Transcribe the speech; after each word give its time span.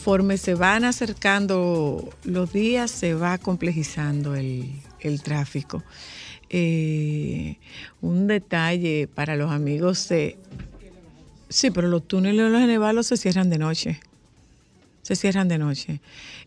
Conforme 0.00 0.38
se 0.38 0.54
van 0.54 0.84
acercando 0.84 2.08
los 2.24 2.54
días, 2.54 2.90
se 2.90 3.12
va 3.12 3.36
complejizando 3.36 4.34
el, 4.34 4.72
tráfico. 5.22 5.84
Eh, 6.48 7.58
un 8.00 8.26
detalle 8.26 9.08
para 9.14 9.36
los 9.36 9.50
amigos 9.50 10.08
de... 10.08 10.38
Sí, 11.50 11.70
pero 11.70 11.88
los 11.88 12.08
túneles 12.08 12.46
de 12.46 12.50
los 12.50 12.62
Genevalos 12.62 13.08
se 13.08 13.18
cierran 13.18 13.50
de 13.50 13.58
noche. 13.58 14.00
Se 15.02 15.16
cierran 15.16 15.48
de 15.48 15.58
noche. 15.58 16.00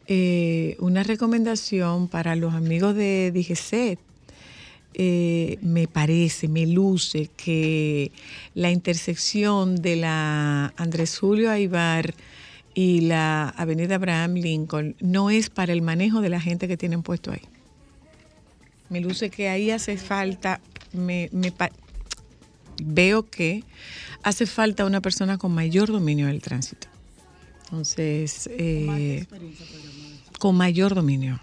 Eh, 0.08 0.76
una 0.80 1.04
recomendación 1.04 2.08
para 2.08 2.36
los 2.36 2.56
amigos 2.56 2.96
de 2.96 3.32
DGC. 3.32 4.00
Eh, 4.96 5.60
me 5.62 5.88
parece, 5.88 6.48
me 6.48 6.66
luce 6.66 7.30
que 7.38 8.12
la 8.56 8.72
intersección 8.72 9.76
de 9.76 9.98
la 9.98 10.74
Andrés 10.76 11.20
Julio 11.20 11.52
Aibar 11.52 12.16
y 12.74 13.02
la 13.02 13.50
avenida 13.50 13.96
Abraham 13.96 14.36
Lincoln 14.36 14.96
no 15.00 15.30
es 15.30 15.50
para 15.50 15.74
el 15.74 15.82
manejo 15.82 16.22
de 16.22 16.30
la 16.30 16.40
gente 16.40 16.68
que 16.68 16.78
tienen 16.78 17.04
puesto 17.04 17.32
ahí. 17.32 17.42
Me 18.90 19.02
luce 19.02 19.30
que 19.30 19.50
ahí 19.50 19.72
hace 19.72 19.98
falta, 19.98 20.60
me, 20.92 21.30
veo 22.84 23.30
que 23.30 23.64
hace 24.24 24.46
falta 24.46 24.86
una 24.86 25.02
persona 25.02 25.38
con 25.38 25.52
mayor 25.54 25.92
dominio 25.92 26.28
del 26.28 26.42
tránsito. 26.42 26.88
Entonces, 27.66 28.50
eh, 28.52 29.26
con 30.40 30.56
mayor 30.56 30.94
dominio 30.94 31.40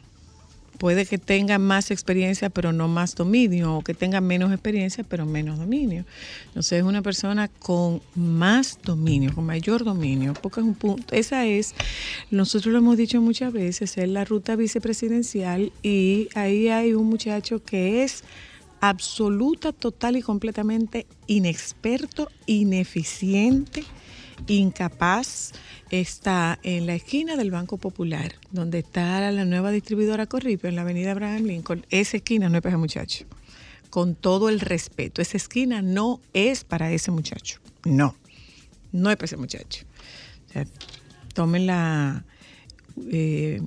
puede 0.80 1.04
que 1.04 1.18
tenga 1.18 1.58
más 1.58 1.90
experiencia 1.90 2.48
pero 2.48 2.72
no 2.72 2.88
más 2.88 3.14
dominio, 3.14 3.76
o 3.76 3.84
que 3.84 3.92
tenga 3.92 4.22
menos 4.22 4.50
experiencia 4.50 5.04
pero 5.04 5.26
menos 5.26 5.58
dominio. 5.58 6.06
Entonces 6.46 6.72
es 6.78 6.84
una 6.84 7.02
persona 7.02 7.48
con 7.48 8.00
más 8.14 8.78
dominio, 8.82 9.34
con 9.34 9.44
mayor 9.44 9.84
dominio, 9.84 10.32
porque 10.32 10.60
es 10.60 10.66
un 10.66 10.74
punto, 10.74 11.14
esa 11.14 11.44
es, 11.44 11.74
nosotros 12.30 12.72
lo 12.72 12.78
hemos 12.78 12.96
dicho 12.96 13.20
muchas 13.20 13.52
veces, 13.52 13.98
es 13.98 14.08
la 14.08 14.24
ruta 14.24 14.56
vicepresidencial 14.56 15.70
y 15.82 16.30
ahí 16.34 16.68
hay 16.68 16.94
un 16.94 17.08
muchacho 17.08 17.62
que 17.62 18.02
es 18.02 18.24
absoluta, 18.80 19.72
total 19.72 20.16
y 20.16 20.22
completamente 20.22 21.06
inexperto, 21.26 22.30
ineficiente, 22.46 23.84
incapaz, 24.46 25.52
está 25.90 26.58
en 26.62 26.86
la 26.86 26.94
esquina 26.94 27.36
del 27.36 27.50
Banco 27.50 27.78
Popular, 27.78 28.34
donde 28.50 28.80
está 28.80 29.30
la 29.30 29.44
nueva 29.44 29.70
distribuidora 29.70 30.26
Corripio, 30.26 30.68
en 30.68 30.76
la 30.76 30.82
avenida 30.82 31.12
Abraham 31.12 31.44
Lincoln. 31.44 31.86
Esa 31.90 32.18
esquina 32.18 32.48
no 32.48 32.56
es 32.56 32.62
para 32.62 32.74
ese 32.74 32.78
muchacho. 32.78 33.26
Con 33.90 34.14
todo 34.14 34.48
el 34.48 34.60
respeto, 34.60 35.20
esa 35.20 35.36
esquina 35.36 35.82
no 35.82 36.20
es 36.32 36.64
para 36.64 36.92
ese 36.92 37.10
muchacho. 37.10 37.60
No, 37.84 38.14
no 38.92 39.10
es 39.10 39.16
para 39.16 39.26
ese 39.26 39.36
muchacho. 39.36 39.84
O 40.48 40.52
sea, 40.52 40.66
tomen 41.34 41.66
la... 41.66 42.24
Eh, 43.10 43.62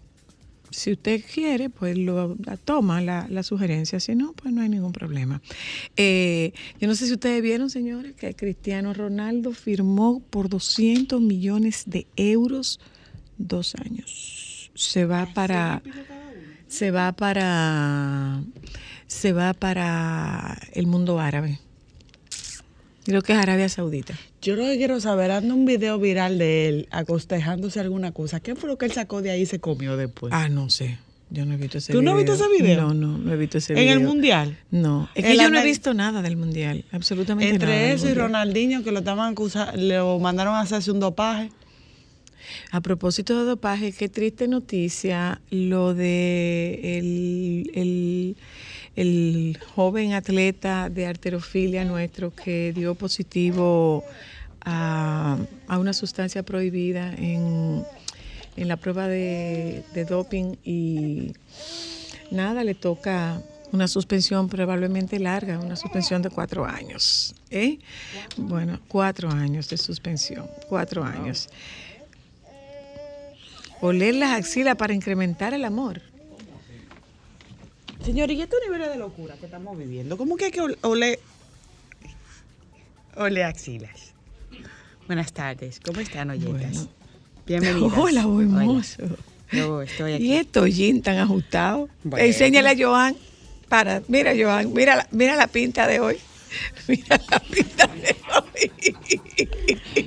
si 0.73 0.91
usted 0.91 1.23
quiere, 1.33 1.69
pues 1.69 1.97
lo 1.97 2.35
toma 2.65 2.99
la, 3.01 3.43
sugerencia, 3.43 3.99
si 3.99 4.15
no, 4.15 4.33
pues 4.33 4.53
no 4.53 4.61
hay 4.61 4.69
ningún 4.69 4.91
problema. 4.91 5.41
Eh, 5.95 6.53
yo 6.79 6.87
no 6.87 6.95
sé 6.95 7.05
si 7.05 7.13
ustedes 7.13 7.41
vieron, 7.41 7.69
señores, 7.69 8.13
que 8.15 8.33
Cristiano 8.35 8.93
Ronaldo 8.93 9.53
firmó 9.53 10.21
por 10.29 10.49
200 10.49 11.21
millones 11.21 11.83
de 11.85 12.07
euros 12.15 12.79
dos 13.37 13.75
años. 13.75 14.71
Se 14.73 15.05
va 15.05 15.27
para... 15.33 15.81
Se 16.67 16.89
va 16.89 17.11
para... 17.11 18.41
Se 19.05 19.31
va 19.31 19.53
para 19.53 20.57
el 20.73 20.87
mundo 20.87 21.19
árabe. 21.19 21.59
Creo 23.05 23.21
que 23.21 23.33
es 23.33 23.39
Arabia 23.39 23.67
Saudita. 23.67 24.13
Yo 24.41 24.55
lo 24.55 24.63
que 24.63 24.77
quiero 24.77 24.99
saber, 24.99 25.31
anda 25.31 25.53
un 25.53 25.65
video 25.65 25.99
viral 25.99 26.37
de 26.37 26.69
él 26.69 26.87
acostejándose 26.91 27.79
alguna 27.79 28.11
cosa. 28.11 28.39
¿Qué 28.39 28.55
fue 28.55 28.69
lo 28.69 28.77
que 28.77 28.85
él 28.85 28.93
sacó 28.93 29.21
de 29.21 29.31
ahí 29.31 29.41
y 29.41 29.45
se 29.45 29.59
comió 29.59 29.97
después? 29.97 30.31
Ah, 30.33 30.47
no 30.47 30.69
sé. 30.69 30.97
Yo 31.29 31.45
no 31.45 31.55
he 31.55 31.57
visto 31.57 31.79
ese 31.79 31.91
video. 31.91 32.01
¿Tú 32.01 32.05
no 32.05 32.11
has 32.11 32.17
visto 32.17 32.33
ese 32.33 32.61
video? 32.61 32.81
No, 32.81 32.93
no, 32.93 33.17
no 33.17 33.33
he 33.33 33.37
visto 33.37 33.57
ese 33.57 33.73
video. 33.73 33.91
¿En 33.91 33.97
el 33.97 34.07
Mundial? 34.07 34.57
No. 34.69 35.09
Es 35.15 35.25
que 35.25 35.35
yo 35.35 35.49
no 35.49 35.59
he 35.59 35.65
visto 35.65 35.93
nada 35.93 36.21
del 36.21 36.37
Mundial. 36.37 36.85
Absolutamente 36.91 37.53
Entre 37.53 37.67
nada. 37.67 37.81
Entre 37.81 37.93
eso 37.95 38.09
y 38.09 38.13
Ronaldinho, 38.13 38.83
que 38.83 38.91
lo 38.91 38.99
estaban 38.99 39.35
lo 39.77 40.19
mandaron 40.19 40.53
a 40.53 40.61
hacerse 40.61 40.91
un 40.91 40.99
dopaje. 40.99 41.49
A 42.71 42.81
propósito 42.81 43.39
de 43.39 43.45
dopaje, 43.45 43.93
qué 43.93 44.09
triste 44.09 44.47
noticia 44.47 45.41
lo 45.49 45.93
de 45.93 46.97
el 46.97 47.71
el 47.73 48.37
joven 49.75 50.13
atleta 50.13 50.89
de 50.89 51.07
arterofilia 51.07 51.83
nuestro 51.83 52.33
que 52.33 52.73
dio 52.73 52.93
positivo 52.95 54.03
a, 54.65 55.37
una 55.69 55.93
sustancia 55.93 56.43
prohibida 56.43 57.13
en, 57.13 57.83
la 58.55 58.77
prueba 58.77 59.07
de, 59.07 59.83
doping 60.07 60.55
y 60.63 61.33
nada, 62.29 62.63
le 62.63 62.75
toca 62.75 63.41
una 63.71 63.87
suspensión 63.87 64.47
probablemente 64.47 65.19
larga, 65.19 65.57
una 65.57 65.75
suspensión 65.75 66.21
de 66.21 66.29
cuatro 66.29 66.63
años. 66.63 67.33
¿eh? 67.49 67.79
Bueno, 68.37 68.79
cuatro 68.87 69.31
años 69.31 69.69
de 69.69 69.77
suspensión, 69.77 70.47
cuatro 70.69 71.03
años. 71.03 71.49
Oler 73.81 74.15
las 74.15 74.37
axilas 74.37 74.75
para 74.75 74.93
incrementar 74.93 75.53
el 75.55 75.65
amor. 75.65 76.12
Señor, 78.03 78.29
¿y 78.31 78.41
estos 78.41 78.59
niveles 78.65 78.89
de 78.89 78.97
locura 78.97 79.35
que 79.37 79.45
estamos 79.45 79.77
viviendo? 79.77 80.17
¿Cómo 80.17 80.35
que 80.35 80.45
hay 80.45 80.51
que 80.51 80.61
oler, 80.81 81.19
ole 83.15 83.43
axilas? 83.45 84.13
Buenas 85.07 85.31
tardes, 85.31 85.79
¿cómo 85.79 86.01
están, 86.01 86.29
oyetas? 86.29 86.89
Bienvenidas. 87.47 87.93
Hola, 87.97 88.25
buen 88.25 88.51
mozo. 88.51 89.03
Yo 89.53 89.81
estoy 89.81 90.13
aquí. 90.13 90.25
¿Y 90.25 90.33
estos 90.33 90.75
jeans 90.75 91.03
tan 91.03 91.17
ajustados? 91.17 91.89
Enséñale 92.17 92.69
a 92.69 92.75
Joan. 92.77 93.15
Para, 93.69 94.01
mira, 94.09 94.33
Joan, 94.37 94.73
mira 94.73 94.97
la, 94.97 95.07
mira 95.11 95.37
la 95.37 95.47
pinta 95.47 95.87
de 95.87 95.99
hoy. 96.01 96.17
Mira 96.87 97.19
la 97.31 97.39
pinta 97.39 97.87
de 97.87 98.15
hoy. 98.35 100.05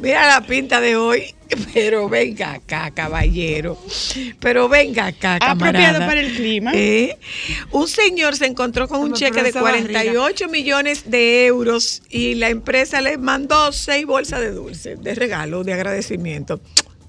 Mira 0.00 0.26
la 0.26 0.46
pinta 0.46 0.80
de 0.80 0.96
hoy, 0.96 1.34
pero 1.72 2.08
venga 2.08 2.52
acá, 2.54 2.90
caballero. 2.90 3.78
Pero 4.40 4.68
venga 4.68 5.06
acá, 5.06 5.38
camarada. 5.38 6.06
para 6.06 6.20
el 6.20 6.34
clima. 6.34 6.72
¿Eh? 6.74 7.16
Un 7.70 7.88
señor 7.88 8.36
se 8.36 8.46
encontró 8.46 8.88
con 8.88 9.00
un 9.00 9.12
cheque 9.14 9.42
de 9.42 9.52
48 9.52 10.48
millones 10.48 11.10
de 11.10 11.46
euros 11.46 12.02
y 12.10 12.34
la 12.34 12.50
empresa 12.50 13.00
le 13.00 13.18
mandó 13.18 13.72
seis 13.72 14.06
bolsas 14.06 14.40
de 14.40 14.50
dulce, 14.52 14.96
de 14.96 15.14
regalo, 15.14 15.64
de 15.64 15.72
agradecimiento. 15.72 16.60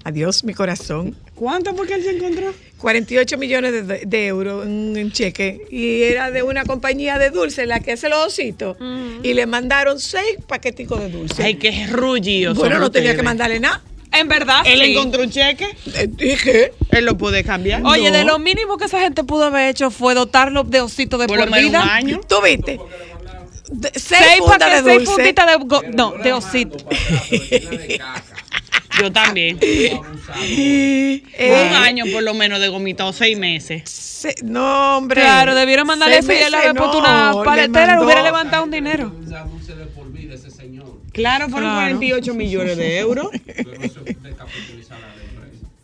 Adiós, 0.04 0.44
mi 0.44 0.54
corazón. 0.54 1.16
¿Cuánto 1.40 1.74
porque 1.74 1.94
él 1.94 2.02
se 2.04 2.10
encontró? 2.10 2.52
48 2.76 3.38
millones 3.38 3.72
de, 3.88 4.02
de 4.04 4.26
euros 4.26 4.66
en, 4.66 4.94
en 4.94 5.10
cheque. 5.10 5.62
Y 5.70 6.02
era 6.02 6.30
de 6.30 6.42
una 6.42 6.66
compañía 6.66 7.16
de 7.18 7.30
dulce, 7.30 7.64
la 7.64 7.80
que 7.80 7.92
hace 7.92 8.10
los 8.10 8.26
ositos. 8.26 8.76
Y 9.22 9.32
le 9.32 9.46
mandaron 9.46 9.98
seis 9.98 10.36
paqueticos 10.46 11.00
de 11.00 11.08
dulce. 11.08 11.42
Ay, 11.42 11.54
qué 11.54 11.86
rullido. 11.86 12.52
bueno, 12.52 12.78
no 12.78 12.90
tenía 12.90 13.16
que 13.16 13.22
mandarle 13.22 13.58
nada. 13.58 13.80
En 14.12 14.28
verdad, 14.28 14.64
Él 14.66 14.80
sí. 14.84 14.92
encontró 14.92 15.22
un 15.22 15.30
cheque, 15.30 15.66
Eh, 15.94 16.08
Dije, 16.10 16.72
él 16.90 17.06
lo 17.06 17.16
puede 17.16 17.42
cambiar. 17.42 17.80
Oye, 17.86 18.10
No. 18.10 18.18
de 18.18 18.24
lo 18.24 18.38
mínimo 18.38 18.76
que 18.76 18.84
esa 18.84 19.00
gente 19.00 19.24
pudo 19.24 19.44
haber 19.44 19.70
hecho 19.70 19.90
fue 19.90 20.14
dotarlo 20.14 20.64
de 20.64 20.82
osito 20.82 21.16
de 21.16 21.26
por 21.26 21.38
por, 21.38 21.46
lo 21.46 21.50
menos 21.52 21.64
un 21.68 21.70
vida. 21.70 21.94
año. 21.94 22.20
¿tú 22.28 22.34
viste? 22.44 22.78
De- 23.70 23.90
seis, 23.94 24.20
Seis, 24.20 24.42
de 24.58 24.82
seis 24.82 25.08
funditas 25.08 25.46
de, 25.46 25.88
no, 25.94 26.12
de 26.22 26.32
osito. 26.34 26.76
Yo 28.98 29.12
también. 29.12 29.58
Eh, 30.32 31.22
un 31.70 31.74
año 31.76 32.04
por 32.12 32.22
lo 32.22 32.34
menos 32.34 32.60
de 32.60 32.68
gomita 32.68 33.04
o 33.06 33.12
seis 33.12 33.36
meses. 33.38 33.82
se- 33.90 34.34
no, 34.44 34.98
hombre. 34.98 35.20
Claro, 35.20 35.54
debieron 35.54 35.86
mandarle 35.86 36.18
eso 36.18 36.32
y 36.32 36.36
él 36.36 36.54
había 36.54 36.74
puesto 36.74 37.00
no, 37.00 37.00
una 37.00 37.32
le 37.32 37.44
paletera 37.44 38.02
hubiera 38.02 38.22
levantado 38.22 38.64
un 38.64 38.70
dinero. 38.70 39.12
Claro, 41.12 41.48
fueron 41.48 41.70
Claro. 41.70 41.96
48 41.96 42.34
millones 42.34 42.76
de 42.76 42.98
euros. 42.98 43.28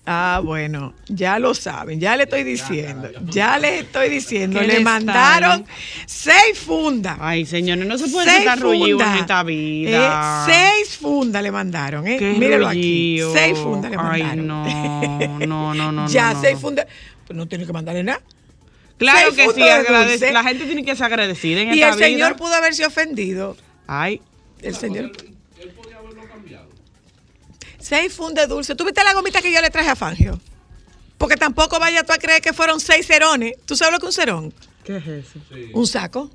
Ah, 0.08 0.40
bueno, 0.44 0.94
ya 1.08 1.38
lo 1.40 1.52
saben, 1.52 1.98
ya 1.98 2.16
le 2.16 2.22
estoy 2.22 2.44
diciendo, 2.44 3.10
ya 3.24 3.58
les 3.58 3.82
estoy 3.82 4.08
diciendo, 4.08 4.60
le 4.62 4.78
mandaron 4.78 5.66
seis 6.06 6.56
fundas. 6.64 7.16
Ay, 7.20 7.44
señores, 7.44 7.84
no 7.86 7.98
se 7.98 8.06
puede 8.08 8.26
Seis 8.28 8.38
estar 8.38 8.60
rullido 8.60 9.00
en 9.00 9.14
esta 9.16 9.42
vida. 9.42 10.46
Eh, 10.48 10.52
seis 10.52 10.96
fundas 10.96 11.42
le 11.42 11.50
mandaron, 11.50 12.06
¿eh? 12.06 12.18
Qué 12.18 12.34
Míralo 12.34 12.68
aquí. 12.68 13.18
Seis 13.32 13.58
fundas 13.58 13.90
le 13.90 13.96
Ay, 14.00 14.22
mandaron. 14.22 14.46
no, 14.46 15.38
no, 15.46 15.74
no, 15.74 15.90
no. 15.92 16.08
ya, 16.08 16.34
no, 16.34 16.40
seis 16.40 16.56
fundas. 16.60 16.86
Pues 17.26 17.36
no 17.36 17.46
tiene 17.48 17.66
que 17.66 17.72
mandarle 17.72 18.04
nada. 18.04 18.20
Claro 18.98 19.32
seis 19.34 19.48
que 19.48 19.54
sí, 19.54 19.62
agradece- 19.68 20.32
la 20.32 20.44
gente 20.44 20.66
tiene 20.66 20.84
que 20.84 20.94
ser 20.94 21.06
agradecida 21.06 21.62
en 21.62 21.68
Y 21.74 21.82
esta 21.82 21.88
el 21.88 21.94
señor 21.98 22.28
vida. 22.34 22.36
pudo 22.36 22.54
haberse 22.54 22.86
ofendido. 22.86 23.56
Ay, 23.88 24.20
El 24.62 24.76
señor. 24.76 25.10
Seis 27.88 28.12
fundas 28.12 28.48
de 28.48 28.52
dulce. 28.52 28.74
¿Tú 28.74 28.84
viste 28.84 29.04
la 29.04 29.12
gomita 29.12 29.40
que 29.40 29.52
yo 29.52 29.60
le 29.60 29.70
traje 29.70 29.88
a 29.90 29.94
Fangio? 29.94 30.40
Porque 31.16 31.36
tampoco 31.36 31.78
vaya 31.78 32.02
tú 32.02 32.12
a 32.12 32.18
creer 32.18 32.42
que 32.42 32.52
fueron 32.52 32.80
seis 32.80 33.06
cerones. 33.06 33.52
¿Tú 33.64 33.76
sabes 33.76 33.92
lo 33.92 34.00
que 34.00 34.06
es 34.06 34.18
un 34.18 34.22
cerón? 34.24 34.54
¿qué 34.82 34.96
es 34.96 35.06
eso? 35.06 35.38
Un 35.72 35.86
saco. 35.86 36.28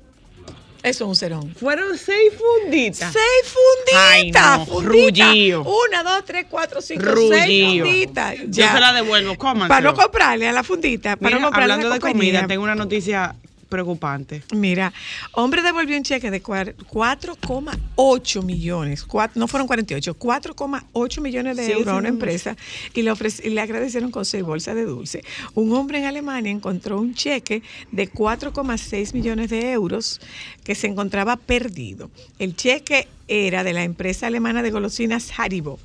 Eso 0.82 1.04
es 1.04 1.08
un 1.08 1.14
cerón. 1.14 1.54
Fueron 1.54 1.98
seis 1.98 2.32
funditas. 2.38 3.12
Seis 3.12 3.54
Ay, 3.94 4.22
funditas. 4.22 4.58
no, 4.60 4.66
funditas. 4.66 5.28
rullío. 5.28 5.62
Una, 5.62 6.02
dos, 6.02 6.24
tres, 6.24 6.46
cuatro, 6.48 6.80
cinco, 6.80 7.04
seis 7.28 7.82
funditas. 7.82 8.34
Yo 8.48 8.66
se 8.72 8.80
la 8.80 8.94
devuelvo, 8.94 9.36
cómanselo. 9.36 9.68
Para 9.68 9.80
no 9.82 9.94
comprarle 9.94 10.48
a 10.48 10.52
la 10.52 10.64
fundita. 10.64 11.16
Para 11.16 11.36
Mira, 11.36 11.38
no 11.40 11.46
comprarle 11.48 11.72
a 11.72 11.74
hablando 11.74 11.88
la 11.90 11.94
de 11.96 12.00
comida, 12.00 12.46
tengo 12.46 12.64
una 12.64 12.74
noticia 12.74 13.36
preocupante. 13.72 14.42
Mira, 14.54 14.92
hombre 15.32 15.62
devolvió 15.62 15.96
un 15.96 16.02
cheque 16.04 16.30
de 16.30 16.42
cuar- 16.42 16.74
4,8 16.90 18.42
millones, 18.42 19.06
no 19.34 19.48
fueron 19.48 19.66
48, 19.66 20.14
4,8 20.18 21.20
millones 21.22 21.56
de 21.56 21.64
Sí, 21.66 21.72
euros 21.72 21.88
a 21.88 21.96
una 21.96 22.08
empresa 22.08 22.56
y 22.94 23.02
le, 23.02 23.10
ofrec- 23.10 23.44
y 23.44 23.50
le 23.50 23.60
agradecieron 23.62 24.10
con 24.10 24.24
seis 24.26 24.42
bolsas 24.44 24.74
de 24.74 24.84
dulce. 24.84 25.24
Un 25.54 25.72
hombre 25.72 25.98
en 25.98 26.04
Alemania 26.04 26.52
encontró 26.52 27.00
un 27.00 27.14
cheque 27.14 27.62
de 27.90 28.10
4,6 28.10 29.14
millones 29.14 29.48
de 29.50 29.72
euros 29.72 30.20
que 30.64 30.74
se 30.74 30.86
encontraba 30.86 31.36
perdido. 31.36 32.10
El 32.38 32.54
cheque 32.54 33.08
era 33.26 33.64
de 33.64 33.72
la 33.72 33.84
empresa 33.84 34.26
alemana 34.26 34.62
de 34.62 34.70
golosinas 34.70 35.32
Haribo. 35.38 35.78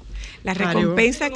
La 0.43 0.53
recompensa 0.53 1.29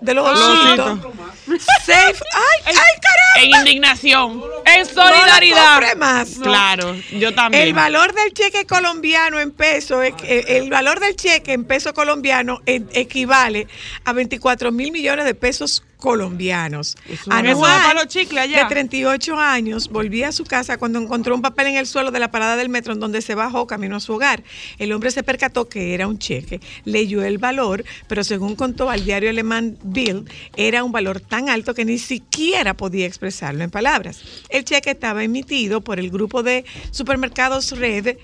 de 0.00 0.14
los 0.14 0.26
Ah, 0.26 0.96
ositos. 0.96 1.62
Safe. 1.84 2.14
¡Ay, 2.32 2.64
ay, 2.66 2.72
caramba! 2.74 3.34
En 3.42 3.50
indignación. 3.60 4.42
En 4.64 4.80
No 4.82 4.86
solidaridad. 4.86 5.72
compre 5.74 5.94
más. 5.96 6.28
Claro, 6.42 6.94
yo 7.12 7.34
también. 7.34 7.64
El 7.64 7.74
valor 7.74 8.14
del 8.14 8.32
cheque 8.32 8.64
colombiano 8.66 9.38
en 9.40 9.50
peso, 9.50 10.02
eh, 10.02 10.14
el 10.48 10.70
valor 10.70 11.00
del 11.00 11.16
cheque 11.16 11.52
en 11.52 11.64
peso 11.64 11.92
colombiano 11.92 12.60
equivale 12.66 13.66
a 14.04 14.12
24 14.12 14.72
mil 14.72 14.92
millones 14.92 15.24
de 15.26 15.34
pesos 15.34 15.82
colombianos. 16.04 16.98
Allá. 17.30 18.64
de 18.64 18.68
38 18.68 19.40
años, 19.40 19.88
volvía 19.88 20.28
a 20.28 20.32
su 20.32 20.44
casa 20.44 20.76
cuando 20.76 20.98
encontró 20.98 21.34
un 21.34 21.40
papel 21.40 21.68
en 21.68 21.76
el 21.76 21.86
suelo 21.86 22.10
de 22.10 22.18
la 22.18 22.30
parada 22.30 22.56
del 22.56 22.68
metro 22.68 22.92
en 22.92 23.00
donde 23.00 23.22
se 23.22 23.34
bajó 23.34 23.66
camino 23.66 23.96
a 23.96 24.00
su 24.00 24.12
hogar. 24.12 24.44
El 24.78 24.92
hombre 24.92 25.10
se 25.10 25.22
percató 25.22 25.66
que 25.66 25.94
era 25.94 26.06
un 26.06 26.18
cheque, 26.18 26.60
leyó 26.84 27.22
el 27.22 27.38
valor, 27.38 27.86
pero 28.06 28.22
según 28.22 28.54
contó 28.54 28.90
al 28.90 29.02
diario 29.02 29.30
alemán 29.30 29.78
Bill, 29.82 30.26
era 30.58 30.84
un 30.84 30.92
valor 30.92 31.20
tan 31.20 31.48
alto 31.48 31.72
que 31.72 31.86
ni 31.86 31.96
siquiera 31.96 32.74
podía 32.74 33.06
expresarlo 33.06 33.64
en 33.64 33.70
palabras. 33.70 34.20
El 34.50 34.66
cheque 34.66 34.90
estaba 34.90 35.24
emitido 35.24 35.80
por 35.80 35.98
el 35.98 36.10
grupo 36.10 36.42
de 36.42 36.66
supermercados 36.90 37.70
Red 37.78 38.18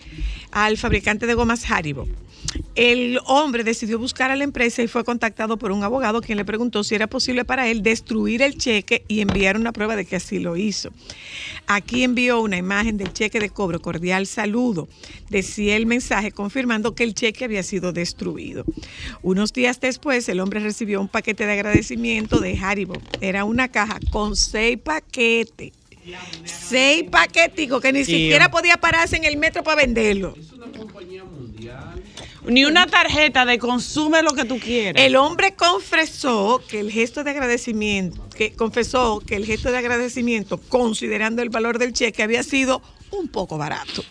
al 0.53 0.77
fabricante 0.77 1.27
de 1.27 1.33
gomas 1.33 1.71
Haribo. 1.71 2.07
El 2.75 3.21
hombre 3.27 3.65
decidió 3.65 3.99
buscar 3.99 4.31
a 4.31 4.37
la 4.37 4.45
empresa 4.45 4.83
y 4.83 4.89
fue 4.89 5.05
contactado 5.05 5.59
por 5.59 5.73
un 5.73 5.85
abogado 5.85 6.21
quien 6.21 6.39
le 6.39 6.45
preguntó 6.45 6.83
si 6.85 6.95
era 6.95 7.07
posible 7.07 7.45
para 7.45 7.69
él 7.69 7.83
destruir 7.83 8.43
el 8.43 8.57
cheque 8.57 9.05
y 9.09 9.21
enviar 9.21 9.57
una 9.57 9.73
prueba 9.73 9.97
de 9.97 10.05
que 10.05 10.17
así 10.17 10.39
lo 10.39 10.57
hizo. 10.57 10.91
Aquí 11.67 12.05
envió 12.05 12.41
una 12.41 12.57
imagen 12.57 12.97
del 12.97 13.13
cheque 13.13 13.41
de 13.41 13.51
cobro, 13.51 13.81
cordial 13.81 14.27
saludo. 14.27 14.89
Decía 15.29 15.77
el 15.77 15.87
mensaje 15.87 16.33
confirmando 16.33 16.95
que 16.95 17.05
el 17.05 17.15
cheque 17.15 17.45
había 17.45 17.63
sido 17.63 17.93
destruido. 17.93 18.65
Unos 19.23 19.53
días 19.53 19.81
después, 19.81 20.29
el 20.29 20.41
hombre 20.41 20.61
recibió 20.61 21.01
un 21.01 21.09
paquete 21.09 21.47
de 21.47 21.53
agradecimiento 21.53 22.39
de 22.41 22.59
Haribo. 22.59 22.95
Era 23.21 23.45
una 23.45 23.69
caja 23.69 23.99
con 24.11 24.37
seis 24.37 24.79
paquetes. 24.79 25.73
Seis 26.45 27.05
paqueticos 27.11 27.81
que 27.81 27.93
ni 27.93 28.05
Tío. 28.05 28.17
siquiera 28.17 28.51
podía 28.51 28.77
pararse 28.79 29.17
en 29.17 29.25
el 29.25 29.37
metro 29.37 29.63
para 29.63 29.83
venderlo. 29.83 30.35
Ni 32.47 32.65
una 32.65 32.87
tarjeta 32.87 33.45
de 33.45 33.59
consume 33.59 34.23
lo 34.23 34.33
que 34.33 34.45
tú 34.45 34.59
quieras. 34.59 35.03
El 35.05 35.17
hombre 35.17 35.55
confesó 35.55 36.63
que 36.69 36.81
el 36.81 36.91
gesto 36.91 37.23
de 37.23 37.31
agradecimiento, 37.31 38.29
que 38.31 38.53
confesó 38.53 39.21
que 39.21 39.37
el 39.37 39.45
gesto 39.45 39.71
de 39.71 39.79
agradecimiento, 39.79 40.59
considerando 40.59 41.43
el 41.43 41.51
valor 41.51 41.79
del 41.79 41.93
cheque, 41.93 42.23
había 42.23 42.43
sido 42.43 42.81
un 43.11 43.29
poco 43.29 43.59
barato. 43.59 44.03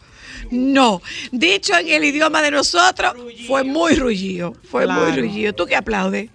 No, 0.52 1.02
dicho 1.31 1.76
en 1.78 1.90
el 1.90 2.04
idioma 2.06 2.42
de 2.42 2.52
nosotros, 2.52 3.14
fue 3.48 3.64
muy 3.64 3.96
rullido, 3.96 4.54
fue 4.70 4.84
Claro. 4.86 5.02
muy 5.08 5.20
rullido. 5.20 5.54
¿Tú 5.54 5.66
qué 5.66 5.76
aplaudes? 5.76 6.30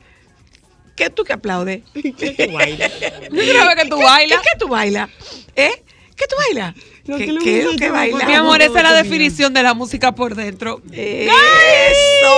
¿Qué 0.96 1.10
tú 1.10 1.24
qué 1.24 1.32
aplaudes? 1.32 1.82
¿Qué 1.92 2.46
tú 2.46 2.52
bailas? 2.52 2.92
Que 3.00 3.10
tú 3.88 3.96
¿Qué- 3.98 4.04
bailas. 4.04 4.40
¿Qué, 4.42 4.48
qué 4.52 4.58
tú 4.58 4.68
bailas? 4.68 5.10
¿Eh? 5.56 5.83
¿Qué 6.16 6.26
tú 6.28 6.36
bailas? 6.46 6.74
Lo 7.06 7.16
¿Qué, 7.18 7.26
que 7.26 7.38
qué 7.38 7.58
es 7.58 7.64
lo 7.64 7.72
que. 7.76 7.90
Mi 8.26 8.34
amor, 8.34 8.62
esa 8.62 8.78
es 8.78 8.82
la 8.84 8.92
definición 8.94 9.52
de 9.52 9.62
la 9.62 9.74
música 9.74 10.14
por 10.14 10.34
dentro. 10.34 10.80
¡Eso! 10.92 12.28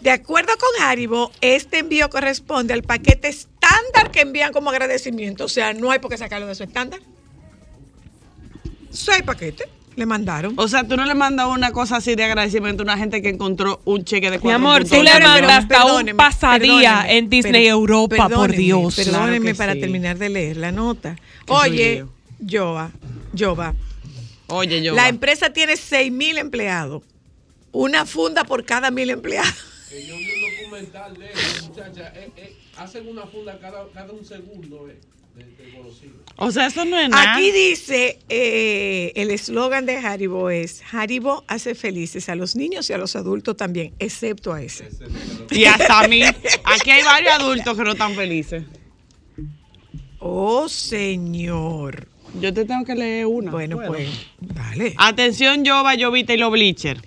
De 0.00 0.10
acuerdo 0.10 0.52
con 0.56 0.68
Haribo, 0.84 1.32
este 1.40 1.78
envío 1.78 2.08
corresponde 2.08 2.72
al 2.72 2.82
paquete 2.82 3.28
estándar 3.28 4.10
que 4.12 4.20
envían 4.20 4.52
como 4.52 4.70
agradecimiento. 4.70 5.44
O 5.44 5.48
sea, 5.48 5.72
no 5.72 5.90
hay 5.90 5.98
por 5.98 6.10
qué 6.10 6.16
sacarlo 6.16 6.46
de 6.46 6.54
su 6.54 6.62
estándar. 6.62 7.00
Seis 8.90 9.22
paquetes 9.22 9.68
le 9.98 10.06
mandaron. 10.06 10.54
O 10.56 10.68
sea, 10.68 10.86
tú 10.86 10.96
no 10.96 11.04
le 11.04 11.14
mandas 11.14 11.46
una 11.48 11.72
cosa 11.72 11.96
así 11.96 12.14
de 12.14 12.24
agradecimiento 12.24 12.82
a 12.82 12.84
una 12.84 12.96
gente 12.96 13.20
que 13.20 13.28
encontró 13.28 13.80
un 13.84 14.04
cheque 14.04 14.30
de 14.30 14.38
Mi 14.38 14.42
cuatro 14.42 14.56
amor, 14.56 14.84
tú 14.84 14.94
le 15.02 15.10
ocho 15.10 15.20
mandas 15.20 15.34
millones. 15.42 15.56
hasta 15.56 15.94
un 15.94 16.16
pasadía 16.16 17.04
en 17.08 17.28
Disney 17.28 17.52
per- 17.64 17.70
Europa, 17.70 18.28
por 18.28 18.52
Dios. 18.52 18.96
Perdóneme 18.96 19.40
Claro 19.52 19.56
para 19.58 19.72
sí. 19.74 19.80
terminar 19.80 20.16
de 20.18 20.28
leer 20.28 20.56
la 20.56 20.72
nota. 20.72 21.16
Oye. 21.48 22.04
Jova, 22.48 22.90
Jova, 23.36 23.74
Oye, 24.46 24.80
yo. 24.82 24.94
la 24.94 25.08
empresa 25.08 25.50
tiene 25.52 25.76
seis 25.76 26.10
mil 26.12 26.38
empleados. 26.38 27.02
Una 27.72 28.06
funda 28.06 28.44
por 28.44 28.64
cada 28.64 28.90
mil 28.90 29.10
empleados. 29.10 29.52
Que 29.90 30.06
yo 30.06 30.16
vi 30.16 30.24
un 30.24 30.62
documental 30.62 31.14
de 31.18 31.28
muchacha, 31.66 32.12
eh, 32.14 32.30
eh, 32.36 32.56
hacen 32.76 33.08
una 33.08 33.26
funda 33.26 33.58
cada, 33.60 33.86
cada 33.92 34.12
un 34.12 34.24
segundo 34.24 34.88
eh. 34.88 34.98
O 36.40 36.52
sea, 36.52 36.68
eso 36.68 36.84
no 36.84 36.96
es 36.96 37.08
nada. 37.08 37.34
Aquí 37.34 37.50
dice, 37.50 38.20
eh, 38.28 39.12
el 39.16 39.32
eslogan 39.32 39.86
de 39.86 39.96
Haribo 39.96 40.50
es, 40.50 40.82
Haribo 40.92 41.42
hace 41.48 41.74
felices 41.74 42.28
a 42.28 42.36
los 42.36 42.54
niños 42.54 42.88
y 42.90 42.92
a 42.92 42.98
los 42.98 43.16
adultos 43.16 43.56
también, 43.56 43.92
excepto 43.98 44.52
a 44.52 44.62
ese. 44.62 44.88
Y 45.50 45.64
hasta 45.64 46.00
a 46.00 46.06
mí. 46.06 46.22
Aquí 46.22 46.90
hay 46.92 47.02
varios 47.02 47.34
adultos 47.34 47.76
que 47.76 47.82
no 47.82 47.90
están 47.90 48.14
felices. 48.14 48.62
Oh, 50.20 50.68
señor. 50.68 52.06
Yo 52.40 52.54
te 52.54 52.64
tengo 52.64 52.84
que 52.84 52.94
leer 52.94 53.26
una. 53.26 53.50
Bueno, 53.50 53.80
pues, 53.84 54.08
vale. 54.40 54.94
Atención, 54.96 55.66
Jova, 55.66 55.94
Jovita 55.98 56.34
y 56.34 56.36
los 56.36 56.52
Bleacher. 56.52 57.02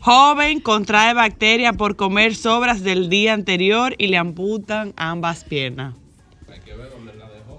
Joven 0.00 0.58
contrae 0.58 1.14
bacteria 1.14 1.74
por 1.74 1.94
comer 1.94 2.34
sobras 2.34 2.82
del 2.82 3.08
día 3.08 3.34
anterior 3.34 3.94
y 3.98 4.08
le 4.08 4.16
amputan 4.16 4.94
ambas 4.96 5.44
piernas. 5.44 5.94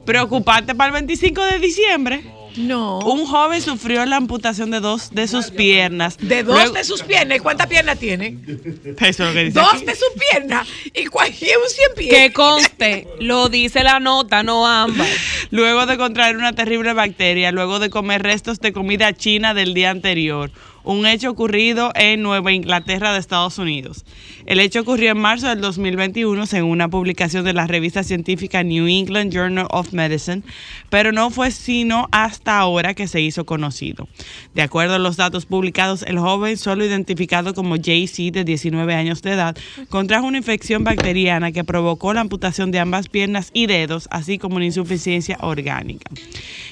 Preocuparte 0.06 0.76
para 0.76 0.88
el 0.90 0.94
25 0.94 1.44
de 1.46 1.60
diciembre. 1.60 2.24
No. 2.56 3.00
Un 3.00 3.26
joven 3.26 3.64
sufrió 3.64 4.06
la 4.06 4.18
amputación 4.18 4.70
de 4.70 4.80
dos 4.80 5.10
de 5.12 5.28
sus 5.28 5.50
piernas. 5.50 6.18
De 6.20 6.44
dos 6.44 6.56
Luego- 6.56 6.74
de 6.76 6.84
sus 6.84 7.02
piernas. 7.02 7.38
¿Y 7.40 7.42
cuántas 7.42 7.66
piernas 7.66 7.98
tiene? 7.98 8.38
Eso 8.46 8.96
es 9.02 9.20
lo 9.20 9.34
que 9.34 9.46
dice 9.46 9.60
Dos 9.60 9.74
aquí. 9.74 9.86
de 9.86 9.96
sus 9.96 10.10
piernas. 10.30 10.68
¿Y 10.94 11.06
cuál 11.08 11.30
y 11.32 11.46
un 11.46 11.70
cien 11.70 11.90
pies? 11.98 12.14
Que 12.14 12.32
conste, 12.32 13.08
lo 13.20 13.50
dice 13.50 13.84
la 13.84 14.00
nota, 14.00 14.44
no 14.44 14.68
ambas. 14.68 15.10
Luego 15.50 15.88
de 15.88 15.98
contraer 15.98 16.38
una 16.38 16.54
terrible 16.54 16.94
bacteria, 16.94 17.52
luego 17.52 17.80
de 17.80 17.90
comer 17.90 18.22
restos 18.22 18.60
de 18.60 18.72
comida 18.72 19.14
china 19.14 19.56
del 19.56 19.74
día 19.74 19.90
anterior. 19.90 20.52
Un 20.84 21.08
hecho 21.08 21.32
ocurrido 21.32 21.92
en 21.96 22.22
Nueva 22.22 22.52
Inglaterra 22.52 23.14
de 23.14 23.20
Estados 23.20 23.58
Unidos. 23.58 24.04
El 24.46 24.60
hecho 24.60 24.82
ocurrió 24.82 25.12
en 25.12 25.20
marzo 25.20 25.48
del 25.48 25.62
2021 25.62 26.46
según 26.48 26.72
una 26.72 26.90
publicación 26.90 27.46
de 27.46 27.54
la 27.54 27.66
revista 27.66 28.04
científica 28.04 28.62
New 28.62 28.88
England 28.88 29.32
Journal 29.34 29.68
of 29.70 29.94
Medicine, 29.94 30.44
pero 30.90 31.14
no 31.14 31.30
fue 31.30 31.52
sino 31.52 32.10
hasta 32.12 32.60
ahora 32.60 32.94
que 32.94 33.08
se 33.08 33.22
hizo 33.22 33.46
conocido. 33.46 34.08
De 34.54 34.62
acuerdo 34.62 34.96
a 34.96 35.00
los 35.00 35.16
datos 35.16 35.46
publicados, 35.46 36.04
el 36.04 36.20
joven 36.20 36.58
solo 36.58 36.84
identificado 36.86 37.54
como 37.54 37.78
JC 37.78 38.32
de 38.32 38.44
19 38.44 38.94
años 38.94 39.22
de 39.22 39.32
edad 39.32 39.58
contrajo 39.90 40.28
una 40.28 40.40
infección 40.40 40.84
bacteriana 40.84 41.52
que 41.52 41.64
provocó 41.64 42.14
la 42.14 42.22
amputación 42.22 42.72
de 42.72 42.80
ambas 42.80 43.08
piernas 43.08 43.50
y 43.54 43.68
dedos, 43.68 44.08
así 44.12 44.38
como 44.38 44.58
una 44.58 44.66
insuficiencia 44.66 45.38
orgánica. 45.42 46.12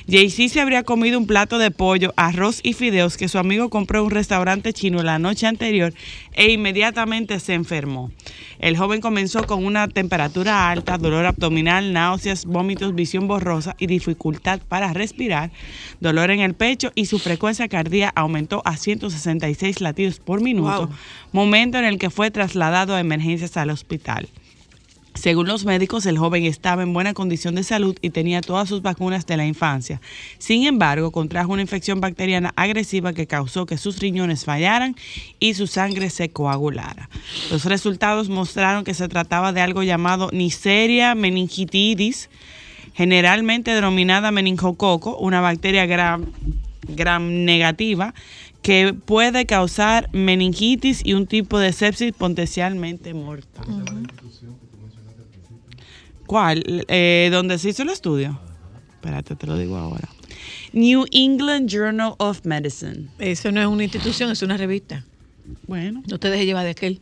JC 0.07 0.49
se 0.49 0.59
habría 0.59 0.83
comido 0.83 1.17
un 1.17 1.27
plato 1.27 1.57
de 1.57 1.71
pollo, 1.71 2.13
arroz 2.17 2.59
y 2.63 2.73
fideos 2.73 3.17
que 3.17 3.29
su 3.29 3.37
amigo 3.37 3.69
compró 3.69 3.99
en 3.99 4.05
un 4.05 4.11
restaurante 4.11 4.73
chino 4.73 5.03
la 5.03 5.19
noche 5.19 5.47
anterior 5.47 5.93
e 6.33 6.51
inmediatamente 6.51 7.39
se 7.39 7.53
enfermó. 7.53 8.11
El 8.59 8.77
joven 8.77 9.01
comenzó 9.01 9.45
con 9.47 9.65
una 9.65 9.87
temperatura 9.87 10.69
alta, 10.69 10.97
dolor 10.97 11.25
abdominal, 11.25 11.93
náuseas, 11.93 12.45
vómitos, 12.45 12.93
visión 12.93 13.27
borrosa 13.27 13.75
y 13.79 13.87
dificultad 13.87 14.59
para 14.67 14.93
respirar, 14.93 15.51
dolor 15.99 16.29
en 16.31 16.39
el 16.41 16.53
pecho 16.53 16.91
y 16.95 17.05
su 17.07 17.17
frecuencia 17.19 17.67
cardíaca 17.67 18.13
aumentó 18.15 18.61
a 18.65 18.77
166 18.77 19.81
latidos 19.81 20.19
por 20.19 20.41
minuto, 20.41 20.87
Wow. 20.87 20.95
momento 21.31 21.77
en 21.79 21.85
el 21.85 21.97
que 21.97 22.09
fue 22.09 22.29
trasladado 22.31 22.95
a 22.95 22.99
emergencias 22.99 23.57
al 23.57 23.69
hospital. 23.71 24.29
Según 25.13 25.47
los 25.47 25.65
médicos, 25.65 26.05
el 26.05 26.17
joven 26.17 26.45
estaba 26.45 26.83
en 26.83 26.93
buena 26.93 27.13
condición 27.13 27.53
de 27.55 27.63
salud 27.63 27.97
y 28.01 28.11
tenía 28.11 28.41
todas 28.41 28.69
sus 28.69 28.81
vacunas 28.81 29.25
de 29.25 29.37
la 29.37 29.45
infancia. 29.45 30.01
Sin 30.37 30.65
embargo, 30.65 31.11
contrajo 31.11 31.51
una 31.51 31.61
infección 31.61 31.99
bacteriana 31.99 32.53
agresiva 32.55 33.13
que 33.13 33.27
causó 33.27 33.65
que 33.65 33.77
sus 33.77 33.99
riñones 33.99 34.45
fallaran 34.45 34.95
y 35.39 35.53
su 35.53 35.67
sangre 35.67 36.09
se 36.09 36.29
coagulara. 36.29 37.09
Los 37.51 37.65
resultados 37.65 38.29
mostraron 38.29 38.83
que 38.83 38.93
se 38.93 39.09
trataba 39.09 39.51
de 39.51 39.61
algo 39.61 39.83
llamado 39.83 40.29
Neisseria 40.31 41.13
meningitidis, 41.13 42.29
generalmente 42.93 43.71
denominada 43.71 44.31
meningococo, 44.31 45.17
una 45.17 45.41
bacteria 45.41 45.85
gram 45.85 46.25
negativa 47.45 48.13
que 48.61 48.93
puede 48.93 49.45
causar 49.45 50.09
meningitis 50.13 51.01
y 51.03 51.13
un 51.13 51.27
tipo 51.27 51.59
de 51.59 51.73
sepsis 51.73 52.13
potencialmente 52.13 53.13
mortal. 53.13 53.65
¿Cuál? 56.31 56.85
Eh, 56.87 57.27
¿Dónde 57.29 57.59
se 57.59 57.67
hizo 57.67 57.83
el 57.83 57.89
estudio? 57.89 58.39
Espérate, 58.93 59.35
te 59.35 59.45
lo 59.45 59.57
digo 59.57 59.75
ahora. 59.75 60.07
New 60.71 61.05
England 61.11 61.67
Journal 61.69 62.13
of 62.19 62.45
Medicine. 62.45 63.09
Eso 63.19 63.51
no 63.51 63.59
es 63.59 63.67
una 63.67 63.83
institución, 63.83 64.31
es 64.31 64.41
una 64.41 64.55
revista. 64.55 65.03
Bueno, 65.67 66.01
No 66.07 66.19
te 66.19 66.29
dejes 66.29 66.45
llevar 66.45 66.63
de 66.63 66.69
aquel. 66.71 67.01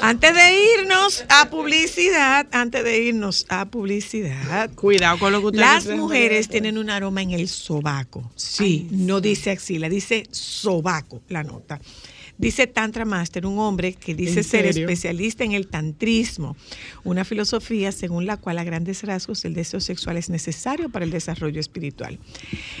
Antes 0.00 0.34
de 0.34 0.80
irnos 0.80 1.24
a 1.28 1.48
publicidad, 1.50 2.48
antes 2.50 2.82
de 2.82 3.00
irnos 3.00 3.46
a 3.48 3.66
publicidad, 3.66 4.70
cuidado 4.74 5.20
con 5.20 5.30
lo 5.30 5.38
que 5.38 5.46
ustedes 5.46 5.64
las 5.64 5.84
creen. 5.84 6.00
mujeres 6.00 6.48
tienen 6.48 6.78
un 6.78 6.90
aroma 6.90 7.22
en 7.22 7.30
el 7.30 7.46
sobaco. 7.46 8.28
Sí, 8.34 8.88
no 8.90 9.20
dice 9.20 9.52
axila, 9.52 9.88
dice 9.88 10.24
sobaco 10.32 11.22
la 11.28 11.44
nota. 11.44 11.80
Dice 12.38 12.68
Tantra 12.68 13.04
Master, 13.04 13.46
un 13.46 13.58
hombre 13.58 13.94
que 13.94 14.14
dice 14.14 14.38
¿En 14.38 14.44
ser 14.44 14.64
especialista 14.64 15.42
en 15.42 15.50
el 15.50 15.66
tantrismo, 15.66 16.56
una 17.02 17.24
filosofía 17.24 17.90
según 17.90 18.26
la 18.26 18.36
cual 18.36 18.58
a 18.58 18.64
grandes 18.64 19.02
rasgos 19.02 19.44
el 19.44 19.54
deseo 19.54 19.80
sexual 19.80 20.16
es 20.16 20.30
necesario 20.30 20.88
para 20.88 21.04
el 21.04 21.10
desarrollo 21.10 21.58
espiritual. 21.58 22.20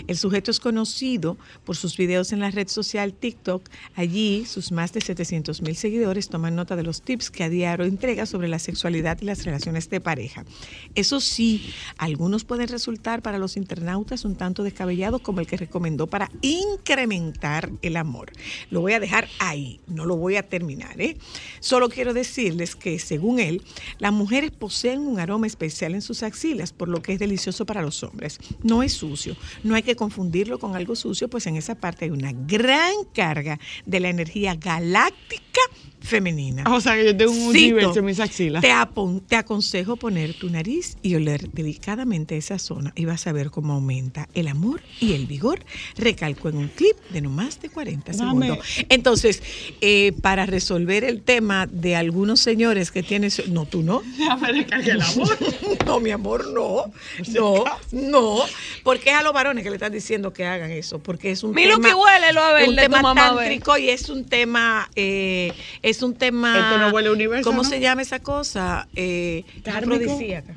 El 0.06 0.16
sujeto 0.16 0.52
es 0.52 0.60
conocido 0.60 1.36
por 1.64 1.74
sus 1.74 1.96
videos 1.96 2.32
en 2.32 2.38
la 2.38 2.52
red 2.52 2.68
social 2.68 3.12
TikTok. 3.12 3.68
Allí 3.96 4.46
sus 4.46 4.70
más 4.70 4.92
de 4.92 5.00
700 5.00 5.60
mil 5.62 5.74
seguidores 5.74 6.28
toman 6.28 6.54
nota 6.54 6.76
de 6.76 6.84
los 6.84 7.02
tips 7.02 7.28
que 7.28 7.42
a 7.42 7.48
diario 7.48 7.84
entrega 7.84 8.26
sobre 8.26 8.46
la 8.46 8.60
sexualidad 8.60 9.18
y 9.20 9.24
las 9.24 9.44
relaciones 9.44 9.90
de 9.90 10.00
pareja. 10.00 10.44
Eso 10.94 11.18
sí, 11.18 11.74
algunos 11.96 12.44
pueden 12.44 12.68
resultar 12.68 13.22
para 13.22 13.38
los 13.38 13.56
internautas 13.56 14.24
un 14.24 14.36
tanto 14.36 14.62
descabellados 14.62 15.20
como 15.20 15.40
el 15.40 15.48
que 15.48 15.56
recomendó 15.56 16.06
para 16.06 16.30
incrementar 16.42 17.72
el 17.82 17.96
amor. 17.96 18.30
Lo 18.70 18.82
voy 18.82 18.92
a 18.92 19.00
dejar 19.00 19.26
ahí, 19.48 19.80
no 19.86 20.04
lo 20.04 20.16
voy 20.16 20.36
a 20.36 20.42
terminar. 20.42 21.00
¿eh? 21.00 21.16
Solo 21.60 21.88
quiero 21.88 22.14
decirles 22.14 22.76
que, 22.76 22.98
según 22.98 23.38
él, 23.40 23.62
las 23.98 24.12
mujeres 24.12 24.50
poseen 24.50 25.00
un 25.00 25.20
aroma 25.20 25.46
especial 25.46 25.94
en 25.94 26.02
sus 26.02 26.22
axilas, 26.22 26.72
por 26.72 26.88
lo 26.88 27.02
que 27.02 27.12
es 27.12 27.18
delicioso 27.18 27.66
para 27.66 27.82
los 27.82 28.02
hombres. 28.02 28.38
No 28.62 28.82
es 28.82 28.92
sucio, 28.92 29.36
no 29.62 29.74
hay 29.74 29.82
que 29.82 29.96
confundirlo 29.96 30.58
con 30.58 30.76
algo 30.76 30.96
sucio, 30.96 31.28
pues 31.28 31.46
en 31.46 31.56
esa 31.56 31.74
parte 31.74 32.06
hay 32.06 32.10
una 32.10 32.32
gran 32.32 32.92
carga 33.14 33.58
de 33.86 34.00
la 34.00 34.08
energía 34.08 34.54
galáctica 34.54 35.60
femenina. 36.00 36.64
O 36.72 36.80
sea 36.80 36.94
que 36.96 37.04
yo 37.06 37.16
tengo 37.16 37.32
un 37.32 37.52
Cito, 37.52 37.74
universo 37.74 37.98
en 37.98 38.04
mis 38.04 38.20
axilas. 38.20 38.62
Te, 38.62 38.70
apon- 38.72 39.22
te 39.26 39.36
aconsejo 39.36 39.96
poner 39.96 40.34
tu 40.34 40.48
nariz 40.48 40.96
y 41.02 41.14
oler 41.16 41.50
delicadamente 41.50 42.36
esa 42.36 42.58
zona 42.58 42.92
y 42.94 43.04
vas 43.04 43.26
a 43.26 43.32
ver 43.32 43.50
cómo 43.50 43.74
aumenta 43.74 44.28
el 44.34 44.48
amor 44.48 44.80
y 45.00 45.12
el 45.14 45.26
vigor. 45.26 45.60
Recalco 45.96 46.48
en 46.48 46.56
un 46.56 46.68
clip 46.68 46.96
de 47.10 47.20
no 47.20 47.30
más 47.30 47.60
de 47.60 47.68
40 47.68 48.12
Dame. 48.12 48.46
segundos. 48.46 48.66
Entonces, 48.88 49.42
eh, 49.80 50.12
para 50.22 50.46
resolver 50.46 51.04
el 51.04 51.22
tema 51.22 51.66
de 51.66 51.96
algunos 51.96 52.40
señores 52.40 52.90
que 52.90 53.02
tienen... 53.02 53.30
su- 53.30 53.50
No, 53.50 53.66
tú 53.66 53.82
no. 53.82 54.02
El 54.84 55.02
amor. 55.02 55.38
No, 55.86 56.00
mi 56.00 56.10
amor, 56.10 56.46
no. 56.52 56.92
No, 57.32 57.64
no. 57.92 58.38
Porque 58.82 59.10
es 59.10 59.16
a 59.16 59.22
los 59.22 59.32
varones 59.32 59.64
que 59.64 59.70
le 59.70 59.76
están 59.76 59.92
diciendo 59.92 60.32
que 60.32 60.44
hagan 60.44 60.70
eso. 60.70 60.98
Porque 60.98 61.30
es 61.30 61.42
un 61.42 61.52
Mira 61.54 61.70
lo 61.70 61.76
tema... 61.76 61.88
que 61.88 61.94
huele, 61.94 62.32
lo 62.32 62.42
a 62.42 62.52
ver, 62.52 62.68
un 62.68 62.76
tema 62.76 63.00
mamá, 63.02 63.28
a 63.28 63.34
ver. 63.34 63.44
tántrico 63.44 63.78
y 63.78 63.88
es 63.90 64.08
un 64.08 64.24
tema... 64.24 64.90
eh, 64.96 65.52
es 65.90 66.02
un 66.02 66.14
tema... 66.14 66.58
Esto 66.58 66.78
no 66.78 66.90
huele 66.90 67.08
a 67.08 67.12
universo, 67.12 67.48
¿Cómo 67.48 67.62
¿no? 67.62 67.68
se 67.68 67.80
llama 67.80 68.02
esa 68.02 68.20
cosa? 68.20 68.88
Eh, 68.94 69.44
afrodisíaca. 69.64 70.54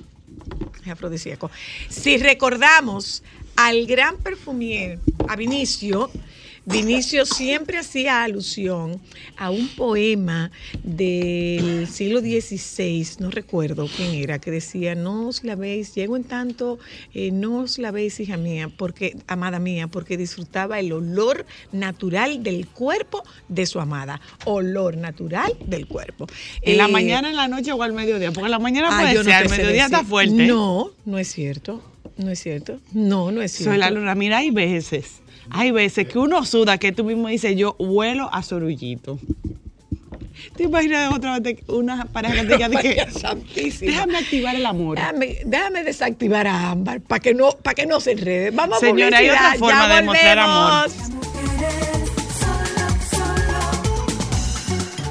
Es 0.84 0.92
afrodisíaco. 0.92 1.52
Si 1.90 2.18
recordamos 2.18 3.24
al 3.56 3.86
gran 3.86 4.18
perfumier, 4.18 5.00
a 5.28 5.36
Vinicio, 5.36 6.10
Vinicio 6.64 7.26
siempre 7.26 7.80
hacía 7.80 8.24
alusión 8.24 9.02
a 9.36 9.50
un 9.50 9.68
poema 9.70 10.52
del 10.84 11.88
siglo 11.88 12.20
XVI, 12.20 13.08
no 13.20 13.32
recuerdo 13.32 13.88
quién 13.96 14.14
era, 14.14 14.38
que 14.40 14.52
decía, 14.52 14.94
no 14.94 15.28
os 15.28 15.44
lavéis, 15.44 15.96
llego 15.96 16.16
en 16.18 16.24
tanto, 16.24 16.78
eh, 17.16 17.32
no 17.32 17.62
os 17.62 17.80
lavéis, 17.80 18.20
hija 18.20 18.38
mía, 18.38 18.70
porque, 18.78 19.18
amada 19.26 19.58
mía, 19.58 19.88
porque 19.88 20.18
disfrutaba 20.18 20.80
el 20.80 20.92
olor 20.92 21.48
natural 21.72 22.44
del 22.44 22.68
cuerpo 22.68 23.24
de 23.48 23.66
su 23.66 23.80
amada. 23.80 24.22
Olor 24.46 24.98
natural 24.98 25.54
del 25.66 25.88
cuerpo. 25.88 26.28
¿En 26.62 26.78
la 26.78 26.86
Eh, 26.86 26.92
mañana, 26.92 27.30
en 27.30 27.38
la 27.38 27.48
noche 27.48 27.72
o 27.72 27.82
al 27.82 27.94
mediodía? 27.94 28.32
Porque 28.32 28.46
en 28.46 28.52
la 28.52 28.60
mañana 28.60 28.90
Ah, 28.92 29.00
puede 29.02 29.16
no 29.16 29.24
ser, 29.24 29.34
al 29.34 29.50
sé 29.50 29.58
mediodía 29.58 29.86
está 29.86 30.04
fuerte. 30.04 30.46
No, 30.48 30.92
no 31.06 31.18
es 31.18 31.28
cierto. 31.32 31.82
No 32.18 32.30
es 32.30 32.40
cierto. 32.40 32.80
No, 32.94 33.32
no 33.32 33.42
es 33.42 33.52
cierto. 33.54 33.72
Soy 33.72 33.80
la 33.80 33.90
luna. 33.90 34.14
Mira, 34.14 34.38
hay 34.40 34.52
veces, 34.52 35.22
hay 35.50 35.72
veces 35.72 36.08
que 36.08 36.20
uno 36.20 36.46
suda 36.46 36.78
que 36.78 36.92
tú 36.92 37.04
mismo 37.04 37.28
dices, 37.28 37.56
yo 37.56 37.76
huelo 37.80 38.30
a 38.34 38.44
sorullito. 38.44 39.20
¿Te 40.56 40.64
imaginas 40.64 41.14
otra 41.14 41.40
vez 41.40 41.44
de- 41.68 41.74
una 41.74 42.06
pareja 42.06 42.46
que 42.46 42.58
te 42.58 42.82
que 43.06 43.12
Santísima. 43.12 43.92
déjame 43.92 44.18
activar 44.18 44.56
el 44.56 44.66
amor? 44.66 44.98
Déjame, 44.98 45.38
déjame 45.46 45.84
desactivar 45.84 46.48
a 46.48 46.72
Ámbar 46.72 47.02
para 47.02 47.20
que 47.20 47.34
no 47.34 47.52
para 47.52 47.76
que 47.76 47.86
no 47.86 48.00
se 48.00 48.12
enrede. 48.14 48.52
Vamos 48.52 48.80
Señora, 48.80 49.18
a 49.18 49.20
hay 49.20 49.30
otra 49.30 49.54
forma 49.56 49.88
ya 49.88 49.88
de 49.90 49.96
demostrar 50.02 50.40
amor. 50.40 50.90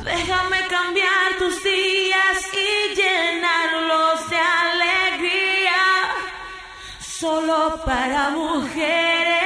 Déjame 0.05 0.57
cambiar 0.69 1.39
tus 1.39 1.63
días 1.63 2.39
y 2.53 2.95
llenarlos 2.97 4.31
de 4.31 4.37
alegría. 4.37 5.83
Solo 7.01 7.81
para 7.85 8.31
mujeres. 8.31 9.40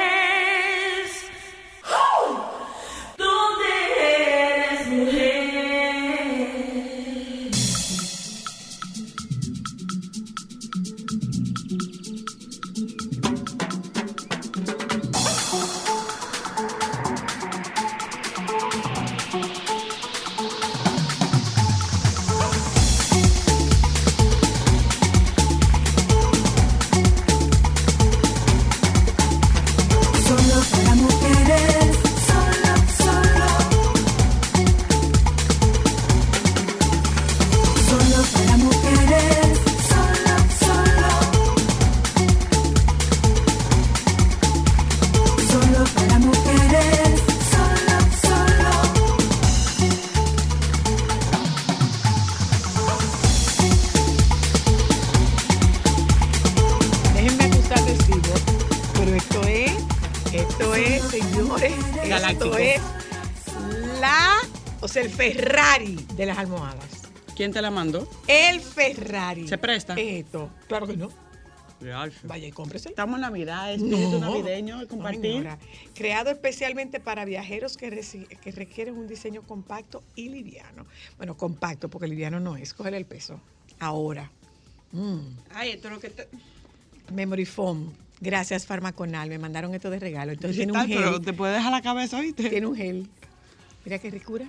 Ferrari 65.15 65.95
de 66.15 66.25
las 66.25 66.37
almohadas. 66.37 67.03
¿Quién 67.37 67.53
te 67.53 67.61
la 67.61 67.71
mandó? 67.71 68.07
El 68.27 68.59
Ferrari. 68.59 69.47
¿Se 69.47 69.57
presta? 69.57 69.93
Esto, 69.93 70.49
claro 70.67 70.87
que 70.87 70.97
no. 70.97 71.09
Vaya 72.23 72.47
y 72.47 72.51
cómprese. 72.51 72.89
Estamos 72.89 73.15
en 73.15 73.21
Navidad, 73.21 73.73
espíritu 73.73 74.19
navideño, 74.19 74.79
de 74.79 74.87
compartir. 74.87 75.47
Creado 75.93 76.31
especialmente 76.31 76.99
para 76.99 77.23
viajeros 77.23 77.77
que, 77.77 77.89
requieren 78.51 78.97
un 78.97 79.07
diseño 79.07 79.41
compacto 79.43 80.03
y 80.15 80.29
liviano. 80.29 80.85
Bueno, 81.17 81.37
compacto, 81.37 81.89
porque 81.89 82.07
liviano 82.07 82.39
no 82.39 82.57
es. 82.57 82.73
Cógele 82.73 82.97
el 82.97 83.05
peso. 83.05 83.39
Ahora. 83.79 84.31
Mm. 84.91 85.19
Ay, 85.53 85.71
esto 85.71 85.87
es 85.87 85.93
lo 85.93 85.99
que 85.99 86.09
te... 86.09 86.27
Memory 87.13 87.45
Foam. 87.45 87.93
Gracias, 88.19 88.65
Farmaconal. 88.65 89.29
Me 89.29 89.37
mandaron 89.37 89.73
esto 89.75 89.89
de 89.89 89.99
regalo. 89.99 90.31
Entonces 90.31 90.57
tiene 90.57 90.71
un 90.71 90.77
Tal, 90.77 90.87
pero 90.87 91.13
gel. 91.13 91.21
te 91.21 91.33
puede 91.33 91.53
dejar 91.53 91.71
la 91.71 91.81
cabeza, 91.81 92.17
¿oíste? 92.17 92.49
Tiene 92.49 92.65
un 92.67 92.75
gel. 92.75 93.07
Mira 93.85 93.99
qué 93.99 94.09
ricura. 94.09 94.45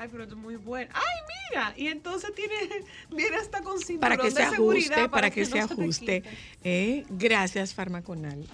Ay, 0.00 0.08
pero 0.10 0.24
es 0.24 0.34
muy 0.34 0.56
bueno. 0.56 0.90
Ay, 0.94 1.02
mira. 1.50 1.74
Y 1.76 1.88
entonces 1.88 2.34
tiene, 2.34 2.54
viene 3.14 3.36
hasta 3.36 3.60
con 3.60 3.78
cinturón 3.78 4.00
Para 4.00 4.16
que 4.16 4.30
de 4.30 4.30
se 4.30 4.48
seguridad 4.50 4.92
ajuste, 4.98 5.08
para 5.10 5.30
que, 5.30 5.44
se 5.44 5.52
te 5.52 5.60
ajuste. 5.60 6.22
Eh, 6.64 7.04
gracias, 7.10 7.74
Farmaconal. 7.74 8.46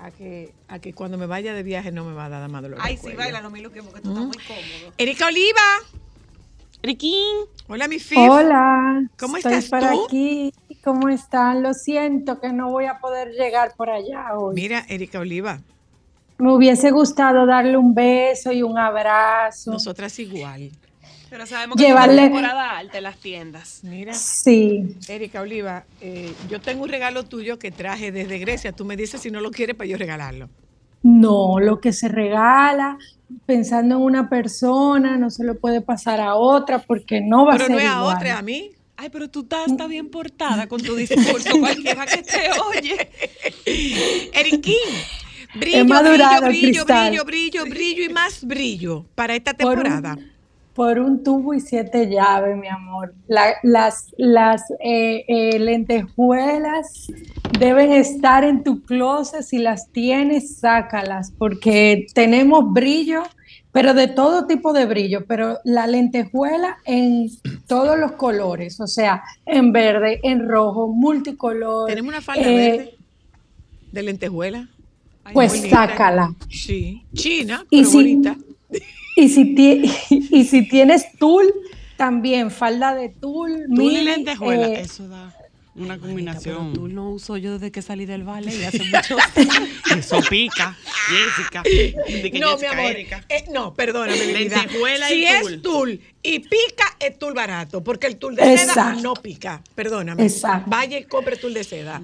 A 0.00 0.10
que, 0.10 0.52
a 0.66 0.80
que 0.80 0.94
cuando 0.94 1.16
me 1.16 1.26
vaya 1.26 1.54
de 1.54 1.62
viaje 1.62 1.92
no 1.92 2.04
me 2.04 2.14
va 2.14 2.24
a 2.24 2.28
dar 2.28 2.48
más 2.50 2.62
dolor. 2.62 2.80
Ay, 2.82 2.96
sí, 2.96 3.12
baila 3.12 3.40
lo 3.40 3.50
mismo 3.50 3.70
que 3.70 3.80
porque 3.80 4.00
tú 4.00 4.08
estás 4.08 4.24
muy 4.24 4.36
cómodo. 4.44 4.92
Erika 4.98 5.26
Oliva. 5.26 5.60
Riquín. 6.82 7.36
Hola, 7.68 7.86
mi 7.86 8.00
Fif. 8.00 8.18
Hola, 8.18 9.04
¿Cómo 9.20 9.36
estoy 9.36 9.54
estás 9.54 9.92
tú? 9.92 10.04
aquí. 10.06 10.52
¿Cómo 10.82 11.08
están? 11.10 11.62
Lo 11.62 11.74
siento 11.74 12.40
que 12.40 12.52
no 12.52 12.70
voy 12.72 12.86
a 12.86 12.98
poder 12.98 13.34
llegar 13.34 13.74
por 13.76 13.88
allá 13.90 14.36
hoy. 14.36 14.56
Mira, 14.56 14.84
Erika 14.88 15.20
Oliva, 15.20 15.60
Me 16.38 16.52
hubiese 16.52 16.90
gustado 16.90 17.46
darle 17.46 17.76
un 17.76 17.94
beso 17.94 18.50
y 18.50 18.62
un 18.64 18.78
abrazo. 18.78 19.70
nosotras 19.70 20.18
igual. 20.18 20.72
Pero 21.30 21.46
sabemos 21.46 21.76
que 21.76 21.84
Llevarle- 21.86 22.24
es 22.24 22.30
una 22.30 22.40
temporada 22.40 22.78
alta 22.78 22.98
en 22.98 23.04
las 23.04 23.16
tiendas. 23.18 23.80
Mira, 23.82 24.14
Sí, 24.14 24.96
Erika 25.08 25.42
Oliva, 25.42 25.84
eh, 26.00 26.32
yo 26.48 26.60
tengo 26.60 26.84
un 26.84 26.88
regalo 26.88 27.24
tuyo 27.24 27.58
que 27.58 27.70
traje 27.70 28.10
desde 28.12 28.38
Grecia. 28.38 28.72
Tú 28.72 28.84
me 28.84 28.96
dices 28.96 29.20
si 29.20 29.30
no 29.30 29.40
lo 29.40 29.50
quieres 29.50 29.76
para 29.76 29.88
yo 29.88 29.96
regalarlo. 29.96 30.48
no, 31.02 31.60
lo 31.60 31.80
que 31.80 31.92
se 31.92 32.08
regala 32.08 32.98
pensando 33.46 33.96
en 33.96 34.02
una 34.02 34.28
persona 34.28 35.16
no 35.16 35.30
se 35.30 35.44
lo 35.44 35.54
puede 35.58 35.80
pasar 35.80 36.20
a 36.20 36.34
otra 36.34 36.80
porque 36.80 37.20
no 37.20 37.44
va 37.46 37.52
a 37.54 37.56
Pero 37.56 37.66
ser 37.66 37.76
no 37.76 37.78
es 37.80 37.88
a 37.88 37.98
igual. 37.98 38.16
otra, 38.16 38.38
a 38.38 38.42
mí. 38.42 38.70
Ay, 38.96 39.08
pero 39.10 39.28
tú 39.30 39.42
estás, 39.42 39.68
estás 39.70 39.88
bien 39.88 40.10
portada 40.10 40.66
con 40.66 40.82
tu 40.82 40.96
discurso. 40.96 41.50
Cualquiera 41.60 42.04
que 42.04 42.22
te 42.22 42.50
oye. 42.76 43.10
Eriquín, 44.32 44.74
brillo, 45.54 45.84
brillo, 45.84 46.40
brillo, 46.42 46.84
brillo, 46.84 47.24
brillo, 47.24 47.64
brillo 47.66 48.04
y 48.04 48.08
más 48.08 48.44
brillo 48.44 49.06
para 49.14 49.36
esta 49.36 49.54
Por 49.54 49.78
un- 49.78 49.82
temporada. 49.84 50.14
Por 50.16 50.24
un 50.78 51.24
tubo 51.24 51.54
y 51.54 51.60
siete 51.60 52.08
llaves, 52.08 52.56
mi 52.56 52.68
amor. 52.68 53.12
La- 53.26 53.54
las 53.62 54.12
las 54.16 54.62
eh, 54.80 55.24
eh, 55.26 55.58
lentejuelas 55.58 57.08
deben 57.58 57.92
estar 57.92 58.44
en 58.44 58.62
tu 58.62 58.82
closet. 58.82 59.42
Si 59.42 59.58
las 59.58 59.90
tienes, 59.90 60.58
sácalas, 60.58 61.32
porque 61.36 62.06
tenemos 62.14 62.72
brillo, 62.72 63.22
pero 63.72 63.92
de 63.94 64.06
todo 64.08 64.46
tipo 64.46 64.72
de 64.72 64.86
brillo. 64.86 65.24
Pero 65.26 65.58
la 65.64 65.86
lentejuela 65.86 66.78
en 66.84 67.28
todos 67.66 67.98
los 67.98 68.12
colores, 68.12 68.80
o 68.80 68.86
sea, 68.86 69.22
en 69.46 69.72
verde, 69.72 70.20
en 70.22 70.48
rojo, 70.48 70.88
multicolor. 70.88 71.88
Tenemos 71.88 72.10
una 72.12 72.22
falda 72.22 72.48
eh, 72.48 72.54
verde 72.56 72.94
de 73.92 74.02
lentejuela. 74.02 74.68
Pues 75.32 75.68
sácala. 75.68 76.34
Sí, 76.48 77.02
china, 77.12 77.64
Y 77.68 77.78
pero 77.80 77.90
si- 77.90 77.96
bonita. 77.96 78.36
Y 79.20 79.28
si, 79.28 79.54
ti- 79.54 79.82
y 80.10 80.44
si 80.44 80.68
tienes 80.68 81.12
tul, 81.18 81.52
también 81.96 82.50
falda 82.50 82.94
de 82.94 83.08
tul. 83.08 83.64
Tú 83.74 83.82
y 83.82 83.88
mini, 83.88 84.04
lentejuela, 84.04 84.68
eh, 84.68 84.80
eso 84.82 85.08
da 85.08 85.34
una 85.74 85.96
combinación. 85.98 86.72
Tú 86.72 86.88
no 86.88 87.10
uso 87.10 87.36
yo 87.36 87.52
desde 87.54 87.70
que 87.70 87.82
salí 87.82 88.04
del 88.06 88.24
ballet 88.24 88.52
y 88.52 88.64
hace 88.64 88.78
mucho 88.92 89.16
Eso 89.96 90.20
pica, 90.28 90.76
Jessica. 91.08 91.62
No, 91.62 92.56
Jessica, 92.56 92.56
mi 92.60 92.66
amor. 92.66 92.90
Erika. 92.92 93.24
eh, 93.28 93.44
no, 93.52 93.74
perdóname. 93.74 94.16
Lentejuela 94.32 95.10
y 95.10 95.14
Si 95.14 95.24
es 95.24 95.40
tul. 95.42 95.62
tul 95.62 96.00
y 96.22 96.38
pica, 96.40 96.84
es 97.00 97.18
tul 97.18 97.32
barato, 97.34 97.82
porque 97.84 98.06
el 98.08 98.16
tul 98.18 98.34
de 98.36 98.58
seda 98.58 98.94
no 99.02 99.14
pica. 99.14 99.62
Perdóname. 99.74 100.24
Exacto. 100.24 100.68
Vaya 100.70 100.98
y 100.98 101.04
compre 101.04 101.36
tul 101.36 101.54
de 101.54 101.62
seda. 101.64 102.00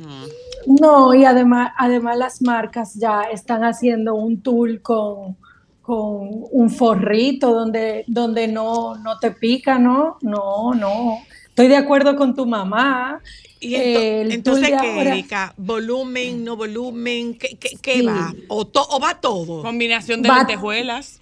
No, 0.66 1.12
y 1.14 1.24
además, 1.24 1.72
además 1.77 2.16
las 2.16 2.42
marcas 2.42 2.94
ya 2.94 3.22
están 3.33 3.64
haciendo 3.64 4.14
un 4.14 4.40
tul 4.40 4.81
con, 4.83 5.37
con 5.85 6.29
un 6.51 6.70
forrito 6.70 7.53
donde, 7.53 8.05
donde 8.07 8.49
no, 8.49 8.97
no 8.97 9.18
te 9.18 9.31
pica, 9.33 9.79
¿no? 9.79 10.16
No, 10.23 10.73
no. 10.75 11.18
Estoy 11.51 11.68
de 11.68 11.77
acuerdo 11.77 12.16
con 12.16 12.35
tu 12.35 12.47
mamá. 12.47 13.20
Y 13.61 13.75
ento- 13.75 14.01
El 14.01 14.27
tul 14.29 14.33
entonces, 14.35 14.68
¿qué, 14.68 14.75
ahora- 14.77 15.11
Erika? 15.12 15.55
¿Volumen, 15.59 16.42
no 16.44 16.57
volumen? 16.57 17.35
¿Qué, 17.38 17.57
qué- 17.61 17.77
qué 17.81 17.94
Sí. 18.01 18.07
va? 18.07 18.33
¿O, 18.49 18.64
to- 18.66 18.87
o 18.90 18.99
va 18.99 19.20
todo? 19.20 19.62
Combinación 19.62 20.23
de 20.23 20.29
Va- 20.31 20.38
lentejuelas. 20.38 21.20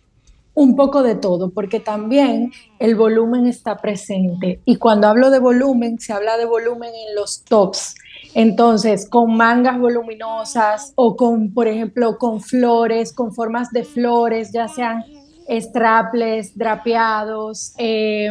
Un 0.55 0.77
poco 0.77 1.03
de 1.03 1.15
todo, 1.15 1.51
porque 1.51 1.81
también 1.81 2.53
el 2.79 2.95
volumen 2.95 3.47
está 3.47 3.79
presente. 3.79 4.61
Y 4.65 4.77
cuando 4.77 5.09
hablo 5.09 5.31
de 5.31 5.39
volumen, 5.39 5.99
se 5.99 6.13
habla 6.13 6.37
de 6.37 6.45
volumen 6.45 6.91
en 6.95 7.15
los 7.17 7.43
tops. 7.43 7.95
Entonces, 8.35 9.09
con 9.09 9.37
mangas 9.37 9.79
voluminosas 9.79 10.93
o 10.95 11.17
con, 11.17 11.53
por 11.53 11.69
ejemplo, 11.69 12.19
con 12.19 12.41
flores, 12.41 13.13
con 13.13 13.33
formas 13.35 13.71
de 13.71 13.85
flores, 13.85 14.53
ya 14.53 14.69
sean 14.69 15.05
strapless, 15.49 16.57
drapeados, 16.57 17.75
eh, 17.79 18.31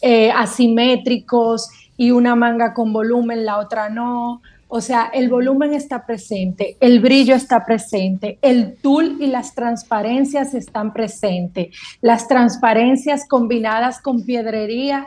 eh, 0.00 0.30
asimétricos 0.32 1.68
y 1.96 2.10
una 2.10 2.34
manga 2.34 2.74
con 2.74 2.92
volumen, 2.92 3.44
la 3.44 3.58
otra 3.58 3.88
no. 3.88 4.42
O 4.74 4.80
sea, 4.80 5.10
el 5.12 5.28
volumen 5.28 5.74
está 5.74 6.06
presente, 6.06 6.78
el 6.80 7.00
brillo 7.00 7.34
está 7.34 7.64
presente, 7.66 8.38
el 8.40 8.74
tul 8.76 9.18
y 9.20 9.26
las 9.26 9.54
transparencias 9.54 10.54
están 10.54 10.94
presentes. 10.94 11.76
Las 12.00 12.26
transparencias 12.26 13.28
combinadas 13.28 14.00
con 14.00 14.24
piedrería 14.24 15.06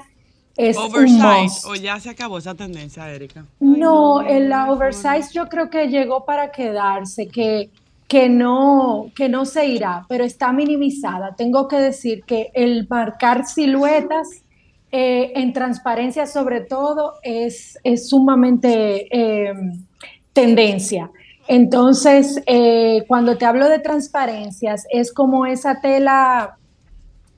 es 0.57 0.77
un 0.77 0.83
Oversize. 0.83 1.43
must. 1.43 1.65
O 1.65 1.75
ya 1.75 1.99
se 1.99 2.09
acabó 2.09 2.37
esa 2.37 2.55
tendencia, 2.55 3.09
Erika. 3.11 3.45
No, 3.59 4.21
el 4.21 4.49
la 4.49 4.71
oversize 4.71 5.33
yo 5.33 5.47
creo 5.47 5.69
que 5.69 5.87
llegó 5.87 6.25
para 6.25 6.51
quedarse, 6.51 7.27
que, 7.27 7.69
que, 8.07 8.29
no, 8.29 9.11
que 9.15 9.29
no 9.29 9.45
se 9.45 9.65
irá, 9.67 10.05
pero 10.07 10.23
está 10.23 10.51
minimizada. 10.53 11.35
Tengo 11.35 11.67
que 11.67 11.77
decir 11.77 12.23
que 12.23 12.51
el 12.53 12.87
marcar 12.89 13.45
siluetas 13.45 14.27
eh, 14.91 15.33
en 15.35 15.51
transparencia 15.51 16.25
sobre 16.25 16.61
todo 16.61 17.15
es, 17.21 17.77
es 17.83 18.07
sumamente 18.09 19.07
eh, 19.11 19.53
tendencia. 20.31 21.09
Entonces, 21.47 22.41
eh, 22.47 23.03
cuando 23.07 23.37
te 23.37 23.45
hablo 23.45 23.69
de 23.69 23.79
transparencias, 23.79 24.85
es 24.89 25.13
como 25.13 25.45
esa 25.45 25.79
tela 25.79 26.57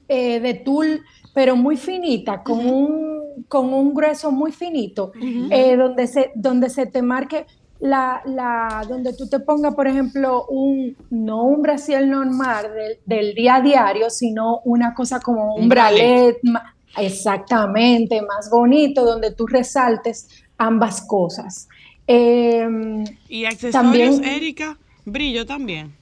eh, 0.07 0.39
de 0.39 0.53
tul, 0.53 1.03
pero 1.37 1.55
muy 1.55 1.77
finita, 1.77 2.41
con, 2.41 2.65
un, 2.65 3.45
con 3.47 3.71
un 3.71 3.93
grueso 3.93 4.31
muy 4.31 4.51
finito, 4.51 5.11
eh, 5.51 5.75
donde, 5.77 6.07
se, 6.07 6.31
donde 6.33 6.67
se 6.67 6.87
te 6.87 7.03
marque 7.03 7.45
la, 7.79 8.23
la, 8.25 8.83
donde 8.89 9.13
tú 9.13 9.29
te 9.29 9.39
pongas, 9.39 9.75
por 9.75 9.85
ejemplo, 9.87 10.47
un, 10.49 10.95
no 11.11 11.43
un 11.43 11.61
brasier 11.61 12.07
normal 12.07 12.63
del, 12.73 12.97
del 13.05 13.35
día 13.35 13.57
a 13.57 13.61
diario, 13.61 14.09
sino 14.09 14.61
una 14.65 14.95
cosa 14.95 15.19
como 15.19 15.53
un, 15.53 15.61
Un 15.65 15.69
bralet, 15.69 16.39
ma- 16.41 16.73
exactamente, 16.97 18.19
más 18.23 18.49
bonito, 18.49 19.05
donde 19.05 19.31
tú 19.31 19.45
resaltes 19.45 20.27
ambas 20.57 21.01
cosas. 21.05 21.67
Em, 22.07 23.03
Y 23.29 23.45
accesorios, 23.45 23.73
También- 24.15 24.23
Erika, 24.23 24.77
brillo 25.05 25.45
también. 25.45 25.93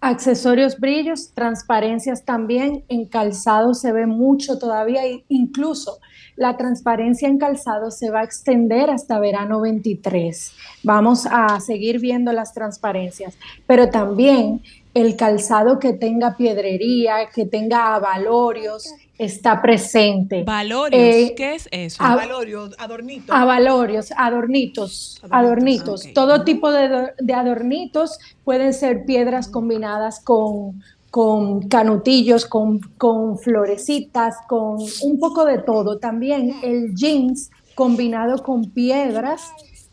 Accesorios, 0.00 0.78
brillos, 0.78 1.32
transparencias 1.32 2.24
también. 2.24 2.84
En 2.88 3.06
calzado 3.06 3.72
se 3.74 3.92
ve 3.92 4.06
mucho 4.06 4.58
todavía, 4.58 5.02
incluso 5.28 5.98
la 6.36 6.56
transparencia 6.56 7.28
en 7.28 7.38
calzado 7.38 7.90
se 7.90 8.10
va 8.10 8.20
a 8.20 8.24
extender 8.24 8.90
hasta 8.90 9.18
verano 9.18 9.60
23. 9.60 10.52
Vamos 10.82 11.26
a 11.30 11.60
seguir 11.60 12.00
viendo 12.00 12.32
las 12.32 12.52
transparencias, 12.52 13.34
pero 13.66 13.88
también 13.90 14.62
el 14.94 15.16
calzado 15.16 15.78
que 15.78 15.92
tenga 15.92 16.36
piedrería, 16.36 17.28
que 17.34 17.46
tenga 17.46 17.94
avalorios, 17.94 18.92
está 19.18 19.60
presente. 19.62 20.42
Valorios, 20.44 21.00
Eh, 21.00 21.34
¿qué 21.36 21.54
es 21.54 21.68
eso? 21.70 21.98
ah, 22.00 22.16
Valorio, 22.16 22.70
adornito. 22.78 23.32
Avalorios, 23.32 24.12
adornitos, 24.16 25.22
adornitos. 25.30 26.06
ok. 26.06 26.12
Todo 26.14 26.44
tipo 26.44 26.72
de, 26.72 27.12
de 27.18 27.34
adornitos 27.34 28.18
pueden 28.44 28.72
ser 28.74 29.04
piedras 29.04 29.48
combinadas 29.48 30.20
con, 30.20 30.82
con 31.10 31.68
canutillos, 31.68 32.46
con, 32.46 32.80
con 32.98 33.38
florecitas, 33.38 34.36
con 34.48 34.78
un 35.02 35.18
poco 35.20 35.44
de 35.44 35.58
todo. 35.58 35.98
También 35.98 36.54
el 36.62 36.94
jeans 36.94 37.50
combinado 37.74 38.42
con 38.42 38.70
piedras 38.70 39.42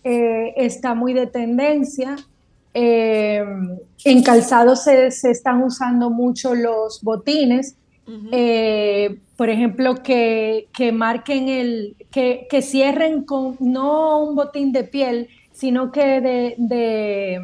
eh, 0.03 0.53
está 0.55 0.95
muy 0.95 1.13
de 1.13 1.27
tendencia. 1.27 2.15
Eh, 2.73 3.43
en 4.05 4.23
calzado 4.23 4.75
se, 4.75 5.11
se 5.11 5.31
están 5.31 5.61
usando 5.63 6.09
mucho 6.09 6.55
los 6.55 7.01
botines, 7.01 7.75
eh, 8.31 9.19
por 9.35 9.49
ejemplo, 9.49 9.95
que, 10.03 10.67
que 10.73 10.91
marquen 10.91 11.49
el, 11.49 11.95
que, 12.11 12.47
que 12.49 12.61
cierren 12.61 13.23
con 13.23 13.55
no 13.59 14.23
un 14.23 14.35
botín 14.35 14.71
de 14.71 14.83
piel, 14.83 15.29
sino 15.51 15.91
que 15.91 16.21
de, 16.21 16.55
de, 16.57 17.39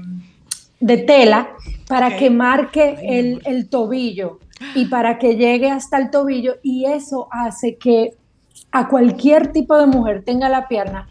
de 0.80 0.97
tela, 0.97 1.49
para 1.88 2.17
que 2.17 2.30
marque 2.30 2.95
Ay, 2.97 3.08
el, 3.08 3.41
el 3.45 3.69
tobillo 3.69 4.39
y 4.73 4.86
para 4.86 5.17
que 5.19 5.36
llegue 5.36 5.69
hasta 5.69 5.97
el 5.97 6.10
tobillo 6.12 6.56
y 6.63 6.86
eso 6.86 7.28
hace 7.32 7.78
que 7.78 8.12
a 8.71 8.88
cualquier 8.88 9.51
tipo 9.51 9.78
de 9.78 9.86
mujer 9.86 10.23
tenga 10.23 10.49
la 10.49 10.67
pierna 10.67 11.08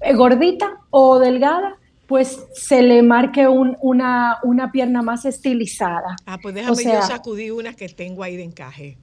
eh, 0.00 0.14
gordita 0.14 0.80
o 0.90 1.18
delgada, 1.18 1.76
pues 2.06 2.38
se 2.54 2.82
le 2.82 3.02
marque 3.02 3.48
un- 3.48 3.76
una, 3.80 4.38
una 4.44 4.70
pierna 4.72 5.02
más 5.02 5.24
estilizada. 5.24 6.16
Ah, 6.24 6.38
pues 6.40 6.54
déjame 6.54 6.76
sea- 6.76 7.00
yo 7.00 7.06
sacudir 7.06 7.52
unas 7.52 7.74
que 7.76 7.88
tengo 7.88 8.22
ahí 8.22 8.36
de 8.36 8.44
encaje. 8.44 8.96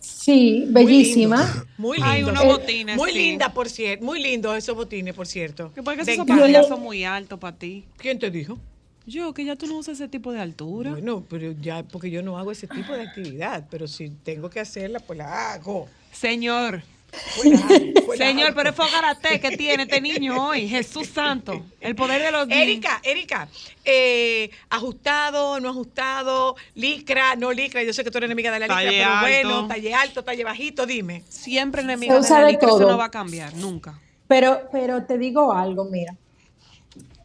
Sí, 0.00 0.62
Muy 0.66 0.72
bellísima. 0.84 1.36
lindo, 1.44 1.66
Muy 1.78 1.98
Hay 2.02 2.22
unos 2.22 2.42
Eh, 2.44 2.46
botines, 2.46 2.96
Muy 2.96 3.12
sí. 3.12 3.18
linda, 3.18 3.52
por 3.52 3.68
cierto. 3.68 4.04
Muy 4.04 4.22
lindos 4.22 4.56
esos 4.56 4.74
botines, 4.76 5.14
por 5.14 5.26
cierto. 5.26 5.72
Que 5.74 5.82
porque 5.82 6.04
De 6.04 6.12
esos 6.12 6.26
zapatos 6.26 6.68
son 6.68 6.80
muy 6.82 7.04
altos 7.04 7.38
para 7.38 7.56
ti. 7.56 7.84
¿Quién 7.96 8.18
te 8.18 8.30
dijo? 8.30 8.58
Yo, 9.06 9.32
que 9.34 9.44
ya 9.44 9.54
tú 9.56 9.66
no 9.66 9.78
usas 9.78 9.94
ese 9.94 10.08
tipo 10.08 10.32
de 10.32 10.40
altura. 10.40 10.90
Bueno, 10.92 11.24
pero 11.28 11.52
ya, 11.52 11.82
porque 11.84 12.10
yo 12.10 12.22
no 12.22 12.38
hago 12.38 12.50
ese 12.50 12.66
tipo 12.66 12.92
de 12.92 13.02
actividad, 13.02 13.66
pero 13.70 13.86
si 13.86 14.10
tengo 14.10 14.50
que 14.50 14.58
hacerla, 14.60 14.98
pues 15.00 15.16
la 15.18 15.52
hago. 15.52 15.88
Señor, 16.12 16.82
Señor, 18.16 18.54
pero 18.54 18.70
es 18.70 18.76
fogarate 18.76 19.40
que 19.40 19.56
tiene 19.56 19.84
este 19.84 20.00
niño 20.00 20.48
hoy. 20.48 20.68
Jesús 20.68 21.08
Santo. 21.08 21.62
El 21.80 21.94
poder 21.94 22.22
de 22.22 22.30
los 22.30 22.48
Erika, 22.50 23.00
Erika, 23.02 23.48
eh, 23.84 24.50
ajustado, 24.70 25.60
no 25.60 25.70
ajustado, 25.70 26.56
licra, 26.74 27.36
no 27.36 27.52
licra. 27.52 27.82
Yo 27.82 27.92
sé 27.92 28.04
que 28.04 28.10
tú 28.10 28.18
eres 28.18 28.28
enemiga 28.28 28.50
de 28.50 28.60
la 28.60 28.66
licra, 28.66 28.82
Talle 28.84 29.04
pero 29.24 29.48
bueno, 29.48 29.68
talle 29.68 29.94
alto, 29.94 30.24
talle 30.24 30.44
bajito, 30.44 30.86
dime. 30.86 31.22
Siempre 31.28 31.82
enemiga 31.82 32.22
Se 32.22 32.34
de 32.34 32.40
la 32.40 32.46
de 32.46 32.52
licra, 32.52 32.68
eso 32.68 32.78
todo. 32.78 32.90
no 32.90 32.98
va 32.98 33.06
a 33.06 33.10
cambiar, 33.10 33.54
nunca. 33.54 33.98
Pero, 34.28 34.62
pero 34.72 35.04
te 35.04 35.18
digo 35.18 35.52
algo, 35.52 35.84
mira. 35.84 36.14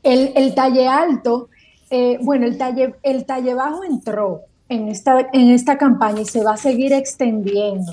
El, 0.03 0.31
el 0.35 0.55
talle 0.55 0.87
alto, 0.87 1.49
eh, 1.89 2.17
bueno, 2.21 2.45
el 2.45 2.57
talle, 2.57 2.95
el 3.03 3.25
talle 3.25 3.53
bajo 3.53 3.83
entró 3.83 4.41
en 4.69 4.87
esta, 4.87 5.29
en 5.33 5.51
esta 5.51 5.77
campaña 5.77 6.21
y 6.21 6.25
se 6.25 6.43
va 6.43 6.53
a 6.53 6.57
seguir 6.57 6.93
extendiendo. 6.93 7.91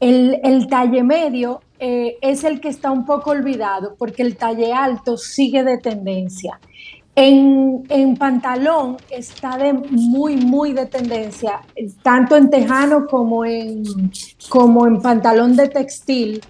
El, 0.00 0.66
talle 0.68 1.02
medio 1.02 1.60
eh, 1.78 2.16
es 2.22 2.42
el 2.44 2.60
que 2.60 2.68
está 2.68 2.90
un 2.90 3.04
poco 3.04 3.30
olvidado 3.30 3.94
porque 3.98 4.22
el 4.22 4.36
talle 4.36 4.72
alto 4.72 5.16
sigue 5.16 5.62
de 5.62 5.78
tendencia. 5.78 6.58
En, 7.14 7.82
en 7.88 8.16
pantalón 8.16 8.96
está 9.10 9.58
de 9.58 9.74
muy, 9.74 10.36
muy 10.36 10.72
de 10.72 10.86
tendencia, 10.86 11.60
tanto 12.02 12.36
en 12.36 12.48
tejano 12.48 13.06
como 13.06 13.44
en, 13.44 13.82
como 14.48 14.86
en 14.86 15.02
pantalón 15.02 15.54
de 15.54 15.68
textil. 15.68 16.40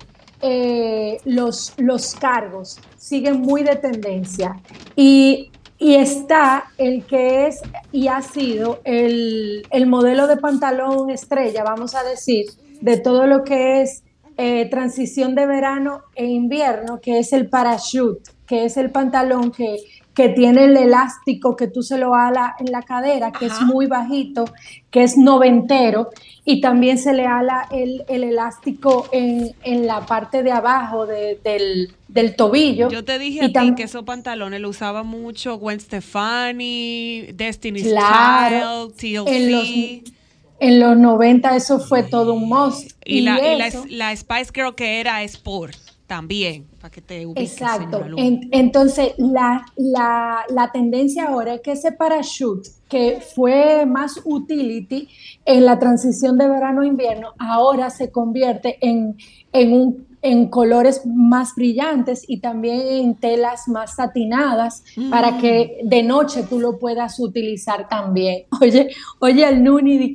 eh, 0.43 1.19
los, 1.25 1.75
los 1.79 2.15
cargos 2.15 2.79
siguen 2.97 3.41
muy 3.41 3.63
de 3.63 3.77
tendencia. 3.77 4.59
Y, 4.97 5.51
y 5.79 5.95
está 5.95 6.65
el 6.79 7.05
que 7.05 7.47
es 7.47 7.61
y 7.93 8.09
ha 8.09 8.23
sido 8.23 8.81
el, 8.85 9.67
el 9.71 9.87
modelo 9.87 10.27
de 10.27 10.37
pantalón 10.37 11.11
estrella, 11.11 11.65
vamos 11.65 11.95
a 11.95 12.03
decir, 12.03 12.47
de 12.81 12.99
todo 12.99 13.27
lo 13.27 13.45
que 13.45 13.83
es 13.83 14.03
eh, 14.37 14.67
transición 14.71 15.35
de 15.35 15.47
verano 15.47 16.03
e 16.15 16.27
invierno, 16.27 17.01
que 17.01 17.19
es 17.19 17.33
el 17.33 17.49
parachute, 17.49 18.31
que 18.47 18.65
es 18.65 18.77
el 18.77 18.91
pantalón 18.91 19.53
que, 19.53 19.77
que 20.15 20.31
tiene 20.31 20.65
el 20.65 20.77
elástico 20.77 21.57
que 21.57 21.67
tú 21.69 21.83
se 21.83 21.99
lo 21.99 22.15
ala 22.15 22.57
en 22.59 22.73
la 22.73 22.83
cadera, 22.83 23.33
que 23.33 23.47
es 23.47 23.61
muy 23.63 23.87
bajito, 23.87 24.47
que 24.91 25.03
es 25.03 25.17
noventero, 25.19 26.09
y 26.45 26.61
también 26.63 26.97
se 26.99 27.13
le 27.13 27.27
ala 27.27 27.69
el, 27.71 28.03
el 28.09 28.25
elástico 28.25 29.07
en, 29.13 29.53
en 29.63 29.87
la 29.87 30.07
parte 30.07 30.43
de 30.43 30.51
abajo 30.53 31.07
de- 31.07 31.39
del, 31.45 31.93
del 32.09 32.35
tobillo. 32.35 32.89
Yo 32.89 33.05
te 33.05 33.19
dije 33.19 33.41
Y 33.43 33.57
a 33.57 33.61
ti 33.61 33.75
que 33.77 33.83
esos 33.85 34.05
pantalones 34.05 34.61
lo 34.61 34.71
usaba 34.71 35.03
mucho 35.03 35.59
Gwen 35.59 35.79
Stefani, 35.81 37.29
Destiny's 37.35 37.89
Claro, 37.89 38.91
Child, 38.97 39.29
en 39.29 39.53
los, 39.53 39.65
TLC. 39.65 40.13
En 40.61 40.79
los 40.81 40.97
90 40.97 41.57
eso 41.57 41.81
fue 41.81 42.03
todo 42.05 42.35
un 42.35 42.49
must. 42.49 42.93
Y, 43.05 43.23
la, 43.23 43.39
y 43.55 43.59
la, 43.59 43.71
la 43.89 44.17
Spice 44.17 44.51
Girl 44.55 44.75
que 44.75 45.01
era 45.01 45.23
Sport 45.25 45.75
también, 46.07 46.67
para 46.81 46.91
que 46.91 47.01
te 47.01 47.25
ubiques. 47.25 47.53
Exacto. 47.53 48.05
En- 48.17 48.49
entonces, 48.53 49.15
la, 49.17 49.65
la- 49.77 50.43
la 50.49 50.73
tendencia 50.73 51.29
ahora 51.29 51.55
es 51.55 51.61
que 51.61 51.73
ese 51.73 51.93
parachute, 51.93 52.69
que 52.89 53.21
fue 53.35 53.87
más 53.87 54.21
utility 54.25 55.09
en 55.45 55.65
la 55.65 55.79
transición 55.79 56.37
de 56.37 56.49
verano-invierno, 56.49 57.29
ahora 57.39 57.91
se 57.91 58.11
convierte 58.11 58.77
en, 58.81 59.17
en, 59.53 59.73
un, 59.73 60.07
en 60.23 60.49
colores 60.49 61.03
más 61.07 61.55
brillantes 61.55 62.25
y 62.29 62.41
también 62.41 62.81
en 62.81 63.15
telas 63.15 63.69
más 63.69 63.97
satinadas 63.97 64.85
para 65.11 65.39
que 65.39 65.81
de 65.83 66.03
noche 66.03 66.45
tú 66.49 66.61
lo 66.61 66.79
puedas 66.79 67.19
utilizar 67.19 67.89
también. 67.89 68.45
Oye, 68.61 68.91
oye, 69.19 69.49
el 69.49 69.63
Nuni, 69.63 70.15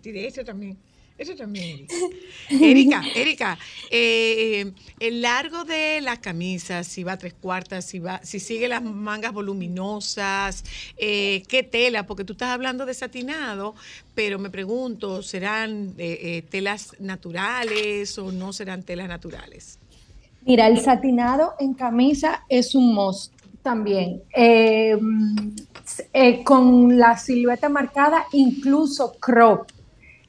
Tiré 0.00 0.26
eso 0.26 0.44
también. 0.44 0.78
Eso 1.18 1.34
también. 1.34 1.86
Erika, 2.50 3.02
Erika, 3.14 3.58
eh, 3.90 4.72
el 5.00 5.22
largo 5.22 5.64
de 5.64 6.00
las 6.02 6.18
camisas, 6.18 6.86
si 6.86 7.04
va 7.04 7.12
a 7.12 7.18
tres 7.18 7.34
cuartas, 7.34 7.86
si 7.86 7.98
va, 7.98 8.20
si 8.22 8.38
sigue 8.38 8.68
las 8.68 8.82
mangas 8.82 9.32
voluminosas, 9.32 10.62
eh, 10.98 11.42
qué 11.48 11.62
tela, 11.62 12.06
porque 12.06 12.24
tú 12.24 12.34
estás 12.34 12.50
hablando 12.50 12.84
de 12.84 12.92
satinado, 12.92 13.74
pero 14.14 14.38
me 14.38 14.50
pregunto, 14.50 15.22
¿serán 15.22 15.94
eh, 15.96 16.18
eh, 16.22 16.42
telas 16.42 16.94
naturales 17.00 18.18
o 18.18 18.30
no 18.30 18.52
serán 18.52 18.82
telas 18.82 19.08
naturales? 19.08 19.78
Mira, 20.44 20.68
el 20.68 20.78
satinado 20.80 21.54
en 21.58 21.74
camisa 21.74 22.44
es 22.48 22.74
un 22.74 22.94
must 22.94 23.32
también. 23.62 24.22
Eh, 24.32 24.96
eh, 26.12 26.44
con 26.44 26.96
la 26.98 27.16
silueta 27.16 27.68
marcada, 27.68 28.26
incluso 28.32 29.14
crop, 29.18 29.68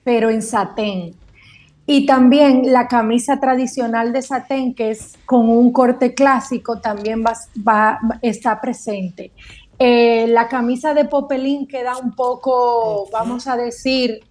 pero 0.08 0.30
en 0.30 0.42
satén. 0.42 1.16
Y 1.86 2.06
también 2.06 2.72
la 2.72 2.88
camisa 2.88 3.42
tradicional 3.42 4.14
de 4.14 4.22
satén, 4.22 4.74
que 4.74 4.92
es 4.92 5.16
con 5.26 5.50
un 5.50 5.74
corte 5.74 6.14
clásico, 6.14 6.80
también 6.80 7.26
va, 7.26 7.34
va- 7.68 8.00
está 8.22 8.62
presente. 8.62 9.34
Eh, 9.78 10.26
la 10.30 10.48
camisa 10.48 10.94
de 10.94 11.04
popelín 11.04 11.68
queda 11.68 11.98
un 11.98 12.14
poco, 12.14 13.10
vamos 13.12 13.48
a 13.48 13.58
decir, 13.58 14.24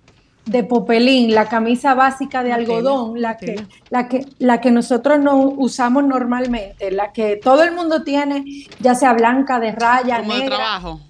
de 0.47 0.65
popelín, 0.65 1.35
la 1.35 1.47
camisa 1.47 1.93
básica 1.93 2.43
de 2.43 2.53
algodón, 2.55 3.21
la 3.21 3.37
que, 3.37 3.47
tela. 3.47 3.69
la, 3.91 4.09
que, 4.09 4.25
la 4.39 4.63
que 4.63 4.71
nosotros 4.71 5.19
no 5.19 5.37
usamos 5.37 6.05
normalmente, 6.05 6.91
la 6.91 7.13
que 7.13 7.37
todo 7.37 7.63
el 7.65 7.73
mundo 7.75 8.03
tiene, 8.03 8.45
ya 8.81 8.95
sea 8.95 9.13
blanca, 9.13 9.61
de 9.61 9.73
raya, 9.73 10.21
Como 10.21 10.37
de 10.37 10.47
trabajo. 10.47 11.01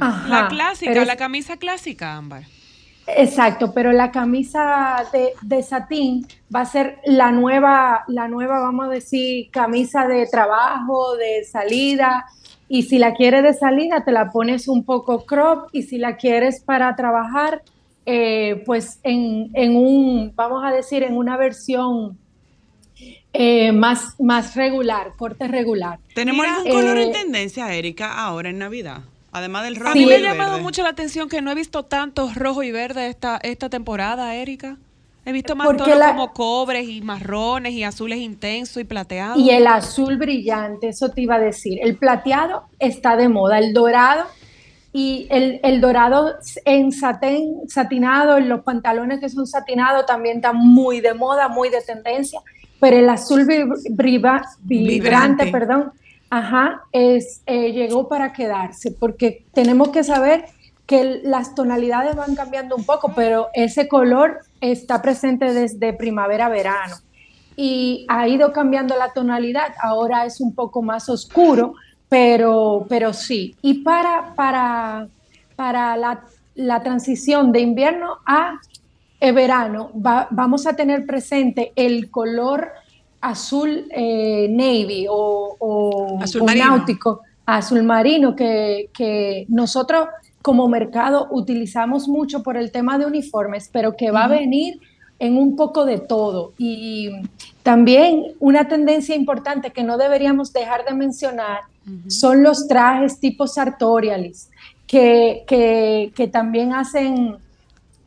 Ajá, 0.00 0.28
La 0.28 0.48
clásica, 0.48 0.90
pero 0.92 1.04
la 1.04 1.14
camisa 1.16 1.56
clásica, 1.56 2.16
Ámbar. 2.16 2.42
Exacto, 3.06 3.72
pero 3.74 3.92
la 3.92 4.10
camisa 4.10 5.04
de, 5.12 5.32
de 5.42 5.62
satín 5.62 6.26
va 6.54 6.60
a 6.60 6.66
ser 6.66 6.98
la 7.04 7.32
nueva, 7.32 8.04
la 8.06 8.28
nueva, 8.28 8.60
vamos 8.60 8.86
a 8.86 8.90
decir, 8.90 9.50
camisa 9.50 10.06
de 10.06 10.26
trabajo, 10.26 11.16
de 11.16 11.44
salida. 11.44 12.24
Y 12.68 12.84
si 12.84 12.98
la 12.98 13.14
quieres 13.14 13.42
de 13.42 13.54
salida, 13.54 14.04
te 14.04 14.12
la 14.12 14.30
pones 14.30 14.68
un 14.68 14.84
poco 14.84 15.24
crop. 15.26 15.68
Y 15.72 15.82
si 15.82 15.98
la 15.98 16.16
quieres 16.16 16.60
para 16.60 16.94
trabajar, 16.96 17.62
eh, 18.06 18.62
pues 18.64 18.98
en, 19.02 19.50
en 19.54 19.76
un, 19.76 20.32
vamos 20.34 20.64
a 20.64 20.70
decir, 20.70 21.02
en 21.02 21.16
una 21.16 21.36
versión 21.36 22.18
eh, 23.32 23.72
más, 23.72 24.14
más 24.20 24.54
regular, 24.54 25.12
corte 25.16 25.48
regular. 25.48 25.98
¿Tenemos 26.14 26.46
Mira, 26.46 26.56
algún 26.58 26.72
color 26.72 26.98
en 26.98 27.08
eh, 27.08 27.12
tendencia, 27.12 27.74
Erika, 27.74 28.12
ahora 28.12 28.50
en 28.50 28.58
Navidad? 28.58 29.02
Además 29.32 29.64
del 29.64 29.76
rojo 29.76 29.90
A 29.90 29.92
Sí. 29.94 29.98
mí 30.00 30.04
y 30.04 30.08
me 30.08 30.14
ha 30.16 30.18
llamado 30.32 30.52
verde. 30.52 30.62
mucho 30.62 30.82
la 30.82 30.90
atención 30.90 31.28
que 31.28 31.40
no 31.42 31.50
he 31.50 31.54
visto 31.54 31.84
tantos 31.84 32.34
rojo 32.34 32.62
y 32.62 32.70
verde 32.70 33.08
esta, 33.08 33.38
esta 33.42 33.68
temporada, 33.70 34.34
Erika. 34.34 34.76
He 35.24 35.32
visto 35.32 35.54
más 35.56 35.68
tonos 35.68 35.96
la- 35.96 36.08
como 36.08 36.32
cobres 36.32 36.88
y 36.88 37.00
marrones 37.00 37.72
y 37.74 37.84
azules 37.84 38.18
intensos 38.18 38.78
y 38.78 38.84
plateados. 38.84 39.38
Y 39.38 39.50
el 39.50 39.66
azul 39.68 40.16
brillante, 40.16 40.88
eso 40.88 41.10
te 41.10 41.22
iba 41.22 41.36
a 41.36 41.38
decir. 41.38 41.78
El 41.82 41.96
plateado 41.96 42.64
está 42.80 43.16
de 43.16 43.28
moda, 43.28 43.58
el 43.58 43.72
dorado 43.72 44.24
y 44.92 45.28
el, 45.30 45.60
el 45.62 45.80
dorado 45.80 46.34
en 46.64 46.90
satén, 46.92 47.52
satinado, 47.68 48.36
en 48.36 48.48
los 48.48 48.62
pantalones 48.64 49.20
que 49.20 49.28
son 49.28 49.46
satinados 49.46 50.04
también 50.06 50.36
está 50.38 50.52
muy 50.52 51.00
de 51.00 51.14
moda, 51.14 51.48
muy 51.48 51.70
de 51.70 51.80
tendencia. 51.82 52.40
Pero 52.80 52.96
el 52.96 53.08
azul 53.08 53.46
vib- 53.46 53.80
briva- 53.90 54.44
vibrante, 54.60 55.44
Vibrante. 55.44 55.46
perdón, 55.52 55.92
ajá, 56.32 56.84
es, 56.92 57.42
eh, 57.44 57.72
llegó 57.72 58.08
para 58.08 58.32
quedarse, 58.32 58.90
porque 58.90 59.44
tenemos 59.52 59.90
que 59.90 60.02
saber 60.02 60.46
que 60.86 61.20
las 61.22 61.54
tonalidades 61.54 62.16
van 62.16 62.34
cambiando 62.34 62.74
un 62.74 62.84
poco, 62.86 63.12
pero 63.14 63.48
ese 63.52 63.86
color 63.86 64.40
está 64.62 65.02
presente 65.02 65.52
desde 65.52 65.92
primavera 65.92 66.46
a 66.46 66.48
verano 66.48 66.96
y 67.54 68.06
ha 68.08 68.26
ido 68.28 68.50
cambiando 68.54 68.96
la 68.96 69.12
tonalidad. 69.12 69.74
Ahora 69.82 70.24
es 70.24 70.40
un 70.40 70.54
poco 70.54 70.80
más 70.80 71.10
oscuro, 71.10 71.74
pero, 72.08 72.86
pero 72.88 73.12
sí. 73.12 73.54
Y 73.60 73.82
para, 73.82 74.34
para, 74.34 75.08
para 75.54 75.98
la, 75.98 76.24
la 76.54 76.82
transición 76.82 77.52
de 77.52 77.60
invierno 77.60 78.16
a 78.24 78.58
eh, 79.20 79.32
verano, 79.32 79.90
va- 79.94 80.28
vamos 80.30 80.66
a 80.66 80.74
tener 80.76 81.04
presente 81.04 81.72
el 81.76 82.10
color 82.10 82.70
azul 83.22 83.86
eh, 83.90 84.48
navy 84.50 85.06
o, 85.08 85.56
o- 85.58 86.18
Azul 86.22 86.42
o 86.42 86.46
náutico, 86.76 87.20
azul 87.46 87.82
marino, 87.82 88.36
que, 88.36 88.90
que 88.92 89.46
nosotros 89.48 90.08
como 90.42 90.68
mercado 90.68 91.28
utilizamos 91.30 92.08
mucho 92.08 92.42
por 92.42 92.56
el 92.56 92.70
tema 92.72 92.98
de 92.98 93.06
uniformes, 93.06 93.70
pero 93.72 93.96
que 93.96 94.10
va 94.10 94.24
a 94.24 94.28
venir 94.28 94.80
en 95.20 95.36
un 95.38 95.54
poco 95.54 95.84
de 95.84 95.98
todo. 95.98 96.52
Y 96.58 97.10
también 97.62 98.24
una 98.40 98.66
tendencia 98.66 99.14
importante 99.14 99.70
que 99.70 99.84
no 99.84 99.96
deberíamos 99.98 100.52
dejar 100.52 100.84
de 100.84 100.92
mencionar 100.94 101.60
son 102.08 102.42
los 102.42 102.66
trajes 102.68 103.18
tipo 103.20 103.46
sartorialis, 103.46 104.50
que, 104.86 105.44
que, 105.46 106.12
que 106.14 106.26
también 106.28 106.72
hacen, 106.74 107.36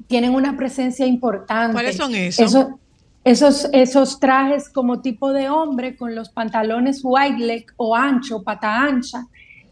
tienen 0.08 0.36
una 0.36 0.56
presencia 0.58 1.06
importante. 1.06 1.74
¿Cuáles 1.74 1.96
son 1.98 2.14
esos? 2.16 2.46
Eso- 2.54 2.80
esos, 3.26 3.68
esos 3.74 4.20
trajes 4.22 4.70
como 4.70 5.02
tipo 5.02 5.34
de 5.34 5.50
hombre 5.50 5.98
con 5.98 6.16
los 6.16 6.30
pantalones 6.30 7.02
wide 7.04 7.40
leg 7.40 7.66
o 7.76 7.96
ancho, 7.96 8.42
pata 8.44 8.82
ancha, 8.84 9.26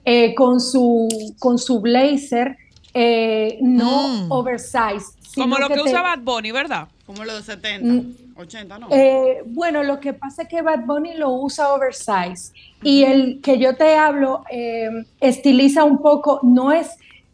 eh, 0.03 0.35
con, 0.35 0.59
su, 0.59 1.07
con 1.39 1.57
su 1.57 1.79
blazer 1.79 2.57
eh, 2.93 3.57
no 3.61 4.07
Mm. 4.09 4.31
oversized. 4.31 5.15
Como 5.35 5.57
lo 5.57 5.67
que 5.67 5.75
te- 5.75 5.81
usa 5.81 6.01
Bad 6.01 6.19
Bunny, 6.19 6.51
¿verdad? 6.51 6.87
Como 7.07 7.23
los 7.25 7.37
de 7.37 7.43
70, 7.53 7.87
Mm. 7.91 8.15
80, 8.39 8.79
¿no? 8.79 8.87
eh, 8.91 9.41
bueno, 9.47 9.81
lo 9.83 9.99
que 9.99 10.13
pasa 10.13 10.43
es 10.43 10.47
que 10.47 10.61
Bad 10.61 10.85
Bunny 10.85 11.13
lo 11.15 11.29
usa 11.31 11.73
oversize 11.73 12.51
y 12.83 13.03
el 13.03 13.39
que 13.41 13.57
yo 13.59 13.75
te 13.75 13.95
hablo 13.97 14.43
eh, 14.51 14.89
estiliza 15.21 15.83
un 15.85 15.99
poco, 16.01 16.39
no 16.43 16.71
es, 16.71 16.89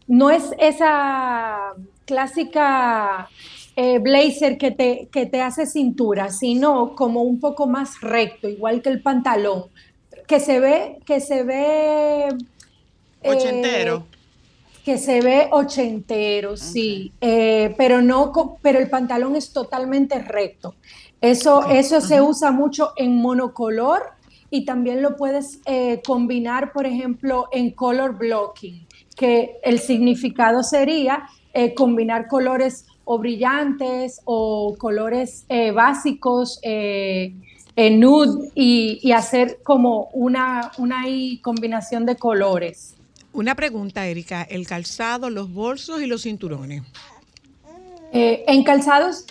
no 0.06 0.30
es 0.30 0.54
esa 0.58 1.72
clásica 2.06 3.28
eh, 3.82 3.98
blazer 3.98 4.58
que 4.58 4.70
te, 4.72 5.08
que 5.10 5.24
te 5.24 5.40
hace 5.40 5.64
cintura, 5.64 6.28
sino 6.28 6.94
como 6.94 7.22
un 7.22 7.40
poco 7.40 7.66
más 7.66 8.02
recto, 8.02 8.46
igual 8.46 8.82
que 8.82 8.90
el 8.90 9.00
pantalón, 9.00 9.64
que 10.28 10.38
se 10.38 10.60
ve, 10.60 10.98
que 11.06 11.18
se 11.20 11.44
ve 11.44 12.28
eh, 13.22 13.30
Ochentero. 13.30 14.04
que 14.84 14.98
se 14.98 15.22
ve 15.22 15.48
ochentero, 15.50 16.58
sí, 16.58 17.12
eh, 17.22 17.74
pero 17.78 18.02
no, 18.02 18.32
pero 18.60 18.78
el 18.78 18.90
pantalón 18.90 19.34
es 19.34 19.50
totalmente 19.50 20.18
recto. 20.18 20.74
Eso, 21.22 21.66
eso 21.70 22.02
se 22.02 22.20
usa 22.20 22.50
mucho 22.50 22.92
en 22.96 23.16
monocolor 23.16 24.02
y 24.50 24.66
también 24.66 25.00
lo 25.00 25.16
puedes 25.16 25.60
eh, 25.64 26.02
combinar, 26.04 26.72
por 26.72 26.84
ejemplo, 26.84 27.48
en 27.50 27.70
color 27.70 28.18
blocking, 28.18 28.86
que 29.16 29.56
el 29.62 29.78
significado 29.78 30.62
sería 30.62 31.22
eh, 31.54 31.72
combinar 31.74 32.26
colores 32.28 32.84
o 33.12 33.18
brillantes 33.18 34.20
o 34.24 34.76
colores 34.78 35.44
eh, 35.48 35.72
básicos, 35.72 36.60
eh, 36.62 37.34
nude 37.90 38.50
y, 38.54 39.00
y 39.02 39.10
hacer 39.10 39.58
como 39.64 40.10
una, 40.12 40.70
una 40.78 41.02
combinación 41.42 42.06
de 42.06 42.14
colores. 42.14 42.94
Una 43.32 43.56
pregunta, 43.56 44.06
Erika. 44.06 44.42
El 44.42 44.64
calzado, 44.68 45.28
los 45.28 45.52
bolsos 45.52 46.00
y 46.00 46.06
los 46.06 46.22
cinturones. 46.22 46.82
Eh, 48.12 48.44
en 48.46 48.62
calzados, 48.62 49.24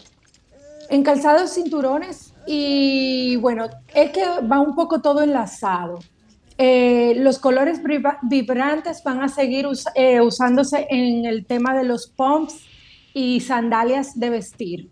en 0.90 1.04
calzados 1.04 1.54
cinturones 1.54 2.34
y 2.48 3.38
bueno, 3.38 3.70
es 3.94 4.12
que 4.12 4.24
va 4.52 4.60
un 4.60 4.76
poco 4.76 5.00
todo 5.00 5.22
enlazado. 5.22 6.00
Eh, 6.58 7.14
los 7.18 7.40
colores 7.40 7.82
vibra- 7.82 8.20
vibrantes 8.24 9.02
van 9.04 9.22
a 9.22 9.30
seguir 9.30 9.68
us- 9.68 9.86
eh, 9.96 10.20
usándose 10.20 10.86
en 10.90 11.26
el 11.26 11.46
tema 11.46 11.74
de 11.78 11.86
los 11.86 12.08
pumps 12.08 12.56
y 13.14 13.42
sandalias 13.42 14.20
de 14.20 14.30
vestir. 14.30 14.92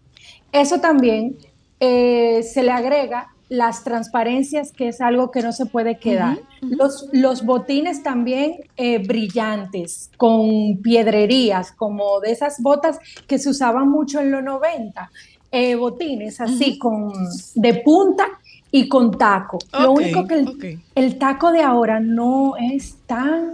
Eso 0.51 0.79
también 0.79 1.37
eh, 1.79 2.43
se 2.43 2.63
le 2.63 2.71
agrega 2.71 3.27
las 3.49 3.83
transparencias, 3.83 4.73
que 4.73 4.89
es 4.89 4.99
algo 5.01 5.31
que 5.31 5.41
no 5.41 5.53
se 5.53 5.65
puede 5.67 5.99
quedar. 5.99 6.39
Los, 6.67 7.07
los 7.13 7.45
botines 7.45 8.03
también 8.03 8.55
eh, 8.75 8.99
brillantes, 8.99 10.11
con 10.17 10.79
piedrerías, 10.81 11.71
como 11.71 12.19
de 12.19 12.31
esas 12.31 12.61
botas 12.61 12.99
que 13.27 13.39
se 13.39 13.49
usaban 13.49 13.89
mucho 13.89 14.19
en 14.19 14.31
los 14.31 14.43
90. 14.43 15.11
eh, 15.51 15.75
botines 15.75 16.41
así, 16.41 16.77
con, 16.77 17.13
de 17.55 17.75
punta 17.75 18.25
y 18.71 18.89
con 18.89 19.17
taco. 19.17 19.69
Lo 19.77 19.91
Ok, 19.91 19.93
único 19.93 20.27
que 20.27 20.35
el, 20.35 20.51
el 20.95 21.17
taco 21.17 21.51
de 21.53 21.61
ahora 21.63 21.99
no 22.01 22.55
es 22.57 22.97
tan, 23.05 23.53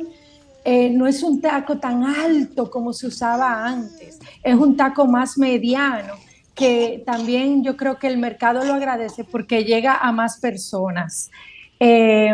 eh, 0.64 0.90
no 0.90 1.08
es 1.08 1.24
un 1.24 1.42
taco 1.42 1.78
tan 1.78 2.04
alto 2.04 2.70
como 2.70 2.94
se 2.94 3.08
usaba 3.08 3.66
antes, 3.66 4.20
es 4.42 4.56
un 4.56 4.76
taco 4.76 5.06
más 5.06 5.38
mediano, 5.38 6.14
que 6.56 7.04
también 7.06 7.64
yo 7.64 7.76
creo 7.76 7.98
que 7.98 8.08
el 8.08 8.18
mercado 8.18 8.64
lo 8.64 8.74
agradece 8.74 9.24
porque 9.24 9.64
llega 9.64 9.98
a 9.98 10.12
más 10.12 10.40
personas. 10.40 11.30
Eh, 11.80 12.34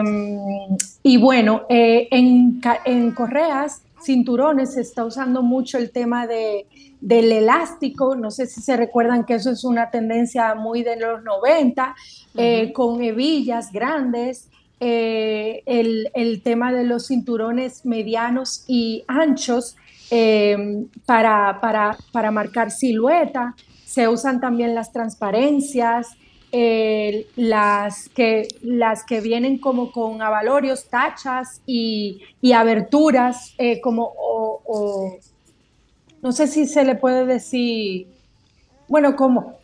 y 1.01 1.17
bueno, 1.17 1.63
eh, 1.69 2.07
en, 2.11 2.61
en 2.85 3.11
correas, 3.11 3.81
cinturones, 4.03 4.73
se 4.73 4.81
está 4.81 5.05
usando 5.05 5.41
mucho 5.41 5.77
el 5.77 5.91
tema 5.91 6.27
de, 6.27 6.67
del 7.01 7.31
elástico. 7.31 8.15
No 8.15 8.31
sé 8.31 8.45
si 8.45 8.61
se 8.61 8.77
recuerdan 8.77 9.25
que 9.25 9.35
eso 9.35 9.51
es 9.51 9.63
una 9.63 9.89
tendencia 9.89 10.55
muy 10.55 10.83
de 10.83 10.97
los 10.97 11.23
90, 11.23 11.95
eh, 12.35 12.71
con 12.73 13.01
hebillas 13.01 13.71
grandes. 13.71 14.49
Eh, 14.79 15.61
el, 15.65 16.09
el 16.13 16.41
tema 16.41 16.71
de 16.71 16.83
los 16.83 17.07
cinturones 17.07 17.85
medianos 17.85 18.63
y 18.67 19.03
anchos 19.07 19.75
eh, 20.11 20.85
para, 21.05 21.59
para, 21.61 21.97
para 22.11 22.31
marcar 22.31 22.71
silueta. 22.71 23.55
Se 23.85 24.07
usan 24.07 24.39
también 24.39 24.75
las 24.75 24.91
transparencias, 24.91 26.07
eh, 26.51 27.27
las, 27.35 28.09
que, 28.09 28.47
las 28.61 29.03
que 29.03 29.21
vienen 29.21 29.57
como 29.57 29.91
con 29.91 30.21
avalorios, 30.21 30.89
tachas 30.89 31.61
y, 31.65 32.21
y 32.41 32.53
aberturas, 32.53 33.55
como, 33.83 34.13
no 36.21 36.31
sé 36.31 36.47
si 36.47 36.65
se 36.65 36.83
le 36.83 36.95
puede 36.95 37.25
decir, 37.25 38.07
bueno, 38.87 39.15
como, 39.15 39.58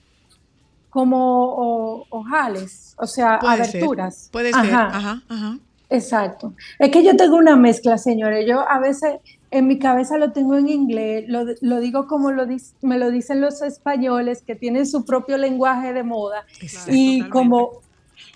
como 0.95 1.43
o- 1.43 2.05
ojales, 2.10 2.95
o 2.97 3.05
sea, 3.05 3.38
Puede 3.39 3.65
ser, 3.65 3.84
aberturas. 3.84 4.29
Puede 4.31 4.53
ser. 4.53 4.62
Ajá. 4.73 4.88
Ajá, 4.88 5.23
ajá. 5.27 5.58
Exacto. 5.89 6.53
Es 6.79 6.89
que 6.89 7.03
yo 7.03 7.17
tengo 7.17 7.36
una 7.36 7.58
mezcla, 7.58 7.97
señores. 7.97 8.45
Yo 8.47 8.62
a 8.67 8.79
veces 8.79 9.15
en 9.51 9.67
mi 9.67 9.77
cabeza 9.77 10.17
lo 10.17 10.31
tengo 10.31 10.55
en 10.55 10.69
inglés, 10.69 11.25
lo, 11.27 11.43
lo 11.60 11.79
digo 11.81 12.08
como 12.08 12.31
lo 12.31 12.47
me 12.81 12.97
lo 12.97 13.12
dicen 13.12 13.41
los 13.41 13.62
españoles, 13.62 14.41
que 14.41 14.55
tienen 14.55 14.88
su 14.88 15.03
propio 15.03 15.38
lenguaje 15.38 15.91
de 15.91 16.03
moda. 16.03 16.45
Exacto, 16.62 16.91
y 16.93 17.19
totalmente. 17.19 17.29
como 17.31 17.71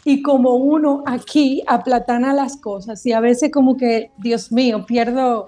y 0.03 0.21
como 0.21 0.55
uno 0.55 1.03
aquí 1.05 1.63
aplatana 1.65 2.33
las 2.33 2.57
cosas 2.57 3.05
y 3.05 3.13
a 3.13 3.21
veces 3.21 3.51
como 3.51 3.77
que, 3.77 4.11
Dios 4.17 4.51
mío, 4.51 4.85
pierdo, 4.85 5.45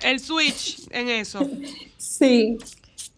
El 0.00 0.20
switch 0.20 0.86
en 0.92 1.08
eso. 1.08 1.40
sí, 1.96 2.56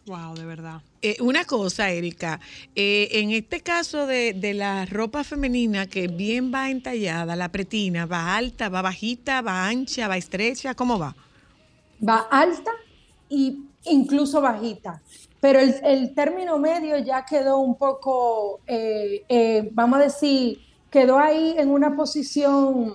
Wow, 0.07 0.35
de 0.35 0.45
verdad. 0.45 0.81
Eh, 1.07 1.19
una 1.21 1.45
cosa, 1.45 1.91
Erika, 1.91 2.41
eh, 2.75 3.09
en 3.21 3.31
este 3.31 3.61
caso 3.61 4.07
de, 4.07 4.33
de 4.33 4.55
la 4.55 4.87
ropa 4.87 5.23
femenina 5.23 5.87
que 5.87 6.09
bien 6.09 6.51
va 6.51 6.71
entallada, 6.71 7.37
la 7.37 7.51
pretina, 7.51 8.07
va 8.07 8.35
alta, 8.35 8.71
va 8.71 8.81
bajita, 8.81 9.43
va 9.43 9.67
ancha, 9.69 10.09
va 10.09 10.17
estrecha, 10.17 10.75
¿cómo 10.75 10.99
va? 10.99 11.15
va 12.01 12.27
alta 12.31 12.71
y 13.29 13.59
incluso 13.85 14.41
bajita. 14.41 15.03
Pero 15.41 15.61
el, 15.61 15.75
el 15.85 16.15
término 16.15 16.59
medio 16.59 16.97
ya 16.97 17.27
quedó 17.27 17.59
un 17.59 17.77
poco, 17.77 18.63
eh, 18.67 19.69
vamos 19.73 19.99
a 19.99 20.03
decir, 20.05 20.59
quedó 20.91 21.19
ahí 21.19 21.55
en 21.59 21.69
una 21.69 21.95
posición 21.95 22.95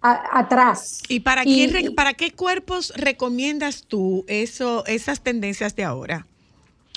a- 0.00 0.38
atrás. 0.38 1.02
¿Y 1.06 1.20
para, 1.20 1.42
Y- 1.44 1.70
qué, 1.70 1.90
para 1.90 2.14
qué 2.14 2.30
cuerpos 2.32 2.94
recomiendas 2.96 3.84
tú 3.86 4.24
eso, 4.26 4.86
esas 4.86 5.20
tendencias 5.20 5.76
de 5.76 5.84
ahora? 5.84 6.26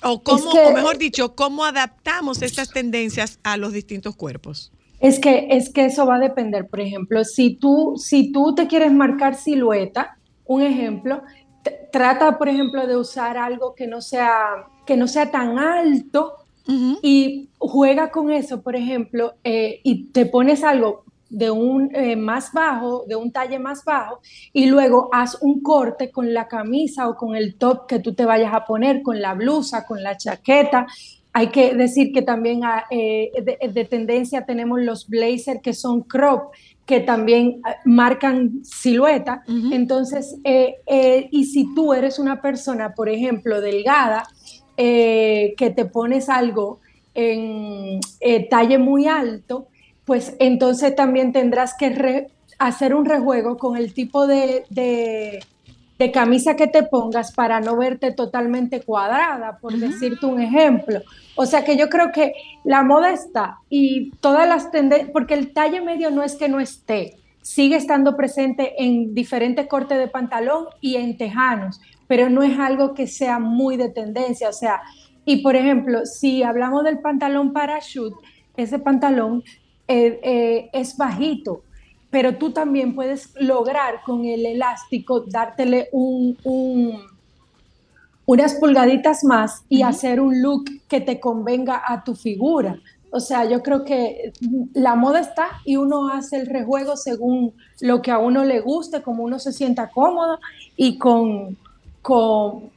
O, 0.03 0.23
cómo, 0.23 0.51
que- 0.51 0.65
o 0.65 0.71
mejor 0.71 0.97
dicho, 0.97 1.35
¿cómo 1.35 1.65
adaptamos 1.65 2.41
estas 2.41 2.71
tendencias 2.71 3.39
a 3.43 3.57
los 3.57 3.73
distintos 3.73 4.15
cuerpos? 4.15 4.71
Es 4.99 5.19
que, 5.19 5.47
es 5.51 5.71
que 5.71 5.85
eso 5.85 6.05
va 6.05 6.15
a 6.15 6.19
depender, 6.19 6.67
por 6.67 6.81
ejemplo, 6.81 7.23
si 7.23 7.55
tú, 7.55 7.93
si 7.97 8.31
tú 8.31 8.53
te 8.55 8.67
quieres 8.67 8.91
marcar 8.91 9.35
silueta, 9.35 10.17
un 10.45 10.61
ejemplo, 10.61 11.21
trata, 11.91 12.37
por 12.37 12.49
ejemplo, 12.49 12.85
de 12.87 12.97
usar 12.97 13.37
algo 13.37 13.75
que 13.75 13.87
no 13.87 14.01
sea, 14.01 14.65
que 14.85 14.97
no 14.97 15.07
sea 15.07 15.31
tan 15.31 15.57
alto 15.59 16.33
y 17.01 17.49
juega 17.57 18.11
con 18.11 18.31
eso, 18.31 18.61
por 18.61 18.75
ejemplo, 18.75 19.33
eh, 19.43 19.79
y 19.83 20.11
te 20.11 20.25
pones 20.25 20.63
algo 20.63 21.03
de 21.29 21.51
un 21.51 21.93
eh, 21.95 22.15
más 22.15 22.51
bajo, 22.51 23.05
de 23.07 23.15
un 23.15 23.31
talle 23.31 23.59
más 23.59 23.83
bajo, 23.85 24.19
y 24.51 24.65
luego 24.65 25.09
haz 25.11 25.37
un 25.41 25.61
corte 25.61 26.09
con 26.09 26.33
la 26.33 26.47
camisa 26.47 27.07
o 27.07 27.15
con 27.15 27.35
el 27.35 27.55
top 27.55 27.85
que 27.87 27.99
tú 27.99 28.13
te 28.13 28.25
vayas 28.25 28.53
a 28.53 28.65
poner, 28.65 29.01
con 29.01 29.21
la 29.21 29.33
blusa, 29.33 29.85
con 29.85 30.01
la 30.01 30.17
chaqueta. 30.17 30.87
Hay 31.31 31.49
que 31.49 31.75
decir 31.75 32.11
que 32.11 32.23
también 32.23 32.63
ah, 32.63 32.85
eh, 32.89 33.31
de, 33.43 33.69
de 33.69 33.85
tendencia 33.85 34.45
tenemos 34.45 34.81
los 34.81 35.07
blazers 35.07 35.61
que 35.61 35.73
son 35.73 36.01
crop, 36.01 36.51
que 36.87 37.01
también 37.01 37.61
eh, 37.67 37.75
marcan 37.85 38.63
silueta. 38.63 39.43
Entonces, 39.47 40.37
eh, 40.43 41.27
y 41.29 41.45
si 41.45 41.71
tú 41.75 41.93
eres 41.93 42.17
una 42.17 42.41
persona, 42.41 42.95
por 42.95 43.09
ejemplo, 43.09 43.61
delgada, 43.61 44.23
que 44.75 45.73
te 45.75 45.85
pones 45.85 46.29
algo 46.29 46.79
en 47.13 47.99
talle 48.49 48.77
muy 48.79 49.07
alto, 49.07 49.67
pues 50.09 50.35
entonces 50.39 50.95
también 50.95 51.33
tendrás 51.33 51.75
que 51.77 51.91
re- 51.91 52.27
hacer 52.57 52.95
un 52.95 53.05
rejuego 53.05 53.57
con 53.59 53.77
el 53.77 53.93
tipo 53.93 54.25
de, 54.25 54.63
de- 54.71 55.39
de 55.99 56.11
camisa 56.11 56.55
que 56.55 56.65
te 56.65 56.81
pongas 56.81 57.31
para 57.31 57.59
no 57.59 57.77
verte 57.77 58.11
totalmente 58.11 58.81
cuadrada, 58.81 59.59
por 59.61 59.73
decirte 59.77 60.25
un 60.25 60.41
ejemplo. 60.41 61.01
O 61.35 61.45
sea 61.45 61.63
que 61.63 61.77
yo 61.77 61.89
creo 61.89 62.11
que 62.11 62.33
la 62.63 62.81
moda 62.81 63.11
está 63.11 63.57
y 63.69 64.09
todas 64.19 64.47
las 64.49 64.71
tendencias, 64.71 65.11
porque 65.13 65.35
el 65.35 65.53
talle 65.53 65.79
medio 65.81 66.09
no 66.09 66.23
es 66.23 66.33
que 66.35 66.49
no 66.49 66.59
esté, 66.59 67.17
sigue 67.43 67.75
estando 67.75 68.17
presente 68.17 68.81
en 68.83 69.13
diferentes 69.13 69.67
cortes 69.67 69.99
de 69.99 70.07
pantalón 70.07 70.65
y 70.81 70.95
en 70.95 71.17
tejanos, 71.17 71.79
pero 72.07 72.31
no 72.31 72.41
es 72.41 72.57
algo 72.57 72.95
que 72.95 73.05
sea 73.05 73.37
muy 73.37 73.77
de 73.77 73.89
tendencia. 73.89 74.49
O 74.49 74.53
sea, 74.53 74.81
y 75.23 75.43
por 75.43 75.55
ejemplo, 75.55 76.03
si 76.07 76.41
hablamos 76.41 76.83
del 76.83 76.97
pantalón 76.99 77.53
parachute, 77.53 78.15
ese 78.57 78.79
pantalón 78.79 79.41
eh, 79.89 80.19
eh, 80.23 80.69
es 80.73 80.95
bajito, 80.97 81.63
pero 82.11 82.37
tú 82.37 82.51
también 82.51 82.95
puedes 82.95 83.33
lograr 83.39 84.01
con 84.05 84.25
el 84.25 84.45
elástico 84.45 85.21
dártele 85.21 85.89
un, 85.91 86.37
un- 86.45 87.01
unas 88.25 88.55
pulgaditas 88.55 89.23
más 89.23 89.63
y 89.69 89.81
hacer 89.81 90.19
un 90.21 90.41
look 90.41 90.65
que 90.87 91.01
te 91.01 91.19
convenga 91.19 91.81
a 91.85 92.03
tu 92.03 92.15
figura. 92.15 92.79
O 93.11 93.19
sea, 93.19 93.45
yo 93.45 93.63
creo 93.63 93.83
que 93.83 94.31
la 94.73 94.93
moda 94.95 95.19
está 95.19 95.47
y 95.65 95.77
uno 95.77 96.09
hace 96.09 96.37
el 96.37 96.45
rejuego 96.45 96.95
según 96.95 97.53
lo 97.81 98.03
que 98.03 98.11
a 98.11 98.19
uno 98.19 98.45
le 98.45 98.59
guste, 98.59 99.01
como 99.01 99.23
uno 99.23 99.39
se 99.39 99.51
sienta 99.51 99.89
cómodo 99.89 100.39
y 100.77 100.99
con, 100.99 101.57
con, 102.03 102.69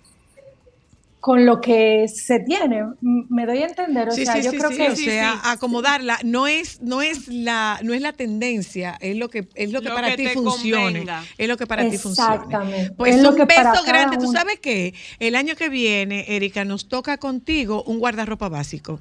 con 1.23 1.47
lo 1.47 1.61
que 1.61 2.09
se 2.09 2.41
tiene. 2.41 2.83
Me 3.01 3.47
doy 3.47 3.59
a 3.59 3.67
entender. 3.67 4.09
O 4.09 4.11
Sí, 4.11 4.27
sea, 4.27 4.35
sí, 4.35 4.43
yo 4.43 4.51
sí, 4.51 4.57
creo 4.59 4.71
sí, 4.71 4.77
que 4.77 4.89
o 4.89 4.97
sea, 4.97 5.41
acomodarla 5.53 6.19
no 6.25 6.49
es 6.49 6.81
no 6.83 7.01
es 7.01 7.29
la 7.29 7.79
no 7.85 7.95
es 7.95 8.01
la 8.03 8.13
tendencia, 8.13 8.99
es 9.01 9.17
lo 9.17 9.31
que 9.31 9.49
es 9.55 9.71
lo 9.71 9.83
que 9.83 9.89
Lo 9.91 9.95
para 9.95 10.17
que 10.17 10.17
ti 10.17 10.35
convenga. 10.35 11.23
es 11.39 11.49
lo 11.49 11.57
que 11.57 11.67
para 11.69 11.89
ti 11.89 11.97
funcione. 11.97 12.35
Exactamente. 12.35 12.91
Pues 12.97 13.15
Es 13.15 13.23
lo 13.23 13.31
un 13.31 13.37
que 13.37 13.47
para 13.47 13.71
beso 13.71 13.85
grande, 13.85 14.17
tú 14.19 14.33
sabes 14.33 14.59
qué? 14.59 14.95
El 15.21 15.37
año 15.37 15.55
que 15.55 15.69
viene, 15.69 16.25
Erika, 16.27 16.65
nos 16.65 16.89
toca 16.89 17.19
contigo 17.19 17.85
un 17.85 18.01
guardarropa 18.01 18.49
básico. 18.49 19.01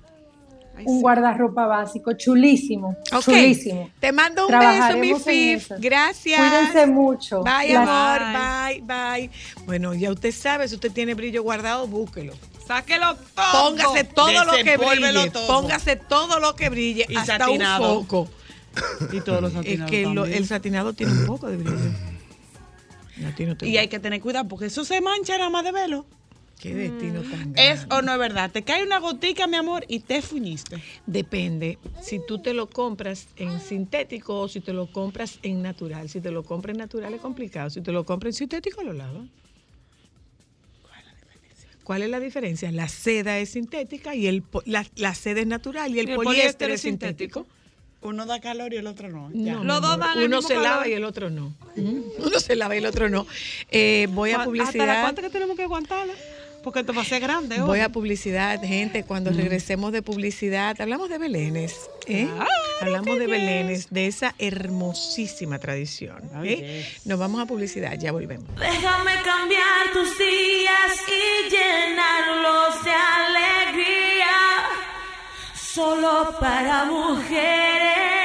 Un 0.85 1.01
guardarropa 1.01 1.65
básico 1.67 2.13
chulísimo, 2.13 2.95
Ok. 3.11 3.21
chulísimo. 3.23 3.89
Te 3.99 4.11
mando 4.11 4.47
un 4.47 4.59
beso, 4.59 4.97
mi 4.97 5.13
Fif. 5.19 5.71
Gracias. 5.79 6.39
Cuídense 6.39 6.87
mucho. 6.87 7.43
Bye, 7.43 7.75
amor. 7.75 8.19
Bye, 8.21 8.81
bye. 8.81 9.29
Bueno, 9.65 9.93
ya 9.93 10.11
usted 10.11 10.31
sabe, 10.31 10.67
si 10.67 10.75
usted 10.75 10.91
tiene 10.91 11.13
brillo 11.13 11.43
guardado, 11.43 11.87
búsquelo. 11.87 12.33
Sáquelo 12.67 13.15
todo. 13.35 13.69
Póngase 13.69 14.03
todo 14.05 14.45
lo 14.45 14.53
que 14.63 14.77
brille. 14.77 15.29
todo. 15.31 15.47
Póngase 15.47 15.95
todo 15.95 16.39
lo 16.39 16.55
que 16.55 16.69
brille. 16.69 17.05
Y 17.09 17.15
hasta 17.15 17.37
satinado. 17.39 17.99
un 17.99 18.05
foco. 18.07 18.29
Y 19.11 19.19
todos 19.21 19.41
los 19.41 19.51
Es 19.51 19.57
satinados 19.57 19.91
que 19.91 20.01
lo- 20.03 20.21
también. 20.21 20.37
el 20.37 20.47
satinado 20.47 20.93
tiene 20.93 21.11
un 21.13 21.25
poco 21.25 21.47
de 21.47 21.57
brillo. 21.57 21.77
No 23.17 23.55
Y 23.67 23.77
hay 23.77 23.87
que 23.87 23.99
tener 23.99 24.21
cuidado 24.21 24.47
porque 24.47 24.65
eso 24.67 24.83
se 24.85 25.01
mancha 25.01 25.37
nada 25.37 25.49
más 25.49 25.63
de 25.63 25.71
velo. 25.71 26.05
Qué 26.61 26.75
destino 26.75 27.21
tan 27.23 27.53
¿Es 27.57 27.79
grande. 27.87 27.95
o 27.95 28.01
no 28.03 28.13
es 28.13 28.19
verdad? 28.19 28.51
Te 28.51 28.61
cae 28.63 28.83
una 28.83 28.99
gotica, 28.99 29.47
mi 29.47 29.57
amor, 29.57 29.83
y 29.87 29.99
te 30.01 30.21
fuñiste. 30.21 30.81
Depende 31.07 31.79
si 32.01 32.19
tú 32.27 32.37
te 32.39 32.53
lo 32.53 32.69
compras 32.69 33.27
en 33.37 33.59
sintético 33.59 34.41
o 34.41 34.47
si 34.47 34.61
te 34.61 34.71
lo 34.71 34.85
compras 34.91 35.39
en 35.41 35.61
natural. 35.63 36.07
Si 36.09 36.21
te 36.21 36.29
lo 36.29 36.43
compras 36.43 36.73
en 36.75 36.79
natural 36.79 37.13
es 37.15 37.21
complicado. 37.21 37.69
Si 37.71 37.81
te 37.81 37.91
lo 37.91 38.03
compras 38.05 38.35
en 38.35 38.37
sintético, 38.39 38.83
lo 38.83 38.93
lavas. 38.93 39.27
¿Cuál 41.83 42.03
es 42.03 42.09
la 42.09 42.19
diferencia? 42.19 42.71
La 42.71 42.87
seda 42.87 43.39
es 43.39 43.49
sintética 43.49 44.13
y 44.15 44.27
el 44.27 44.43
la, 44.65 44.85
la 44.95 45.15
seda 45.15 45.41
es 45.41 45.47
natural 45.47 45.93
y 45.95 45.99
el, 45.99 46.09
Y 46.09 46.11
el 46.11 46.15
poliéster, 46.15 46.41
poliéster 46.41 46.69
es 46.69 46.75
es 46.75 46.81
sintético. 46.81 47.47
Uno 48.03 48.25
da 48.25 48.39
calor 48.39 48.73
y 48.73 48.77
el 48.77 48.87
otro 48.87 49.09
no. 49.09 49.29
Ya. 49.33 49.55
No, 49.55 49.63
Los 49.63 49.81
dos 49.81 49.91
amor. 49.93 50.05
dan 50.07 50.17
el 50.19 50.25
Uno 50.25 50.41
se 50.41 50.55
lava 50.55 50.87
y 50.87 50.93
el 50.93 51.03
otro 51.03 51.29
no. 51.29 51.53
Uno 51.75 52.39
se 52.39 52.55
lava 52.55 52.75
y 52.75 52.79
el 52.79 52.85
otro 52.85 53.09
no. 53.09 53.27
Eh, 53.69 54.07
voy 54.11 54.29
a 54.31 54.33
¿Hasta 54.37 54.39
la 54.39 54.45
publicidad. 54.45 55.01
cuánta 55.03 55.21
que 55.21 55.29
tenemos 55.29 55.55
que 55.57 55.63
aguantarla? 55.63 56.13
Porque 56.63 56.81
esto 56.81 56.93
va 56.93 57.01
a 57.01 57.05
ser 57.05 57.21
grande 57.21 57.59
hoy. 57.59 57.67
Voy 57.67 57.79
a 57.79 57.89
publicidad, 57.89 58.61
gente. 58.61 59.03
Cuando 59.03 59.31
regresemos 59.31 59.91
de 59.91 60.01
publicidad, 60.01 60.79
hablamos 60.79 61.09
de 61.09 61.17
Belénes. 61.17 61.89
¿eh? 62.07 62.29
hablamos 62.81 63.17
de 63.17 63.27
Belénes, 63.27 63.89
de 63.89 64.07
esa 64.07 64.35
hermosísima 64.37 65.59
tradición. 65.59 66.21
¿eh? 66.43 66.85
Nos 67.05 67.17
vamos 67.17 67.41
a 67.41 67.45
publicidad, 67.45 67.97
ya 67.97 68.11
volvemos. 68.11 68.47
Déjame 68.59 69.13
cambiar 69.23 69.91
tus 69.93 70.17
días 70.17 71.01
y 71.07 71.49
llenarlos 71.49 72.83
de 72.83 72.91
alegría. 72.91 74.27
Solo 75.55 76.35
para 76.39 76.85
mujeres. 76.85 78.20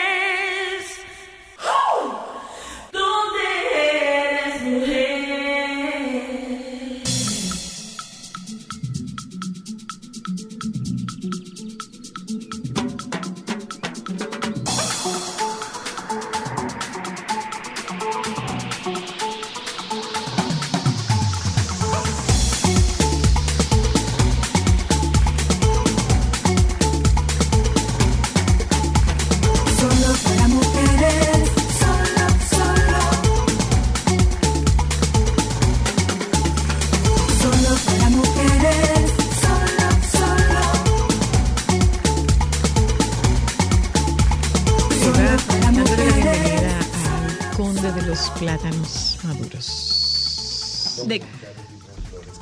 Los 48.16 48.30
plátanos 48.30 49.18
maduros. 49.24 51.02
De- 51.06 51.20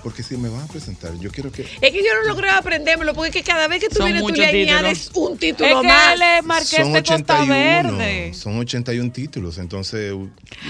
Porque 0.04 0.22
si 0.22 0.36
me 0.36 0.48
van 0.48 0.60
a 0.62 0.66
presentar, 0.66 1.18
yo 1.18 1.30
quiero 1.32 1.50
que. 1.50 1.62
Es 1.62 1.90
que 1.90 1.98
yo 1.98 2.14
no 2.22 2.28
logro 2.28 2.48
aprendérmelo 2.52 3.12
porque 3.14 3.30
es 3.30 3.34
que 3.34 3.42
cada 3.42 3.66
vez 3.68 3.80
que 3.80 3.88
tú 3.88 3.96
Son 3.96 4.04
vienes 4.04 4.22
tú 4.22 4.28
le 4.34 4.46
añades 4.62 5.10
un 5.14 5.36
título 5.38 5.66
Es 5.68 5.74
que 5.80 5.86
más. 5.88 6.14
él 6.14 6.20
es 6.38 6.44
marqués 6.44 6.92
de 6.92 7.02
Costa 7.02 7.44
Verde. 7.46 8.34
Son 8.34 8.56
81 8.58 9.10
títulos, 9.10 9.58
entonces. 9.58 10.14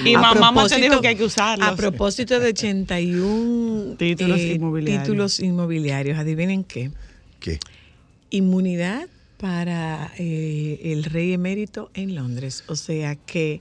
Y 0.04 0.14
A 0.14 0.20
mamá 0.20 0.52
propósito- 0.52 0.80
dijo 0.80 1.00
que 1.02 1.08
hay 1.08 1.16
que 1.16 1.24
usarlos. 1.24 1.68
A 1.68 1.76
propósito 1.76 2.38
de 2.40 2.48
81 2.50 3.96
Títulos 3.98 4.38
eh, 4.40 4.52
inmobiliarios. 4.54 5.02
títulos 5.02 5.40
inmobiliarios, 5.40 6.16
adivinen 6.18 6.64
qué. 6.64 6.90
¿Qué? 7.40 7.58
Inmunidad 8.30 9.06
para 9.36 10.12
eh, 10.16 10.80
el 10.84 11.04
rey 11.04 11.32
emérito 11.34 11.90
en 11.92 12.14
Londres. 12.14 12.64
O 12.68 12.76
sea 12.76 13.16
que 13.16 13.60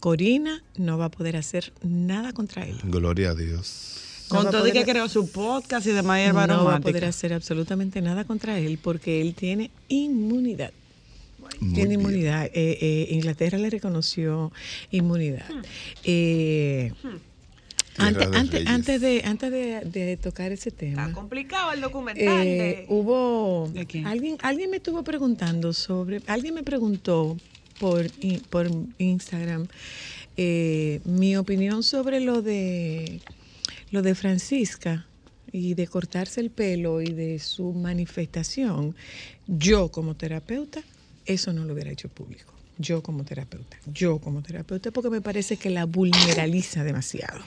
Corina 0.00 0.62
no 0.76 0.98
va 0.98 1.06
a 1.06 1.10
poder 1.10 1.36
hacer 1.36 1.72
nada 1.82 2.32
contra 2.32 2.66
él. 2.66 2.76
Gloria 2.84 3.30
a 3.30 3.34
Dios. 3.34 3.96
No 4.30 4.36
Con 4.36 4.46
todo 4.50 4.66
y 4.66 4.70
poder- 4.70 4.84
que 4.84 4.90
creó 4.92 5.08
su 5.08 5.30
podcast 5.30 5.86
y 5.86 5.90
demás 5.90 6.20
No 6.32 6.64
va 6.64 6.76
a 6.76 6.80
poder 6.80 7.04
hacer 7.04 7.32
absolutamente 7.32 8.00
nada 8.00 8.24
contra 8.24 8.58
él 8.58 8.78
porque 8.82 9.20
él 9.20 9.34
tiene 9.34 9.70
inmunidad. 9.88 10.72
Muy 11.60 11.74
tiene 11.74 11.88
bien. 11.96 12.00
inmunidad. 12.00 12.46
Eh, 12.46 12.78
eh, 12.80 13.08
Inglaterra 13.10 13.58
le 13.58 13.68
reconoció 13.70 14.52
inmunidad. 14.90 15.44
Eh, 16.04 16.92
antes, 17.98 18.18
Tierra 18.18 18.30
de 18.30 18.36
antes, 18.38 18.52
reyes. 18.52 18.68
antes 18.70 19.00
de 19.00 19.22
antes 19.24 19.50
de, 19.50 19.80
de 20.06 20.16
tocar 20.16 20.52
ese 20.52 20.70
tema, 20.70 21.02
Está 21.08 21.14
complicado 21.14 21.72
el 21.72 21.80
documental. 21.80 22.46
eh, 22.46 22.50
de- 22.62 22.86
hubo 22.88 23.68
¿De 23.74 23.84
quién? 23.84 24.06
alguien 24.06 24.36
alguien 24.42 24.70
me 24.70 24.76
estuvo 24.78 25.02
preguntando 25.02 25.72
sobre 25.72 26.22
alguien 26.28 26.54
me 26.54 26.62
preguntó 26.62 27.36
por 27.80 28.10
por 28.50 28.70
Instagram 28.98 29.66
eh, 30.36 31.00
mi 31.04 31.36
opinión 31.36 31.82
sobre 31.82 32.20
lo 32.20 32.42
de 32.42 33.20
lo 33.90 34.02
de 34.02 34.14
Francisca 34.14 35.06
y 35.50 35.74
de 35.74 35.86
cortarse 35.88 36.40
el 36.40 36.50
pelo 36.50 37.00
y 37.00 37.12
de 37.12 37.38
su 37.38 37.72
manifestación 37.72 38.94
yo 39.46 39.90
como 39.90 40.14
terapeuta 40.14 40.80
eso 41.24 41.52
no 41.52 41.64
lo 41.64 41.72
hubiera 41.72 41.90
hecho 41.90 42.08
público 42.10 42.54
yo 42.78 43.02
como 43.02 43.24
terapeuta 43.24 43.78
yo 43.86 44.20
como 44.20 44.42
terapeuta 44.42 44.90
porque 44.92 45.10
me 45.10 45.22
parece 45.22 45.56
que 45.56 45.70
la 45.70 45.86
vulneraliza 45.86 46.84
demasiado 46.84 47.40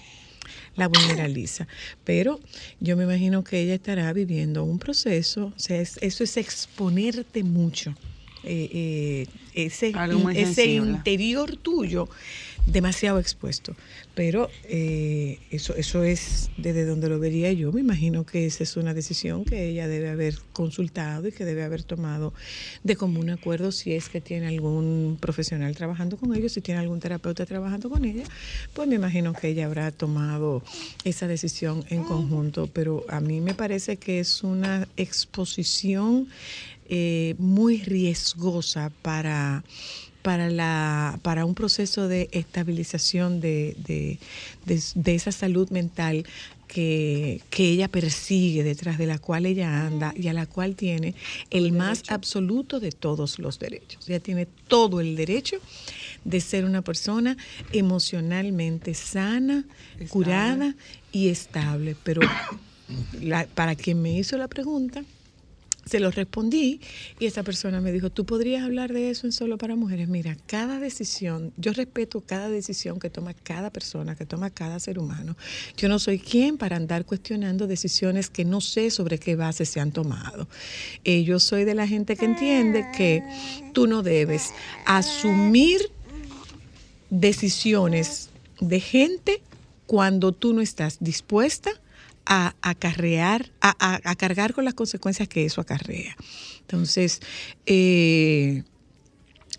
la 0.75 0.88
vulneraliza. 0.88 1.67
Pero 2.03 2.39
yo 2.79 2.97
me 2.97 3.03
imagino 3.05 3.43
que 3.43 3.61
ella 3.61 3.75
estará 3.75 4.11
viviendo 4.11 4.63
un 4.63 4.77
proceso, 4.79 5.53
o 5.55 5.59
sea, 5.59 5.79
es- 5.79 5.97
eso 6.01 6.23
es 6.23 6.36
exponerte 6.38 7.43
mucho 7.43 7.95
eh, 8.43 8.69
eh, 8.73 9.27
ese, 9.53 9.93
ese 10.35 10.65
interior 10.65 11.55
tuyo 11.57 12.09
demasiado 12.65 13.19
expuesto. 13.19 13.75
Pero 14.15 14.49
eh, 14.65 15.39
eso, 15.49 15.75
eso 15.75 16.03
es 16.03 16.51
desde 16.57 16.85
donde 16.85 17.09
lo 17.09 17.19
vería 17.19 17.51
yo. 17.51 17.71
Me 17.71 17.81
imagino 17.81 18.25
que 18.25 18.45
esa 18.45 18.63
es 18.63 18.77
una 18.77 18.93
decisión 18.93 19.43
que 19.43 19.67
ella 19.69 19.87
debe 19.87 20.09
haber 20.09 20.35
consultado 20.53 21.27
y 21.27 21.31
que 21.31 21.45
debe 21.45 21.63
haber 21.63 21.83
tomado 21.83 22.31
de 22.83 22.95
común 22.95 23.31
acuerdo 23.31 23.71
si 23.71 23.93
es 23.93 24.09
que 24.09 24.21
tiene 24.21 24.47
algún 24.47 25.17
profesional 25.19 25.75
trabajando 25.75 26.17
con 26.17 26.35
ellos, 26.35 26.53
si 26.53 26.61
tiene 26.61 26.79
algún 26.79 26.99
terapeuta 26.99 27.45
trabajando 27.45 27.89
con 27.89 28.05
ella, 28.05 28.23
pues 28.73 28.87
me 28.87 28.95
imagino 28.95 29.33
que 29.33 29.49
ella 29.49 29.65
habrá 29.65 29.91
tomado 29.91 30.61
esa 31.03 31.27
decisión 31.27 31.83
en 31.89 32.03
conjunto. 32.03 32.69
Pero 32.71 33.05
a 33.09 33.19
mí 33.19 33.41
me 33.41 33.55
parece 33.55 33.97
que 33.97 34.19
es 34.19 34.43
una 34.43 34.87
exposición 34.95 36.27
eh, 36.95 37.33
muy 37.39 37.81
riesgosa 37.81 38.91
para 39.01 39.63
para, 40.21 40.49
la, 40.49 41.19
para 41.21 41.43
un 41.43 41.53
proceso 41.53 42.07
de 42.07 42.29
estabilización 42.31 43.41
de, 43.41 43.75
de, 43.85 44.19
de- 44.65 44.81
de 44.95 45.15
esa 45.15 45.33
salud 45.33 45.69
mental 45.69 46.25
que, 46.69 47.41
que 47.49 47.71
ella 47.71 47.89
persigue, 47.89 48.63
detrás 48.63 48.97
de 48.97 49.05
la 49.05 49.17
cual 49.19 49.45
ella 49.45 49.85
anda 49.85 50.13
y 50.15 50.29
a 50.29 50.33
la 50.33 50.45
cual 50.45 50.75
tiene 50.77 51.13
el 51.49 51.73
más 51.73 52.03
absoluto 52.07 52.79
de 52.79 52.93
todos 52.93 53.37
los 53.37 53.59
derechos. 53.59 54.07
Ella 54.07 54.21
tiene 54.21 54.45
todo 54.69 55.01
el 55.01 55.17
derecho 55.17 55.57
de 56.23 56.39
ser 56.39 56.63
una 56.63 56.81
persona 56.81 57.35
emocionalmente 57.73 58.93
sana, 58.93 59.65
curada 60.07 60.73
y 61.11 61.27
estable. 61.27 61.97
Pero 62.01 62.21
la- 63.21 63.45
para 63.45 63.75
quien 63.75 64.01
me 64.01 64.17
hizo 64.17 64.37
la 64.37 64.47
pregunta, 64.47 65.03
se 65.86 65.99
lo 65.99 66.11
respondí 66.11 66.79
y 67.19 67.25
esa 67.25 67.43
persona 67.43 67.81
me 67.81 67.91
dijo, 67.91 68.09
¿tú 68.09 68.25
podrías 68.25 68.63
hablar 68.63 68.93
de 68.93 69.09
eso 69.09 69.27
en 69.27 69.34
solo 69.34 69.57
para 69.57 69.75
mujeres? 69.75 70.07
Mira, 70.07 70.38
cada 70.47 70.79
decisión, 70.79 71.53
yo 71.57 71.73
respeto 71.73 72.21
cada 72.21 72.49
decisión 72.49 72.99
que 72.99 73.09
toma 73.09 73.34
cada 73.34 73.69
persona, 73.69 74.15
que 74.15 74.25
toma 74.25 74.49
cada 74.49 74.79
ser 74.79 74.97
humano. 74.97 75.36
Yo 75.75 75.89
no 75.89 75.99
soy 75.99 76.19
quien 76.19 76.57
para 76.57 76.77
andar 76.77 77.05
cuestionando 77.05 77.67
decisiones 77.67 78.29
que 78.29 78.45
no 78.45 78.61
sé 78.61 78.91
sobre 78.91 79.17
qué 79.19 79.36
base 79.36 79.65
se 79.65 79.79
han 79.79 79.91
tomado. 79.91 80.47
Eh, 81.03 81.23
yo 81.23 81.39
soy 81.39 81.65
de 81.65 81.75
la 81.75 81.88
gente 81.88 82.15
que 82.15 82.25
entiende 82.25 82.86
que 82.95 83.23
tú 83.73 83.88
no 83.88 84.03
debes 84.03 84.53
asumir 84.86 85.91
decisiones 87.09 88.29
de 88.59 88.79
gente 88.79 89.41
cuando 89.86 90.31
tú 90.31 90.53
no 90.53 90.61
estás 90.61 90.97
dispuesta 91.01 91.71
a 92.26 92.53
a, 92.63 92.74
a- 93.61 93.99
a 94.03 94.15
cargar 94.15 94.53
con 94.53 94.65
las 94.65 94.74
consecuencias 94.74 95.28
que 95.28 95.45
eso 95.45 95.61
acarrea. 95.61 96.15
Entonces, 96.61 97.19
eh, 97.65 98.63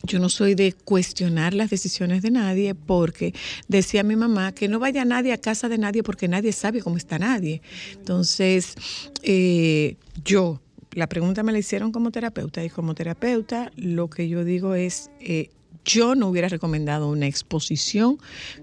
yo 0.07 0.19
no 0.19 0.29
soy 0.29 0.55
de 0.55 0.73
cuestionar 0.73 1.55
las 1.55 1.71
decisiones 1.71 2.21
de 2.23 2.31
nadie 2.31 2.75
porque 2.75 3.33
decía 3.69 4.03
mi 4.03 4.17
mamá 4.17 4.53
que 4.53 4.69
no 4.69 4.79
vaya 4.79 5.05
nadie 5.05 5.33
a 5.33 5.39
casa 5.39 5.69
de 5.69 5.79
nadie 5.79 6.03
porque 6.03 6.29
nadie 6.29 6.53
sabe 6.53 6.83
cómo 6.83 6.97
está 6.97 7.19
nadie. 7.19 7.62
Entonces, 7.95 8.75
eh, 9.23 9.97
yo, 10.25 10.61
la 10.93 11.09
pregunta 11.09 11.43
me 11.43 11.53
la 11.53 11.59
hicieron 11.59 11.91
como 11.91 12.11
terapeuta 12.11 12.62
y 12.65 12.69
como 12.71 12.95
terapeuta 12.95 13.71
lo 13.77 14.11
que 14.11 14.29
yo 14.29 14.45
digo 14.45 14.75
es, 14.75 15.11
eh, 15.21 15.51
yo 15.85 16.14
no 16.14 16.28
hubiera 16.28 16.49
recomendado 16.49 17.09
una 17.09 17.26
exposición 17.26 18.18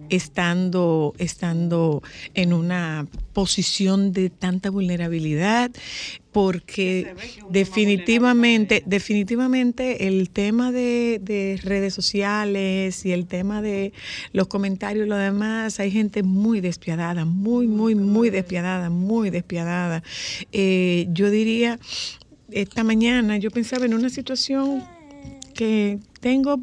estando, 0.10 1.14
estando 1.18 2.02
en 2.34 2.54
una 2.54 3.08
posición 3.34 4.12
de 4.12 4.30
tanta 4.30 4.70
vulnerabilidad, 4.70 5.72
porque 6.32 7.14
definitivamente, 7.50 8.84
definitivamente 8.86 10.08
el 10.08 10.30
tema 10.30 10.72
de, 10.72 11.20
de 11.22 11.60
redes 11.64 11.94
sociales 11.94 13.06
y 13.06 13.12
el 13.12 13.28
tema 13.28 13.62
de 13.62 13.94
los 14.34 14.48
comentarios 14.48 15.06
y 15.06 15.10
lo 15.10 15.18
demás, 15.18 15.80
hay 15.80 15.92
gente 15.92 16.24
muy 16.24 16.62
despiadada, 16.62 17.26
muy, 17.26 17.68
muy, 17.68 17.96
muy 17.96 18.30
despiadada, 18.30 18.90
muy 18.90 19.30
despiadada. 19.30 20.04
Eh, 20.52 21.08
yo 21.12 21.30
diría, 21.30 21.80
esta 22.50 22.84
mañana 22.84 23.38
yo 23.38 23.52
pensaba 23.52 23.86
en 23.86 23.94
una 23.94 24.10
situación 24.10 24.84
que 25.54 26.00
tengo 26.20 26.62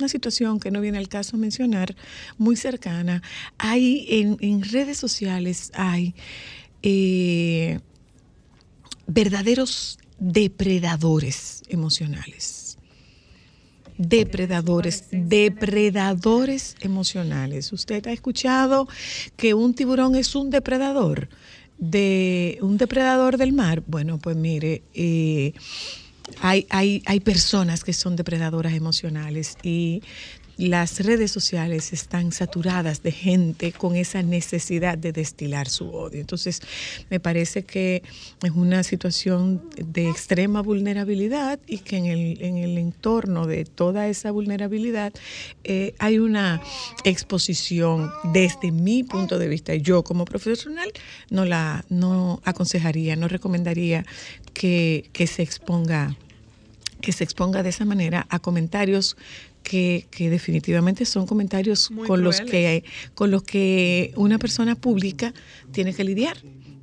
una 0.00 0.08
situación 0.08 0.58
que 0.60 0.70
no 0.70 0.80
viene 0.80 0.98
al 0.98 1.08
caso 1.08 1.36
mencionar, 1.36 1.94
muy 2.38 2.56
cercana. 2.56 3.22
Hay 3.58 4.06
en, 4.08 4.62
redes 4.62 4.98
sociales, 4.98 5.70
hay 5.74 6.14
eh, 6.82 7.80
verdaderos 9.06 9.98
depredadores 10.18 11.62
emocionales. 11.68 12.78
Depredadores, 13.98 15.04
depredadores 15.10 16.76
emocionales. 16.80 17.72
¿Usted 17.72 18.06
ha 18.06 18.12
escuchado 18.12 18.88
que 19.36 19.52
un 19.52 19.74
tiburón 19.74 20.14
es 20.14 20.34
un 20.34 20.50
depredador? 20.50 21.28
De 21.76 22.58
un 22.60 22.76
depredador 22.76 23.38
del 23.38 23.52
mar. 23.54 23.82
Bueno, 23.86 24.18
pues 24.18 24.36
mire, 24.36 24.82
eh, 24.92 25.54
hay, 26.40 26.66
hay, 26.70 27.02
hay 27.06 27.20
personas 27.20 27.84
que 27.84 27.92
son 27.92 28.16
depredadoras 28.16 28.74
emocionales 28.74 29.56
y 29.62 30.02
las 30.60 31.00
redes 31.00 31.30
sociales 31.30 31.92
están 31.92 32.32
saturadas 32.32 33.02
de 33.02 33.12
gente 33.12 33.72
con 33.72 33.96
esa 33.96 34.22
necesidad 34.22 34.98
de 34.98 35.12
destilar 35.12 35.68
su 35.68 35.90
odio. 35.90 36.20
Entonces, 36.20 36.60
me 37.08 37.18
parece 37.18 37.64
que 37.64 38.02
es 38.42 38.50
una 38.50 38.82
situación 38.82 39.62
de 39.76 40.08
extrema 40.08 40.60
vulnerabilidad 40.60 41.58
y 41.66 41.78
que 41.78 41.96
en 41.96 42.06
el, 42.06 42.42
en 42.42 42.58
el 42.58 42.78
entorno 42.78 43.46
de 43.46 43.64
toda 43.64 44.08
esa 44.08 44.30
vulnerabilidad 44.30 45.12
eh, 45.64 45.94
hay 45.98 46.18
una 46.18 46.60
exposición 47.04 48.10
desde 48.32 48.70
mi 48.70 49.02
punto 49.02 49.38
de 49.38 49.48
vista. 49.48 49.74
Yo 49.74 50.04
como 50.04 50.24
profesional 50.24 50.90
no 51.30 51.44
la 51.44 51.84
no 51.88 52.40
aconsejaría, 52.44 53.16
no 53.16 53.28
recomendaría 53.28 54.04
que, 54.52 55.08
que 55.12 55.26
se 55.26 55.42
exponga 55.42 56.16
que 57.00 57.12
se 57.12 57.24
exponga 57.24 57.62
de 57.62 57.70
esa 57.70 57.84
manera 57.84 58.26
a 58.28 58.38
comentarios 58.38 59.16
que, 59.62 60.06
que 60.10 60.30
definitivamente 60.30 61.04
son 61.04 61.26
comentarios 61.26 61.90
Muy 61.90 62.06
con 62.06 62.22
los 62.22 62.40
que 62.40 62.84
con 63.14 63.30
los 63.30 63.42
que 63.42 64.12
una 64.16 64.38
persona 64.38 64.74
pública 64.74 65.32
tiene 65.72 65.94
que 65.94 66.04
lidiar. 66.04 66.36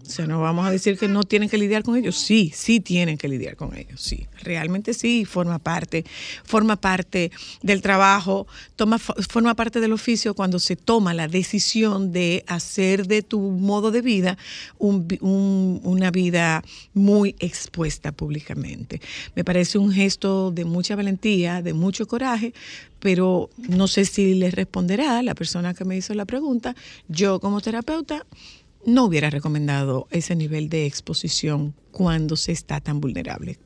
O 0.08 0.10
sea, 0.10 0.26
no 0.26 0.40
vamos 0.40 0.66
a 0.66 0.72
decir 0.72 0.98
que 0.98 1.08
no 1.08 1.24
tienen 1.24 1.50
que 1.50 1.58
lidiar 1.58 1.84
con 1.84 1.98
ellos. 1.98 2.16
Sí, 2.16 2.52
sí 2.56 2.80
tienen 2.80 3.18
que 3.18 3.28
lidiar 3.28 3.58
con 3.58 3.76
ellos. 3.76 4.02
Sí, 4.02 4.28
realmente 4.42 4.94
sí, 4.94 5.26
forma 5.26 5.60
parte, 5.60 6.06
forma 6.46 6.78
parte 6.78 7.32
del 7.62 7.82
trabajo, 7.82 8.48
toma, 8.76 9.00
forma 9.00 9.54
parte 9.56 9.82
del 9.82 9.92
oficio 9.92 10.34
cuando 10.34 10.60
se 10.60 10.76
toma 10.76 11.14
la 11.14 11.28
decisión 11.28 12.14
de 12.14 12.46
hacer 12.48 13.08
de 13.08 13.22
tu 13.22 13.40
modo 13.40 13.92
de 13.92 14.02
vida 14.02 14.38
un 14.78 15.08
una 15.84 16.12
vida 16.12 16.64
muy 16.94 17.36
expuesta 17.40 18.12
públicamente. 18.12 19.02
Me 19.36 19.44
parece 19.44 19.78
un 19.78 19.92
gesto 19.92 20.52
de 20.52 20.66
mucha 20.66 20.96
valentía, 20.96 21.62
de 21.62 21.74
mucho 21.74 22.08
coraje, 22.08 22.54
pero 23.00 23.50
no 23.58 23.88
sé 23.88 24.06
si 24.06 24.36
le 24.36 24.52
responderá 24.52 25.22
la 25.22 25.36
persona 25.36 25.74
que 25.74 25.86
me 25.86 25.98
hizo 25.98 26.14
la 26.14 26.26
pregunta. 26.26 26.76
Yo 27.08 27.40
como 27.40 27.62
terapeuta 27.62 28.26
no 28.88 29.04
hubiera 29.04 29.30
recomendado 29.30 30.08
ese 30.12 30.34
nivel 30.34 30.70
de 30.70 30.86
exposición 30.86 31.76
cuando 31.92 32.38
se 32.38 32.54
está 32.54 32.80
tan 32.80 33.02
vulnerable. 33.02 33.60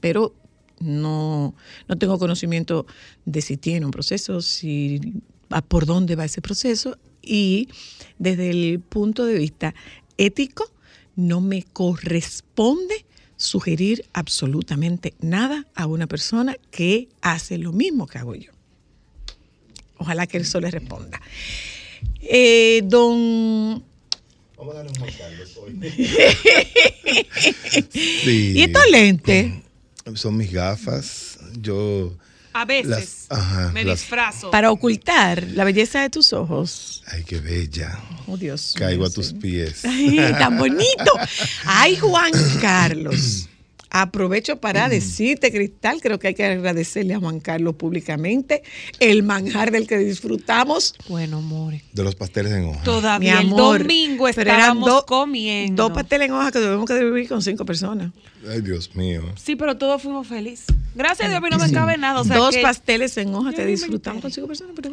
Pero 0.00 0.32
no, 0.78 1.56
no 1.88 1.98
tengo 1.98 2.20
conocimiento 2.20 2.86
de 3.24 3.42
si 3.42 3.56
tiene 3.56 3.84
un 3.84 3.90
proceso, 3.90 4.40
si 4.40 5.22
por 5.66 5.86
dónde 5.86 6.14
va 6.14 6.24
ese 6.24 6.40
proceso 6.40 6.96
y 7.20 7.68
desde 8.20 8.50
el 8.50 8.78
punto 8.78 9.26
de 9.26 9.38
vista 9.38 9.74
ético 10.16 10.70
no 11.16 11.40
me 11.40 11.64
corresponde 11.64 13.04
sugerir 13.36 14.04
absolutamente 14.12 15.14
nada 15.20 15.66
a 15.74 15.86
una 15.86 16.06
persona 16.06 16.56
que 16.70 17.08
hace 17.22 17.58
lo 17.58 17.72
mismo 17.72 18.06
que 18.06 18.18
hago 18.18 18.36
yo. 18.36 18.52
Ojalá 19.98 20.28
que 20.28 20.38
eso 20.38 20.60
le 20.60 20.70
responda. 20.70 21.20
Eh, 22.22 22.82
don 22.84 23.89
Vamos 24.60 24.74
a 24.74 24.78
darle 24.78 24.90
un 24.92 24.98
Juan 24.98 25.10
Carlos 25.18 25.56
hoy. 25.56 25.80
Sí. 27.90 28.52
¿Y 28.56 28.62
estos 28.62 28.82
lentes? 28.90 29.52
Son 30.16 30.36
mis 30.36 30.52
gafas. 30.52 31.38
Yo. 31.58 32.12
A 32.52 32.64
veces 32.66 32.86
Las- 32.90 33.26
ajá, 33.30 33.70
me 33.72 33.84
las- 33.84 34.00
disfrazo. 34.00 34.50
Para 34.50 34.70
ocultar 34.70 35.44
la 35.54 35.64
belleza 35.64 36.02
de 36.02 36.10
tus 36.10 36.32
ojos. 36.34 37.02
Ay, 37.06 37.24
qué 37.24 37.38
bella. 37.38 37.98
Oh, 38.26 38.36
Dios 38.36 38.74
Caigo 38.76 39.06
a 39.06 39.10
tus 39.10 39.28
sí. 39.28 39.34
pies. 39.34 39.82
Ay, 39.86 40.16
tan 40.38 40.58
bonito. 40.58 41.12
Ay, 41.64 41.96
Juan 41.96 42.32
Carlos. 42.60 43.48
Aprovecho 43.90 44.60
para 44.60 44.88
decirte, 44.88 45.50
Cristal, 45.50 46.00
creo 46.00 46.18
que 46.18 46.28
hay 46.28 46.34
que 46.34 46.44
agradecerle 46.44 47.14
a 47.14 47.18
Juan 47.18 47.40
Carlos 47.40 47.74
públicamente 47.74 48.62
el 49.00 49.22
manjar 49.24 49.72
del 49.72 49.86
que 49.88 49.98
disfrutamos. 49.98 50.94
Bueno, 51.08 51.42
more. 51.42 51.82
De 51.92 52.04
los 52.04 52.14
pasteles 52.14 52.52
en 52.52 52.66
hoja. 52.66 52.82
Todavía 52.84 53.40
Mi 53.40 53.50
el 53.50 53.56
domingo 53.56 54.28
estábamos 54.28 54.88
do- 54.88 55.06
comiendo. 55.06 55.84
Dos 55.84 55.92
pasteles 55.92 56.28
en 56.28 56.34
hoja 56.34 56.52
que 56.52 56.60
debemos 56.60 56.86
que 56.86 57.02
vivir 57.04 57.28
con 57.28 57.42
cinco 57.42 57.64
personas. 57.64 58.12
Ay, 58.48 58.60
Dios 58.60 58.94
mío. 58.94 59.22
Sí, 59.36 59.56
pero 59.56 59.76
todos 59.76 60.00
fuimos 60.00 60.26
felices. 60.26 60.66
Gracias 60.94 61.26
a 61.26 61.28
Dios, 61.30 61.38
a 61.38 61.40
mí 61.40 61.48
no 61.50 61.58
me 61.58 61.72
cabe 61.72 61.98
nada. 61.98 62.20
O 62.20 62.24
sea, 62.24 62.36
Dos 62.36 62.54
que- 62.54 62.62
pasteles 62.62 63.16
en 63.16 63.34
hoja 63.34 63.52
que 63.52 63.66
disfrutamos 63.66 64.22
con 64.22 64.30
cinco 64.30 64.46
personas. 64.46 64.72
Pero... 64.76 64.92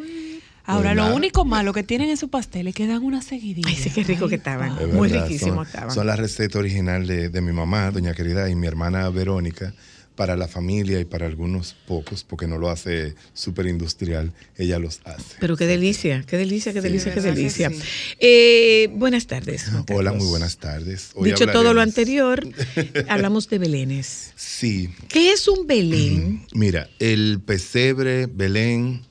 Ahora, 0.68 0.94
lo 0.94 1.14
único 1.14 1.46
malo 1.46 1.72
que 1.72 1.82
tienen 1.82 2.10
esos 2.10 2.28
pasteles 2.28 2.72
es 2.72 2.74
que 2.74 2.86
dan 2.86 3.02
una 3.02 3.22
seguidilla. 3.22 3.68
Ay, 3.68 3.76
sí, 3.76 3.88
qué 3.90 4.04
rico 4.04 4.28
que 4.28 4.34
estaban. 4.34 4.78
Es 4.78 4.92
Muy 4.92 5.08
riquísimos 5.08 5.56
son, 5.56 5.66
estaban. 5.66 5.94
Son 5.94 6.06
la 6.06 6.14
receta 6.14 6.58
original 6.58 7.06
de, 7.06 7.30
de 7.30 7.40
mi 7.40 7.52
mamá, 7.52 7.90
doña 7.90 8.12
querida, 8.12 8.50
y 8.50 8.54
mi 8.54 8.66
hermana 8.66 9.08
Verónica, 9.08 9.72
para 10.14 10.36
la 10.36 10.46
familia 10.46 11.00
y 11.00 11.06
para 11.06 11.26
algunos 11.26 11.74
pocos, 11.86 12.22
porque 12.22 12.46
no 12.46 12.58
lo 12.58 12.68
hace 12.68 13.14
súper 13.32 13.66
industrial, 13.66 14.34
ella 14.58 14.78
los 14.78 15.00
hace. 15.04 15.36
Pero 15.40 15.56
qué 15.56 15.64
delicia, 15.66 16.22
qué 16.26 16.36
delicia, 16.36 16.74
qué 16.74 16.82
delicia, 16.82 17.14
qué 17.14 17.20
delicia. 17.22 17.70
sí. 17.70 17.80
Eh, 18.18 18.90
buenas 18.92 19.26
tardes. 19.26 19.70
Juan 19.70 19.84
Hola, 19.90 20.12
muy 20.12 20.26
buenas 20.26 20.58
tardes. 20.58 21.12
Hoy 21.14 21.30
Dicho 21.30 21.46
todo 21.46 21.72
lo 21.72 21.80
anterior, 21.80 22.46
hablamos 23.08 23.48
de 23.48 23.58
belenes. 23.58 24.32
Sí, 24.36 24.90
¿Qué 25.08 25.32
es 25.32 25.48
un 25.48 25.66
belén? 25.66 26.44
mira, 26.52 26.90
el 26.98 27.40
pesebre, 27.40 28.26
Belén 28.26 29.07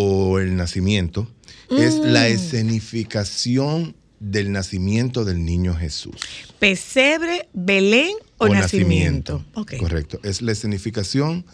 o 0.00 0.38
el 0.38 0.54
nacimiento 0.54 1.28
es 1.70 1.96
Mm. 1.96 2.02
la 2.04 2.28
escenificación 2.28 3.96
del 4.20 4.52
nacimiento 4.52 5.24
del 5.24 5.44
niño 5.44 5.74
Jesús. 5.74 6.14
Pesebre, 6.60 7.48
belén 7.52 8.12
o, 8.36 8.46
nacimiento. 8.48 9.44
Ok. 9.54 9.76
Correcto. 9.76 10.20
Es 10.22 10.40
la 10.40 10.52
escenificación 10.52 11.44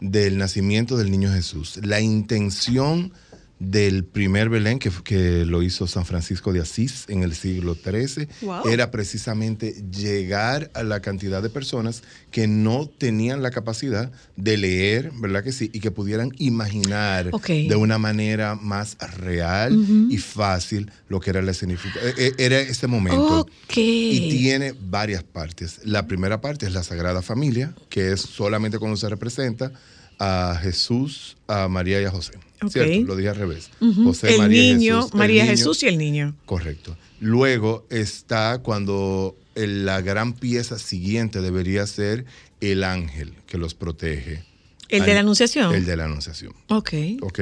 del 0.00 0.36
nacimiento 0.36 0.98
del 0.98 1.10
niño 1.10 1.32
Jesús. 1.32 1.80
La 1.82 2.02
intención 2.02 3.14
del 3.58 4.04
primer 4.04 4.50
Belén, 4.50 4.78
que, 4.78 4.90
que 5.02 5.46
lo 5.46 5.62
hizo 5.62 5.86
San 5.86 6.04
Francisco 6.04 6.52
de 6.52 6.60
Asís 6.60 7.04
en 7.08 7.22
el 7.22 7.34
siglo 7.34 7.74
XIII, 7.74 8.28
Wow. 8.42 8.68
era 8.68 8.90
precisamente 8.90 9.74
llegar 9.90 10.70
a 10.74 10.82
la 10.82 11.00
cantidad 11.00 11.42
de 11.42 11.48
personas 11.48 12.02
que 12.30 12.46
no 12.48 12.86
tenían 12.86 13.42
la 13.42 13.50
capacidad 13.50 14.12
de 14.36 14.56
leer, 14.58 15.10
¿verdad 15.20 15.42
que 15.42 15.52
sí? 15.52 15.70
Y 15.72 15.80
que 15.80 15.90
pudieran 15.90 16.32
imaginar 16.36 17.30
de 17.46 17.76
una 17.76 17.96
manera 17.98 18.56
más 18.56 18.98
real 19.16 19.74
y 20.10 20.18
fácil 20.18 20.90
lo 21.08 21.20
que 21.20 21.30
era 21.30 21.40
la 21.40 21.52
escenificación. 21.52 22.12
Era 22.38 22.60
ese 22.60 22.86
momento. 22.86 23.46
Y 23.74 24.28
tiene 24.30 24.74
varias 24.78 25.22
partes. 25.22 25.80
La 25.84 26.06
primera 26.06 26.40
parte 26.42 26.66
es 26.66 26.72
la 26.74 26.82
Sagrada 26.82 27.22
Familia, 27.22 27.74
que 27.88 28.12
es 28.12 28.20
solamente 28.20 28.78
cuando 28.78 28.96
se 28.98 29.08
representa 29.08 29.72
a 30.18 30.58
Jesús, 30.62 31.36
a 31.46 31.68
María 31.68 32.00
y 32.00 32.04
a 32.04 32.10
José. 32.10 32.32
¿Cierto? 32.70 33.06
Lo 33.06 33.16
dije 33.16 33.28
al 33.28 33.36
revés. 33.36 33.70
José, 34.02 34.34
el 34.34 34.38
María 34.38 34.62
y 34.70 34.74
niño, 34.74 34.96
Jesús. 34.96 35.12
El 35.12 35.18
María 35.18 35.42
niño- 35.44 35.56
Jesús 35.56 35.82
y 35.82 35.86
el 35.86 35.98
niño. 35.98 36.36
Correcto. 36.46 36.96
Luego 37.20 37.86
está 37.90 38.58
cuando 38.62 39.36
el- 39.54 39.84
la 39.84 40.00
gran 40.00 40.32
pieza 40.32 40.78
siguiente 40.78 41.40
debería 41.42 41.86
ser 41.86 42.24
el 42.60 42.82
ángel 42.84 43.34
que 43.46 43.58
los 43.58 43.74
protege. 43.74 44.42
¿El 44.88 45.04
de 45.04 45.14
la 45.14 45.20
Anunciación? 45.20 45.74
El 45.74 45.84
de 45.84 45.96
la 45.96 46.04
Anunciación. 46.04 46.54
Ok. 46.68 46.92
¿Ok? 47.20 47.40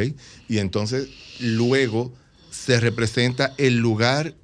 Y 0.49 0.59
entonces 0.59 1.09
luego 1.41 2.13
se 2.51 2.81
representa 2.81 3.55
el 3.59 3.77
lugar, 3.77 4.35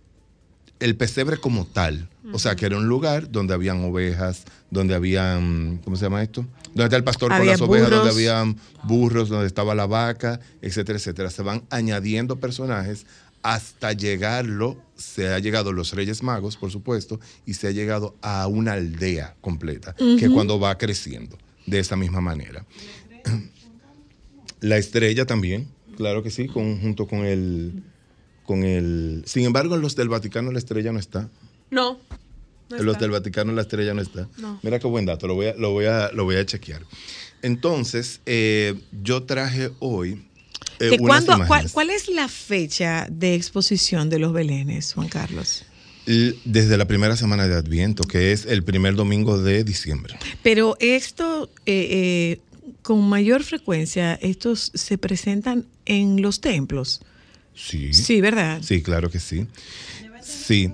el 0.81 0.97
pesebre 0.97 1.37
como 1.39 1.67
tal. 1.67 2.09
O 2.33 2.39
sea, 2.39 2.55
que 2.55 2.67
era 2.67 2.77
un 2.77 2.87
lugar 2.87 3.33
donde 3.33 3.55
habían 3.55 3.83
ovejas, 3.83 4.45
donde 4.71 4.95
habían, 4.95 5.81
¿cómo 5.83 5.97
se 5.97 6.05
llama 6.05 6.23
esto? 6.23 6.47
Donde 6.75 6.85
está 6.85 6.97
el 6.97 7.05
pastor 7.05 7.33
Había 7.33 7.57
con 7.59 7.61
las 7.61 7.61
ovejas, 7.63 7.91
donde 7.91 8.11
habían 8.11 8.57
burros, 8.85 9.29
donde 9.29 9.47
estaba 9.47 9.75
la 9.75 9.87
vaca, 9.87 10.41
etcétera, 10.63 10.99
etcétera. 10.99 11.31
Se 11.31 11.43
van 11.43 11.63
añadiendo 11.71 12.37
personajes 12.41 13.07
hasta 13.43 13.93
llegarlo, 13.93 14.77
se 14.97 15.29
ha 15.29 15.39
llegado 15.39 15.73
los 15.73 15.93
Reyes 15.95 16.23
Magos, 16.23 16.57
por 16.59 16.71
supuesto, 16.71 17.19
y 17.47 17.55
se 17.55 17.69
ha 17.69 17.71
llegado 17.71 18.15
a 18.23 18.47
una 18.47 18.75
aldea 18.75 19.35
completa, 19.41 19.95
que 19.95 20.27
es 20.27 20.31
cuando 20.31 20.61
va 20.61 20.77
creciendo 20.79 21.39
de 21.67 21.79
esa 21.79 21.97
misma 21.97 22.21
manera. 22.21 22.65
La 24.61 24.77
estrella 24.77 25.25
también, 25.27 25.69
claro 25.97 26.23
que 26.23 26.31
sí, 26.31 26.47
con- 26.47 26.81
junto 26.81 27.07
con 27.07 27.25
el, 27.25 27.83
con 28.45 28.63
el... 28.63 29.23
Sin 29.27 29.45
embargo, 29.47 29.75
en 29.75 29.81
los 29.81 29.97
del 29.97 30.09
Vaticano 30.11 30.53
la 30.53 30.59
estrella 30.59 30.93
no 30.93 30.99
está. 30.99 31.29
No. 31.71 31.99
No 32.79 32.83
los 32.85 32.99
del 32.99 33.11
Vaticano 33.11 33.53
la 33.53 33.63
estrella 33.63 33.95
no 33.95 34.03
está. 34.03 34.29
No. 34.39 34.59
Mira 34.63 34.79
qué 34.79 34.87
buen 34.87 35.07
dato, 35.07 35.27
lo 35.27 35.35
voy 35.35 35.47
a, 35.47 35.55
lo 35.55 35.71
voy 35.73 35.87
a, 35.87 36.11
lo 36.13 36.25
voy 36.25 36.37
a 36.37 36.47
chequear. 36.47 36.83
Entonces, 37.43 38.21
eh, 38.27 38.75
yo 39.03 39.23
traje 39.25 39.71
hoy 39.79 40.23
eh, 40.79 40.91
¿Que 40.91 40.97
unas 41.01 41.25
cuándo- 41.25 41.47
cuál, 41.47 41.71
cuál 41.71 41.91
es 41.91 42.09
la 42.09 42.29
fecha 42.29 43.07
de 43.11 43.35
exposición 43.35 44.09
de 44.11 44.19
los 44.19 44.33
belenes, 44.33 44.95
Juan 44.95 45.09
Carlos? 45.09 45.65
Desde 46.45 46.77
la 46.77 46.87
primera 46.89 47.17
semana 47.17 47.47
de 47.47 47.55
Adviento, 47.55 48.03
que 48.05 48.33
es 48.33 48.47
el 48.47 48.65
primer 48.65 48.95
domingo 48.97 49.41
de 49.41 49.63
diciembre. 49.63 50.19
Pero 50.43 50.77
esto, 50.81 51.51
eh, 51.67 51.87
eh, 51.91 52.41
con 52.83 53.09
mayor 53.09 53.45
frecuencia, 53.45 54.15
estos 54.15 54.73
se 54.75 54.99
presentan 54.99 55.67
en 55.85 56.21
los 56.21 56.41
templos. 56.41 57.01
Sí. 57.55 57.93
Sí, 57.93 58.21
¿verdad? 58.21 58.61
Sí, 58.63 58.83
claro 58.83 59.11
que 59.11 59.21
sí. 59.21 59.47
Sí. 60.23 60.73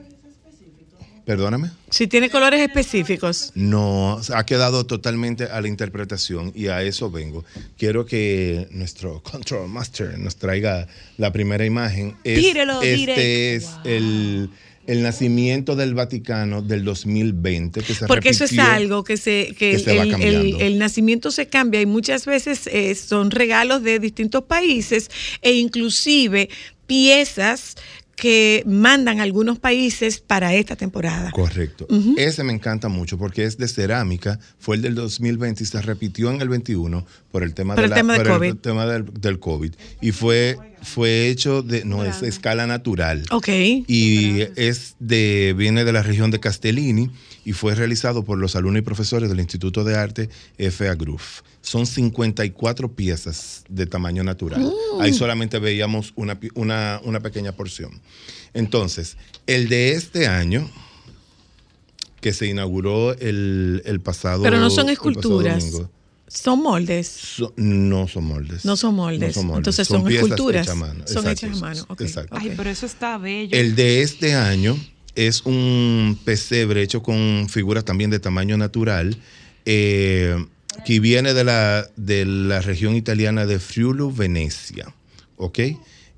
Perdóname. 1.26 1.70
Si 1.90 2.06
tiene 2.06 2.30
colores 2.30 2.60
específicos. 2.60 3.50
No, 3.56 4.20
ha 4.32 4.46
quedado 4.46 4.86
totalmente 4.86 5.44
a 5.44 5.60
la 5.60 5.66
interpretación 5.66 6.52
y 6.54 6.68
a 6.68 6.82
eso 6.82 7.10
vengo. 7.10 7.44
Quiero 7.76 8.06
que 8.06 8.68
nuestro 8.70 9.20
Control 9.30 9.68
Master 9.68 10.16
nos 10.18 10.36
traiga 10.36 10.86
la 11.18 11.32
primera 11.32 11.66
imagen. 11.66 12.16
Es- 12.22 12.38
Tírelo, 12.38 12.80
este 12.80 12.94
directo. 12.96 13.20
es 13.22 13.68
el, 13.84 14.50
el 14.86 15.02
nacimiento 15.02 15.74
del 15.74 15.94
Vaticano 15.94 16.62
del 16.62 16.84
2020 16.84 17.80
que 17.82 17.92
se 17.94 18.06
Porque 18.06 18.28
eso 18.28 18.44
es 18.44 18.56
algo 18.60 19.02
que 19.02 19.16
se 19.16 19.48
que, 19.48 19.54
que 19.56 19.70
el, 19.72 19.80
se 19.80 19.96
va 19.96 20.02
el- 20.04 20.10
cambiando. 20.12 20.40
el- 20.40 20.60
el 20.62 20.78
nacimiento 20.78 21.32
se 21.32 21.48
cambia 21.48 21.80
y 21.80 21.86
muchas 21.86 22.24
veces 22.24 22.68
eh, 22.68 22.94
son 22.94 23.32
regalos 23.32 23.82
de 23.82 23.98
distintos 23.98 24.44
países 24.44 25.10
e 25.42 25.54
inclusive 25.54 26.50
piezas 26.86 27.74
que 28.16 28.62
mandan 28.66 29.20
algunos 29.20 29.58
países 29.58 30.20
para 30.20 30.54
esta 30.54 30.74
temporada. 30.74 31.30
Correcto. 31.32 31.86
Ese 32.16 32.42
me 32.44 32.52
encanta 32.54 32.88
mucho 32.88 33.18
porque 33.18 33.44
es 33.44 33.58
de 33.58 33.68
cerámica, 33.68 34.40
fue 34.58 34.76
el 34.76 34.82
del 34.82 34.94
2020 34.94 35.62
y 35.62 35.66
se 35.66 35.82
repitió 35.82 36.30
en 36.30 36.40
el 36.40 36.48
21 36.48 37.06
por 37.30 37.42
el 37.42 37.52
tema, 37.52 37.74
Por 37.74 37.82
de 37.82 37.84
el 37.84 37.90
la- 37.90 37.96
tema 37.96 38.12
de 38.14 38.18
por 38.20 38.26
el 38.26 38.32
COVID. 38.52 38.54
tema 38.60 38.86
del, 38.86 39.04
del 39.20 39.38
COVID. 39.38 39.72
Y 40.00 40.12
fue, 40.12 40.56
fue 40.82 41.28
hecho 41.28 41.60
de, 41.62 41.84
no, 41.84 42.04
es 42.04 42.22
escala 42.22 42.66
natural. 42.66 43.22
Ok. 43.30 43.48
Y 43.86 44.40
es 44.56 44.96
de, 44.98 45.54
viene 45.56 45.84
de 45.84 45.92
la 45.92 46.02
región 46.02 46.30
de 46.30 46.40
Castellini 46.40 47.10
y 47.46 47.52
fue 47.52 47.76
realizado 47.76 48.24
por 48.24 48.38
los 48.38 48.56
alumnos 48.56 48.80
y 48.80 48.82
profesores 48.82 49.30
del 49.30 49.38
Instituto 49.38 49.84
de 49.84 49.94
Arte 49.96 50.28
FA 50.58 50.96
Groove. 50.96 51.22
Son 51.62 51.86
54 51.86 52.90
piezas 52.92 53.62
de 53.68 53.86
tamaño 53.86 54.24
natural. 54.24 54.62
Mm. 54.62 55.00
Ahí 55.00 55.14
solamente 55.14 55.60
veíamos 55.60 56.12
una, 56.16 56.36
una, 56.54 57.00
una 57.04 57.20
pequeña 57.20 57.52
porción. 57.52 58.00
Entonces, 58.52 59.16
el 59.46 59.68
de 59.68 59.92
este 59.92 60.26
año, 60.26 60.68
que 62.20 62.32
se 62.32 62.48
inauguró 62.48 63.12
el, 63.16 63.80
el 63.84 64.00
pasado 64.00 64.42
Pero 64.42 64.58
no 64.58 64.68
son 64.68 64.88
esculturas. 64.88 65.64
Son 66.26 66.60
moldes. 66.60 67.06
so- 67.06 67.52
no 67.54 68.08
son 68.08 68.24
moldes. 68.24 68.64
No 68.64 68.76
son 68.76 68.96
moldes. 68.96 69.36
Entonces 69.36 69.86
son 69.86 70.02
piezas 70.02 70.24
esculturas. 70.24 70.66
hechas 70.66 70.72
a 70.72 70.78
mano. 70.80 71.04
Son 71.06 71.18
Exacto, 71.28 71.30
hechas 71.30 71.56
a 71.58 71.60
mano. 71.60 71.86
Exacto. 72.00 72.36
Ay, 72.40 72.54
pero 72.56 72.70
eso 72.70 72.86
está 72.86 73.18
bello. 73.18 73.56
El 73.56 73.76
de 73.76 74.02
este 74.02 74.34
año 74.34 74.76
es 75.16 75.42
un 75.44 76.18
pesebre 76.24 76.82
hecho 76.82 77.02
con 77.02 77.48
figuras 77.48 77.84
también 77.84 78.10
de 78.10 78.18
tamaño 78.20 78.56
natural, 78.56 79.16
eh, 79.64 80.36
que 80.84 81.00
viene 81.00 81.34
de 81.34 81.42
la, 81.42 81.88
de 81.96 82.24
la 82.26 82.60
región 82.60 82.94
italiana 82.94 83.46
de 83.46 83.58
Friuli, 83.58 84.04
Venecia. 84.14 84.94
¿Ok? 85.36 85.58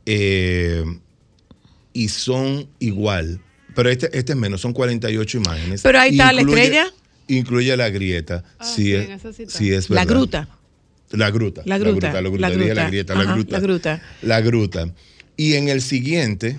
Eh, 0.04 0.84
y 1.92 2.08
son 2.08 2.68
igual. 2.80 3.40
Pero 3.74 3.88
este, 3.90 4.06
este 4.18 4.32
es 4.32 4.38
menos, 4.38 4.60
son 4.60 4.72
48 4.72 5.38
imágenes. 5.38 5.82
Pero 5.82 6.00
ahí 6.00 6.10
está 6.10 6.32
la 6.32 6.40
estrella. 6.42 6.86
Incluye 7.28 7.76
la 7.76 7.90
grieta. 7.90 8.42
sí, 8.60 8.84
sí, 8.84 8.92
es, 8.94 9.52
sí 9.52 9.72
es 9.72 9.90
La 9.90 10.04
verdad. 10.04 10.14
gruta. 10.16 10.48
La 11.10 11.30
gruta. 11.30 11.62
La 11.64 11.78
gruta, 11.78 12.12
La 12.12 12.20
gruta. 12.20 12.40
la 12.40 12.50
dije 12.50 12.74
la 12.74 12.74
gruta. 12.74 12.88
grieta, 12.88 13.14
la 13.14 13.24
gruta. 13.32 13.52
la 13.52 13.60
gruta. 13.60 14.02
La 14.22 14.40
gruta. 14.40 14.94
Y 15.36 15.54
en 15.54 15.68
el 15.68 15.80
siguiente, 15.82 16.58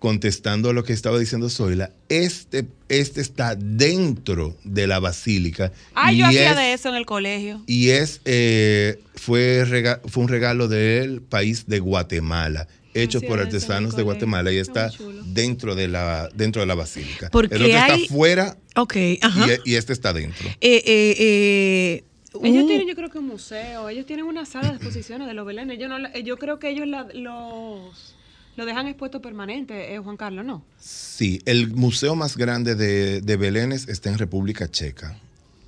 contestando 0.00 0.70
a 0.70 0.72
lo 0.72 0.82
que 0.82 0.92
estaba 0.92 1.18
diciendo 1.18 1.48
Zoila, 1.50 1.92
este, 2.08 2.66
este 2.88 3.20
está 3.20 3.54
dentro 3.54 4.56
de 4.64 4.86
la 4.88 4.98
basílica. 4.98 5.70
Ay, 5.94 6.16
y 6.16 6.18
yo 6.20 6.26
hacía 6.26 6.50
es- 6.50 6.56
de 6.56 6.72
eso 6.72 6.88
en 6.88 6.96
el 6.96 7.06
colegio. 7.06 7.62
Y 7.66 7.90
es, 7.90 8.20
eh, 8.24 8.98
fue, 9.14 9.64
rega- 9.66 10.00
fue 10.08 10.24
un 10.24 10.28
regalo 10.28 10.66
del 10.66 11.20
país 11.22 11.66
de 11.68 11.78
Guatemala. 11.78 12.66
hechos 12.92 13.22
Así 13.22 13.28
por 13.28 13.38
es, 13.38 13.44
artesanos 13.46 13.94
de 13.94 14.02
Guatemala 14.02 14.50
y 14.52 14.56
está 14.56 14.90
dentro 15.26 15.76
de 15.76 15.86
la 15.86 16.28
dentro 16.34 16.60
de 16.60 16.66
la 16.66 16.74
basílica. 16.74 17.28
Porque 17.30 17.54
el 17.54 17.62
otro 17.66 17.78
hay- 17.78 18.02
está 18.02 18.12
fuera 18.12 18.56
ajá. 18.74 19.46
y, 19.64 19.70
y 19.70 19.74
este 19.76 19.92
está 19.92 20.12
dentro. 20.12 20.48
Eh, 20.60 20.82
eh, 20.84 21.14
eh, 21.20 22.04
Ellos 22.42 22.62
un- 22.62 22.66
tienen, 22.68 22.88
yo 22.88 22.96
creo 22.96 23.08
que 23.10 23.18
un 23.18 23.28
museo, 23.28 23.88
ellos 23.88 24.06
tienen 24.06 24.24
una 24.24 24.44
sala 24.44 24.70
de 24.70 24.74
exposiciones 24.74 25.28
de 25.28 25.34
los 25.34 25.46
belenes. 25.46 25.78
Yo, 25.78 25.86
no, 25.88 26.00
la- 26.00 26.18
yo 26.18 26.36
creo 26.36 26.58
que 26.58 26.68
ellos 26.70 26.88
la- 26.88 27.06
los 27.14 28.16
lo 28.56 28.64
dejan 28.66 28.86
expuesto 28.88 29.20
permanente, 29.22 29.94
eh, 29.94 29.98
Juan 29.98 30.16
Carlos, 30.16 30.44
¿no? 30.44 30.62
Sí, 30.78 31.40
el 31.46 31.70
museo 31.70 32.14
más 32.14 32.36
grande 32.36 32.74
de, 32.74 33.20
de 33.20 33.36
Belénes 33.36 33.88
está 33.88 34.10
en 34.10 34.18
República 34.18 34.68
Checa. 34.70 35.18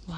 Wow. 0.07 0.17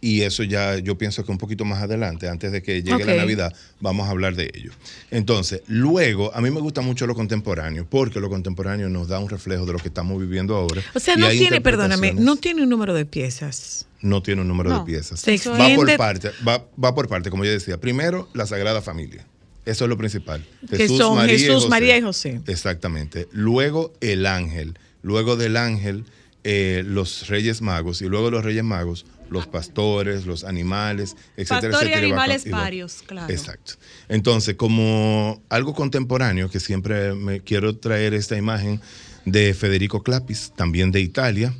Y 0.00 0.22
eso 0.22 0.44
ya 0.44 0.78
yo 0.78 0.96
pienso 0.96 1.24
que 1.24 1.32
un 1.32 1.38
poquito 1.38 1.64
más 1.64 1.82
adelante, 1.82 2.28
antes 2.28 2.52
de 2.52 2.62
que 2.62 2.82
llegue 2.84 3.04
la 3.04 3.16
Navidad, 3.16 3.52
vamos 3.80 4.06
a 4.06 4.10
hablar 4.10 4.36
de 4.36 4.48
ello. 4.54 4.70
Entonces, 5.10 5.60
luego, 5.66 6.32
a 6.34 6.40
mí 6.40 6.50
me 6.52 6.60
gusta 6.60 6.82
mucho 6.82 7.04
lo 7.08 7.16
contemporáneo, 7.16 7.84
porque 7.88 8.20
lo 8.20 8.28
contemporáneo 8.30 8.88
nos 8.88 9.08
da 9.08 9.18
un 9.18 9.28
reflejo 9.28 9.66
de 9.66 9.72
lo 9.72 9.78
que 9.80 9.88
estamos 9.88 10.20
viviendo 10.20 10.54
ahora. 10.54 10.82
o 10.94 11.00
sea, 11.00 11.16
no 11.16 11.28
tiene, 11.30 11.60
perdóname, 11.60 12.12
no 12.14 12.36
tiene 12.36 12.62
un 12.62 12.68
número 12.68 12.94
de 12.94 13.06
piezas. 13.06 13.86
No 14.00 14.22
tiene 14.22 14.42
un 14.42 14.48
número 14.48 14.70
No. 14.70 14.78
de 14.78 14.84
piezas. 14.84 15.18
Se 15.18 15.32
Va 15.36 15.56
por 15.74 15.88
extiende- 15.90 15.96
parte, 15.96 16.30
va, 16.46 16.64
va 16.82 16.94
por 16.94 17.08
parte, 17.08 17.28
como 17.30 17.44
yo 17.44 17.50
decía. 17.50 17.78
Primero, 17.80 18.28
la 18.34 18.46
Sagrada 18.46 18.80
Familia. 18.80 19.26
Eso 19.68 19.84
es 19.84 19.88
lo 19.88 19.96
principal. 19.98 20.44
Que 20.70 20.88
son 20.88 21.26
Jesús, 21.28 21.68
María 21.68 21.96
y 21.96 22.00
José. 22.02 22.40
Exactamente. 22.46 23.28
Luego 23.32 23.92
el 24.00 24.26
ángel. 24.26 24.78
Luego 25.02 25.36
del 25.36 25.56
ángel, 25.56 26.04
eh, 26.44 26.82
los 26.86 27.28
Reyes 27.28 27.60
Magos. 27.62 28.00
Y 28.02 28.06
luego 28.06 28.30
los 28.30 28.44
Reyes 28.44 28.64
Magos, 28.64 29.04
los 29.30 29.46
pastores, 29.46 30.24
los 30.26 30.44
animales, 30.44 31.16
etcétera, 31.36 31.60
Pastor 31.72 31.72
y 31.72 31.90
etcétera. 31.90 31.98
animales 32.06 32.46
y 32.46 32.50
va- 32.50 32.58
varios, 32.60 33.02
claro. 33.06 33.32
Exacto. 33.32 33.74
Entonces, 34.08 34.54
como 34.56 35.42
algo 35.50 35.74
contemporáneo, 35.74 36.48
que 36.50 36.60
siempre 36.60 37.14
me 37.14 37.40
quiero 37.40 37.76
traer 37.76 38.14
esta 38.14 38.36
imagen 38.36 38.80
de 39.26 39.52
Federico 39.52 40.02
Clapis, 40.02 40.52
también 40.56 40.90
de 40.90 41.00
Italia, 41.00 41.52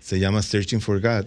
se 0.00 0.18
llama 0.18 0.42
Searching 0.42 0.82
for 0.82 1.00
God. 1.00 1.26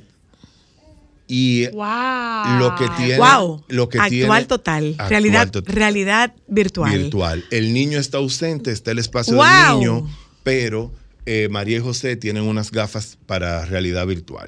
Y 1.28 1.68
Wow. 1.68 2.58
lo 2.60 2.76
que 2.78 2.88
tiene, 2.98 3.18
wow. 3.18 3.64
lo 3.68 3.90
que 3.90 3.98
actual 4.00 4.10
tiene- 4.10 4.46
total. 4.46 4.88
actual 4.92 5.10
realidad, 5.10 5.52
total. 5.52 5.76
realidad 5.76 6.34
virtual. 6.48 6.98
virtual. 6.98 7.44
El 7.52 7.74
niño 7.74 8.00
está 8.00 8.18
ausente, 8.20 8.72
está 8.72 8.92
el 8.92 9.00
espacio 9.00 9.36
Wow. 9.36 9.46
del 9.46 9.80
niño, 9.80 10.10
pero 10.44 10.92
eh, 11.26 11.50
María 11.52 11.78
y 11.78 11.82
José 11.82 12.16
tienen 12.16 12.44
unas 12.44 12.72
gafas 12.72 13.18
para 13.26 13.66
realidad 13.66 14.08
virtual. 14.08 14.48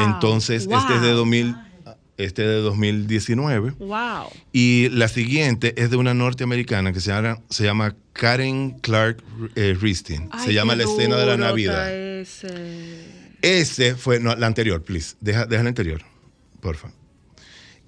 Entonces, 0.00 0.62
este 0.70 0.94
es 0.96 1.00
de 1.02 1.08
Wow. 1.10 1.16
2000, 1.18 1.54
este 2.16 2.42
es 2.42 2.48
de 2.48 2.56
2019. 2.62 3.74
Wow. 3.78 4.26
Y 4.52 4.88
la 4.88 5.06
siguiente 5.06 5.80
es 5.80 5.90
de 5.90 5.96
una 5.96 6.12
norteamericana 6.12 6.92
que 6.92 6.98
se 7.00 7.12
llama, 7.12 7.38
se 7.48 7.62
llama 7.62 7.94
Karen 8.12 8.72
Clark 8.80 9.22
eh, 9.54 9.76
Ristin. 9.80 10.28
se 10.44 10.52
llama 10.52 10.74
La 10.74 10.82
escena 10.82 11.16
de 11.16 11.26
la 11.26 11.36
Navidad. 11.36 11.94
ese. 11.94 13.19
Ese 13.42 13.94
fue, 13.96 14.20
no, 14.20 14.34
la 14.36 14.46
anterior, 14.46 14.82
please. 14.82 15.16
Deja, 15.20 15.46
deja 15.46 15.62
la 15.62 15.68
anterior, 15.68 16.02
porfa. 16.60 16.92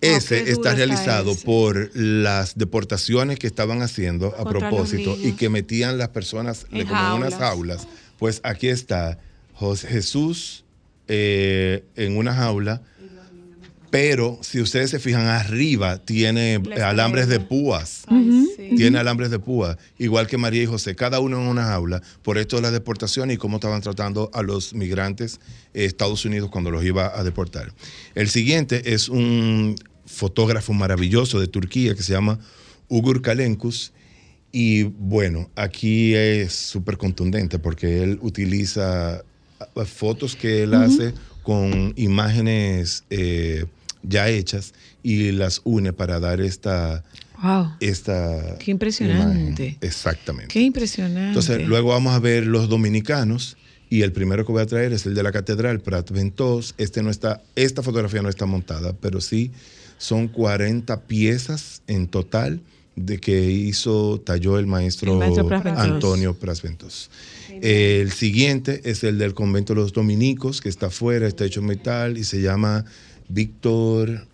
Ese 0.01 0.45
qué 0.45 0.51
duro 0.51 0.53
está 0.53 0.75
realizado 0.75 1.33
ese. 1.33 1.45
por 1.45 1.91
las 1.95 2.59
deportaciones 2.59 3.39
que 3.39 3.47
estaban 3.47 3.83
haciendo 3.83 4.29
a 4.29 4.43
Contra 4.45 4.69
propósito 4.69 5.17
y 5.17 5.33
que 5.33 5.49
metían 5.49 5.97
las 5.97 6.09
personas 6.09 6.67
En 6.73 6.87
como 6.89 7.15
unas 7.17 7.35
jaulas. 7.37 7.87
Pues 8.19 8.41
aquí 8.43 8.69
está 8.69 9.19
Jos- 9.55 9.87
Jesús 9.87 10.65
eh, 11.07 11.85
en 11.95 12.17
una 12.17 12.35
jaula, 12.35 12.83
pero 13.93 14.39
si 14.41 14.59
ustedes 14.59 14.89
se 14.89 14.99
fijan 14.99 15.27
arriba 15.27 15.99
tiene 15.99 16.59
La 16.65 16.77
eh, 16.77 16.83
alambres 16.83 17.29
de 17.29 17.41
púas. 17.41 18.05
Ay, 18.07 18.47
sí. 18.57 18.71
Tiene 18.75 18.97
alambres 18.97 19.31
de 19.31 19.39
púa, 19.39 19.77
igual 19.99 20.27
que 20.27 20.39
María 20.39 20.63
y 20.63 20.67
José, 20.67 20.97
cada 20.97 21.21
uno 21.21 21.39
en 21.39 21.47
una 21.47 21.65
jaula, 21.65 22.01
por 22.23 22.39
esto 22.39 22.57
de 22.57 22.63
la 22.63 22.71
deportación 22.71 23.31
y 23.31 23.37
cómo 23.37 23.59
estaban 23.59 23.83
tratando 23.83 24.31
a 24.33 24.43
los 24.43 24.73
migrantes 24.73 25.41
eh, 25.75 25.85
Estados 25.85 26.25
Unidos 26.25 26.49
cuando 26.51 26.71
los 26.71 26.83
iba 26.87 27.13
a 27.15 27.23
deportar. 27.23 27.75
El 28.15 28.31
siguiente 28.31 28.95
es 28.95 29.11
un 29.11 29.77
fotógrafo 30.07 30.73
maravilloso 30.73 31.39
de 31.39 31.49
Turquía 31.49 31.95
que 31.95 32.03
se 32.03 32.15
llama 32.15 32.39
Ugur 32.89 33.21
Kalenkus. 33.21 33.93
Y 34.53 34.85
bueno, 34.85 35.51
aquí 35.55 36.15
es 36.15 36.55
súper 36.55 36.97
contundente 36.97 37.59
porque 37.59 38.03
él 38.03 38.19
utiliza 38.23 39.23
ah, 39.61 39.85
fotos 39.85 40.35
que 40.35 40.63
él 40.63 40.73
hace 40.73 41.13
con 41.43 41.93
imágenes 41.97 43.05
eh, 43.11 43.67
ya 44.03 44.29
hechas 44.29 44.75
y 45.03 45.33
las 45.33 45.61
une 45.65 45.93
para 45.93 46.21
dar 46.21 46.41
esta, 46.41 47.03
Wow. 47.43 47.73
esta 47.81 48.57
Qué 48.59 48.71
impresionante. 48.71 49.63
imagen. 49.65 49.79
Exactamente. 49.81 50.49
Qué 50.53 50.61
impresionante. 50.61 51.29
Entonces, 51.29 51.67
luego 51.67 51.89
vamos 51.91 52.15
a 52.15 52.21
ver 52.21 52.47
los 52.47 52.69
dominicanos 52.69 53.57
y 53.91 54.03
el 54.03 54.13
primero 54.13 54.47
que 54.47 54.53
voy 54.53 54.63
a 54.63 54.67
traer 54.67 54.93
es 54.93 55.07
el 55.07 55.15
de 55.15 55.23
la 55.25 55.33
catedral, 55.33 55.81
Prat 55.81 56.11
Ventos. 56.13 56.75
Este 56.79 57.03
no 57.03 57.11
está, 57.11 57.43
esta 57.57 57.83
fotografía 57.83 58.23
no 58.23 58.29
está 58.29 58.47
montada, 58.47 58.93
pero 58.93 59.21
sí 59.21 59.51
son 59.99 60.29
40 60.29 61.01
piezas 61.03 61.83
en 61.89 62.07
total 62.09 62.61
de 62.95 63.19
que 63.19 63.51
hizo, 63.51 64.21
talló 64.25 64.59
el 64.59 64.67
maestro, 64.67 65.13
El 65.13 65.19
maestro 65.19 65.49
Ventos. 65.49 65.73
Antonio 65.79 66.35
Prat 66.35 66.61
Ventos. 66.63 67.11
El 67.61 68.13
siguiente 68.13 68.83
es 68.85 69.03
el 69.05 69.19
del 69.19 69.35
convento 69.35 69.75
de 69.75 69.81
los 69.81 69.93
dominicos, 69.93 70.61
que 70.61 70.69
está 70.69 70.87
afuera, 70.87 71.27
está 71.27 71.45
hecho 71.45 71.61
en 71.61 71.67
metal 71.67 72.19
y 72.19 72.25
se 72.25 72.41
llama 72.41 72.85
Víctor, 73.29 74.27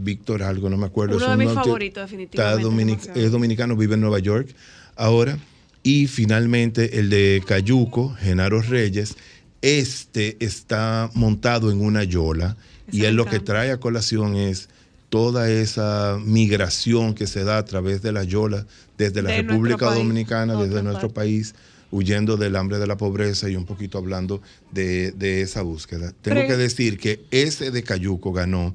Víctor 0.00 0.42
algo, 0.42 0.68
no 0.70 0.76
me 0.76 0.86
acuerdo. 0.86 1.16
Uno 1.16 1.24
Es 1.32 1.38
de 1.38 1.44
mis 1.44 1.54
favoritos, 1.54 2.02
definitivamente, 2.10 2.62
dominic- 2.64 3.10
es 3.16 3.30
dominicano, 3.30 3.76
vive 3.76 3.94
en 3.94 4.00
Nueva 4.00 4.18
York 4.18 4.48
ahora. 4.96 5.38
Y 5.82 6.06
finalmente 6.06 6.98
el 6.98 7.10
de 7.10 7.42
Cayuco, 7.46 8.14
Genaro 8.18 8.62
Reyes. 8.62 9.16
Este 9.60 10.36
está 10.40 11.10
montado 11.14 11.70
en 11.70 11.80
una 11.80 12.04
yola 12.04 12.56
y 12.90 13.04
él 13.04 13.16
lo 13.16 13.24
que 13.26 13.40
trae 13.40 13.70
a 13.70 13.78
colación 13.78 14.36
es 14.36 14.68
toda 15.08 15.50
esa 15.50 16.18
migración 16.24 17.14
que 17.14 17.26
se 17.26 17.44
da 17.44 17.58
a 17.58 17.64
través 17.64 18.02
de 18.02 18.12
las 18.12 18.26
yolas 18.26 18.66
desde 18.98 19.22
la 19.22 19.30
De 19.30 19.42
República 19.42 19.86
país, 19.86 19.98
Dominicana, 19.98 20.54
desde 20.60 20.82
nuestro 20.82 21.10
país, 21.10 21.54
huyendo 21.94 22.36
del 22.36 22.56
hambre, 22.56 22.78
de 22.78 22.88
la 22.88 22.96
pobreza 22.96 23.48
y 23.48 23.54
un 23.54 23.66
poquito 23.66 23.98
hablando 23.98 24.42
de, 24.72 25.12
de 25.12 25.42
esa 25.42 25.62
búsqueda. 25.62 26.12
Tengo 26.22 26.44
que 26.46 26.56
decir 26.56 26.98
que 26.98 27.24
ese 27.30 27.70
de 27.70 27.84
Cayuco 27.84 28.32
ganó 28.32 28.74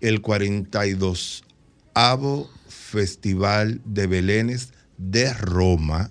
el 0.00 0.20
42 0.20 1.44
avo 1.94 2.50
Festival 2.68 3.80
de 3.84 4.08
Belénes 4.08 4.72
de 4.98 5.32
Roma 5.34 6.08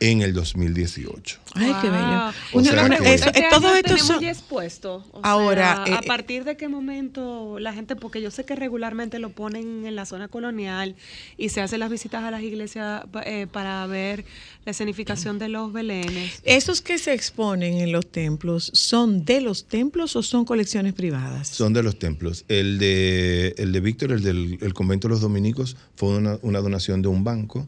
en 0.00 0.20
el 0.22 0.32
2018. 0.32 1.38
Ay, 1.54 1.72
qué 1.80 1.88
bello. 1.90 2.06
Wow. 2.06 2.32
O 2.52 2.58
Una- 2.58 2.70
sea 2.70 2.84
una- 2.84 2.98
que- 2.98 3.14
eso- 3.14 3.26
Este 3.26 3.44
todo 3.50 3.68
año 3.68 3.76
esto 3.76 3.88
tenemos 3.88 4.06
son- 4.06 4.20
ya 4.20 4.30
expuesto. 4.30 5.04
O 5.12 5.20
Ahora, 5.22 5.84
sea, 5.86 5.94
eh, 5.94 5.96
¿a 5.98 6.02
partir 6.02 6.44
de 6.44 6.56
qué 6.56 6.68
momento 6.68 7.58
la 7.60 7.72
gente, 7.72 7.96
porque 7.96 8.20
yo 8.20 8.30
sé 8.30 8.44
que 8.44 8.56
regularmente 8.56 9.18
lo 9.18 9.30
ponen 9.30 9.86
en 9.86 9.94
la 9.96 10.06
zona 10.06 10.28
colonial 10.28 10.96
y 11.38 11.48
se 11.50 11.60
hacen 11.60 11.80
las 11.80 11.90
visitas 11.90 12.24
a 12.24 12.30
las 12.30 12.42
iglesias 12.42 13.04
eh, 13.24 13.46
para 13.50 13.86
ver 13.86 14.24
la 14.64 14.72
escenificación 14.72 15.38
de 15.38 15.48
los 15.48 15.72
belenes? 15.72 16.40
¿Esos 16.44 16.80
que 16.82 16.98
se 16.98 17.12
exponen 17.14 17.74
en 17.78 17.92
los 17.92 18.10
templos 18.10 18.70
son 18.74 19.24
de 19.24 19.40
los 19.40 19.66
templos 19.66 20.16
o 20.16 20.22
son 20.22 20.44
colecciones 20.44 20.92
privadas? 20.94 21.48
Son 21.48 21.72
de 21.72 21.82
los 21.82 21.98
templos. 21.98 22.44
El 22.48 22.78
de, 22.78 23.54
el 23.58 23.72
de 23.72 23.80
Víctor, 23.80 24.12
el 24.12 24.22
del 24.22 24.58
el 24.60 24.74
convento 24.74 25.08
de 25.08 25.12
los 25.14 25.20
dominicos, 25.20 25.76
fue 25.96 26.08
una, 26.16 26.38
una 26.42 26.60
donación 26.60 27.02
de 27.02 27.08
un 27.08 27.22
banco 27.24 27.66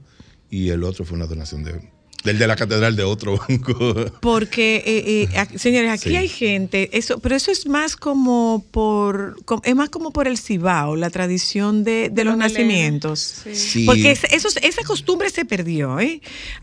y 0.50 0.68
el 0.70 0.84
otro 0.84 1.04
fue 1.04 1.16
una 1.16 1.26
donación 1.26 1.62
de, 1.64 1.80
del 2.24 2.38
de 2.38 2.46
la 2.46 2.56
catedral 2.56 2.96
de 2.96 3.04
otro 3.04 3.36
banco. 3.38 3.94
Porque, 4.20 4.82
eh, 4.86 5.28
eh, 5.32 5.58
señores, 5.58 5.90
aquí 5.92 6.08
Sí. 6.10 6.16
hay 6.16 6.28
gente, 6.28 6.90
eso, 6.96 7.18
pero 7.20 7.36
eso 7.36 7.50
es 7.52 7.66
más 7.66 7.94
como 7.96 8.64
por, 8.70 9.36
es 9.64 9.74
más 9.76 9.88
como 9.90 10.10
por 10.12 10.26
el 10.26 10.36
cibao, 10.38 10.96
la 10.96 11.10
tradición 11.10 11.84
de, 11.84 12.10
de 12.10 12.24
los 12.24 12.36
nacimientos. 12.36 13.20
sí. 13.20 13.54
Sí. 13.54 13.86
Porque 13.86 14.10
es- 14.10 14.24
esos- 14.24 14.56
esa 14.62 14.82
costumbre 14.84 15.30
se 15.30 15.44
perdió, 15.44 16.00
¿eh? 16.00 16.20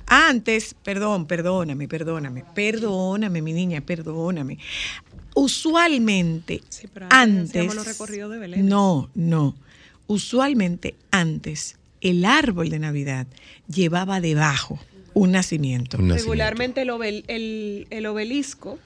Antes, 0.07 0.75
perdón, 0.83 1.25
perdóname, 1.25 1.87
perdóname, 1.87 2.43
perdóname, 2.53 3.41
mi 3.41 3.53
niña, 3.53 3.81
perdóname. 3.81 4.57
Usualmente, 5.35 6.61
Sí, 6.69 6.87
pero 6.93 7.07
antes 7.11 7.73
los 7.75 7.85
recorridos 7.85 8.31
de 8.31 8.37
Belén. 8.39 8.67
no, 8.67 9.09
no. 9.15 9.55
Usualmente 10.07 10.95
antes, 11.11 11.75
el 12.01 12.25
árbol 12.25 12.69
de 12.69 12.79
Navidad 12.79 13.27
llevaba 13.67 14.21
debajo 14.21 14.79
un 15.13 15.31
nacimiento. 15.31 15.97
Un 15.97 16.09
nacimiento. 16.09 16.31
Regularmente 16.31 16.81
el, 16.81 16.89
obel- 16.89 17.23
el- 17.27 17.87
el 17.89 18.05
obelisco, 18.05 18.77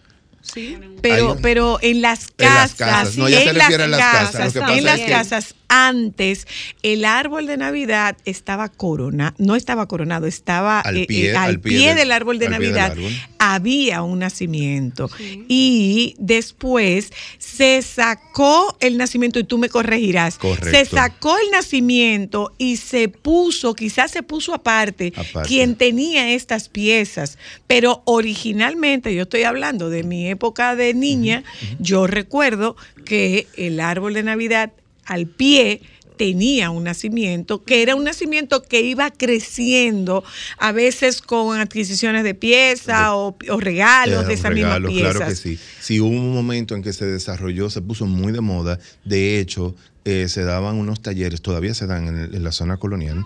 ¿sí? 0.41 0.77
Pero, 1.01 1.37
pero 1.41 1.79
en 1.81 2.01
las 2.01 2.27
casas, 2.35 3.15
en 3.17 4.83
las 4.83 4.99
casas. 5.01 5.55
Antes 5.71 6.47
el 6.81 7.05
árbol 7.05 7.45
de 7.45 7.57
Navidad 7.57 8.17
estaba 8.25 8.69
corona, 8.69 9.35
no 9.37 9.55
estaba 9.55 9.87
coronado, 9.87 10.25
estaba 10.27 10.81
Al 10.81 10.97
eh, 10.97 11.05
pie- 11.07 11.25
eh, 11.31 11.35
al 11.37 11.49
al 11.49 11.59
pie 11.59 11.77
pie 11.77 11.87
del- 11.89 11.97
del 11.97 12.11
árbol 12.11 12.39
de 12.39 12.47
pie 12.47 12.57
Navidad. 12.57 12.91
árbol. 12.91 13.11
Había 13.39 14.03
un 14.03 14.19
nacimiento. 14.19 15.09
Y 15.47 16.15
después 16.19 17.11
se 17.37 17.81
sacó 17.81 18.75
el 18.81 18.97
nacimiento, 18.97 19.39
y 19.39 19.45
tú 19.45 19.57
me 19.57 19.69
corregirás, 19.69 20.37
Correcto. 20.37 20.69
se 20.69 20.85
sacó 20.85 21.35
el 21.37 21.49
nacimiento 21.51 22.51
y 22.57 22.77
se 22.77 23.07
puso, 23.07 23.73
quizás 23.73 24.11
se 24.11 24.21
puso 24.21 24.53
aparte, 24.53 25.13
Aparte. 25.15 25.47
quien 25.47 25.75
tenía 25.75 26.33
estas 26.33 26.69
piezas. 26.69 27.37
Pero 27.65 28.03
originalmente, 28.05 29.15
yo 29.15 29.23
estoy 29.23 29.43
hablando 29.43 29.89
de 29.89 30.03
mi 30.03 30.27
época 30.27 30.75
de 30.75 30.93
niña, 30.93 31.43
yo 31.79 32.05
recuerdo 32.07 32.75
que 33.05 33.47
el 33.55 33.79
árbol 33.79 34.13
de 34.13 34.23
Navidad 34.23 34.71
al 35.05 35.25
pie 35.25 35.81
tenía 36.19 36.69
un 36.69 36.83
nacimiento, 36.83 37.63
que 37.63 37.81
era 37.81 37.95
un 37.95 38.03
nacimiento 38.03 38.61
que 38.61 38.81
iba 38.81 39.09
creciendo, 39.09 40.21
a 40.57 40.73
veces 40.73 41.21
con 41.21 41.57
adquisiciones 41.57 42.25
de 42.25 42.35
piezas 42.35 43.07
o, 43.11 43.37
o 43.49 43.59
regalos 43.61 44.27
de 44.27 44.33
esas 44.33 44.51
mismas 44.53 44.73
regalo, 44.81 44.89
piezas. 44.89 45.15
Claro 45.15 45.29
que 45.31 45.35
sí. 45.37 45.57
Sí, 45.79 46.01
hubo 46.01 46.09
un 46.09 46.33
momento 46.33 46.75
en 46.75 46.83
que 46.83 46.91
se 46.91 47.05
desarrolló, 47.05 47.69
se 47.69 47.81
puso 47.81 48.05
muy 48.05 48.33
de 48.33 48.41
moda. 48.41 48.77
De 49.05 49.39
hecho, 49.39 49.75
eh, 50.03 50.27
se 50.27 50.43
daban 50.43 50.75
unos 50.75 51.01
talleres, 51.01 51.41
todavía 51.41 51.73
se 51.73 51.87
dan 51.87 52.07
en 52.33 52.43
la 52.43 52.51
zona 52.51 52.75
colonial, 52.75 53.25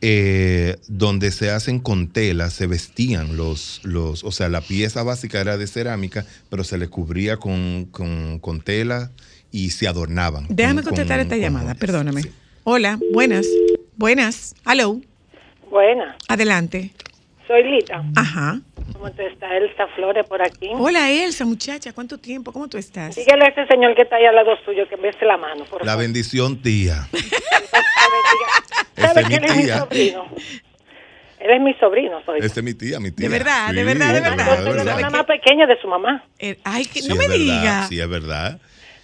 eh, 0.00 0.76
donde 0.88 1.32
se 1.32 1.50
hacen 1.50 1.78
con 1.78 2.08
tela, 2.08 2.48
se 2.48 2.66
vestían 2.66 3.36
los, 3.36 3.80
los, 3.84 4.24
o 4.24 4.32
sea, 4.32 4.48
la 4.48 4.62
pieza 4.62 5.02
básica 5.02 5.40
era 5.42 5.58
de 5.58 5.66
cerámica, 5.66 6.24
pero 6.48 6.64
se 6.64 6.78
le 6.78 6.88
cubría 6.88 7.36
con, 7.36 7.86
con- 7.90 8.38
con 8.38 8.60
tela 8.62 9.10
y 9.50 9.70
se 9.70 9.88
adornaban. 9.88 10.46
Déjame 10.48 10.82
con- 10.82 10.90
contestar 10.90 11.18
con- 11.18 11.22
esta 11.26 11.34
con 11.36 11.42
llamada, 11.42 11.74
perdóname. 11.74 12.22
Sí. 12.22 12.32
Hola, 12.64 12.98
buenas, 13.12 13.46
buenas, 13.96 14.54
hello, 14.70 15.00
Buena, 15.70 16.16
adelante. 16.28 16.90
soy 17.46 17.62
Lita. 17.64 18.02
Ajá. 18.16 18.60
¿Cómo 18.92 19.10
te 19.12 19.26
está 19.28 19.56
Elsa 19.56 19.86
Flores 19.96 20.26
por 20.28 20.42
aquí? 20.42 20.68
Hola 20.74 21.10
Elsa, 21.10 21.44
muchacha, 21.44 21.92
¿cuánto 21.92 22.18
tiempo? 22.18 22.52
¿Cómo 22.52 22.68
tú 22.68 22.76
estás? 22.76 23.14
Dígale 23.16 23.44
a 23.44 23.48
ese 23.48 23.66
señor 23.66 23.94
que 23.94 24.02
está 24.02 24.16
ahí 24.16 24.26
al 24.26 24.34
lado 24.34 24.50
suyo 24.64 24.86
que 24.88 24.96
me 24.96 25.04
bese 25.10 25.24
la 25.24 25.36
mano, 25.36 25.64
por 25.64 25.80
La 25.84 25.92
favor. 25.92 26.02
bendición, 26.04 26.60
tía. 26.60 27.08
¿Sabe 28.96 29.10
Esa 29.10 29.20
es 29.20 29.28
que 29.28 29.40
mi 29.40 29.62
es 29.62 29.76
sobrino? 29.78 30.26
Él 31.38 31.50
es 31.52 31.60
mi 31.62 31.72
sobrino, 31.74 32.22
soy. 32.26 32.40
Esta 32.42 32.60
es 32.60 32.64
mi 32.64 32.74
tía, 32.74 33.00
mi 33.00 33.10
tía. 33.12 33.28
De 33.28 33.38
verdad, 33.38 33.72
de 33.72 33.80
Sí, 33.80 33.84
verdad, 33.86 34.12
de 34.12 34.20
verdad. 34.20 34.36
de 34.58 34.64
la 34.64 34.70
verdad. 34.70 34.86
hermana 34.98 35.10
más 35.10 35.24
pequeña 35.26 35.66
de 35.66 35.80
su 35.80 35.88
mamá. 35.88 36.22
Eh, 36.38 36.58
ay, 36.64 36.84
que 36.84 37.00
Sí, 37.00 37.08
no 37.08 37.14
es 37.14 37.20
me 37.20 37.28
verdad, 37.28 37.44
diga. 37.60 37.86
Sí, 37.88 37.98
es 38.00 38.08
verdad. 38.08 38.60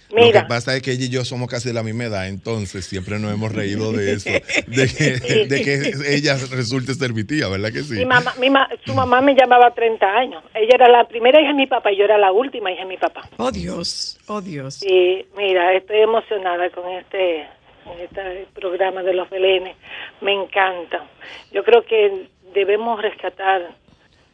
Mira. 0.09 0.39
Lo 0.41 0.45
que 0.45 0.49
pasa 0.49 0.75
es 0.75 0.81
que 0.81 0.91
ella 0.91 1.05
y 1.05 1.09
yo 1.09 1.25
somos 1.25 1.49
casi 1.49 1.67
de 1.67 1.73
la 1.73 1.83
misma 1.83 2.05
edad, 2.05 2.27
entonces 2.27 2.85
siempre 2.85 3.19
nos 3.19 3.33
hemos 3.33 3.51
reído 3.53 3.91
de 3.91 4.13
eso, 4.13 4.29
de 4.29 4.87
que, 4.87 5.45
de 5.47 5.61
que 5.61 5.91
ella 6.15 6.37
resulte 6.51 6.93
ser 6.93 7.13
mi 7.13 7.25
tía, 7.25 7.47
¿verdad 7.49 7.71
que 7.73 7.83
sí? 7.83 7.95
Mi 7.95 8.05
mamá, 8.05 8.33
mi 8.39 8.49
ma- 8.49 8.69
su 8.85 8.93
mamá 8.93 9.19
me 9.21 9.35
llamaba 9.35 9.73
30 9.73 10.05
años. 10.05 10.43
Ella 10.53 10.75
era 10.75 10.87
la 10.89 11.07
primera 11.07 11.39
hija 11.41 11.49
de 11.49 11.55
mi 11.55 11.67
papá 11.67 11.91
y 11.91 11.97
yo 11.97 12.05
era 12.05 12.17
la 12.17 12.31
última 12.31 12.71
hija 12.71 12.83
de 12.83 12.87
mi 12.87 12.97
papá. 12.97 13.27
Oh 13.37 13.51
Dios, 13.51 14.17
oh 14.27 14.39
Dios. 14.41 14.81
Y 14.83 15.25
mira, 15.37 15.73
estoy 15.73 15.97
emocionada 15.99 16.69
con 16.69 16.89
este, 16.89 17.45
con 17.83 17.99
este 17.99 18.47
programa 18.53 19.03
de 19.03 19.13
los 19.13 19.29
belenes. 19.29 19.75
Me 20.21 20.31
encanta. 20.33 21.05
Yo 21.51 21.63
creo 21.65 21.83
que 21.83 22.29
debemos 22.53 23.01
rescatar 23.01 23.75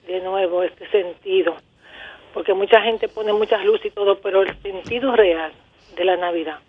de 0.05 0.19
nuevo 0.21 0.61
este 0.63 0.87
sentido, 0.91 1.55
porque 2.33 2.53
mucha 2.53 2.79
gente 2.81 3.07
pone 3.07 3.33
muchas 3.33 3.65
luces 3.65 3.87
y 3.87 3.89
todo, 3.89 4.19
pero 4.21 4.43
el 4.43 4.55
sentido 4.61 5.15
real 5.15 5.51
de 5.95 6.05
la 6.05 6.17
Navidad 6.17 6.59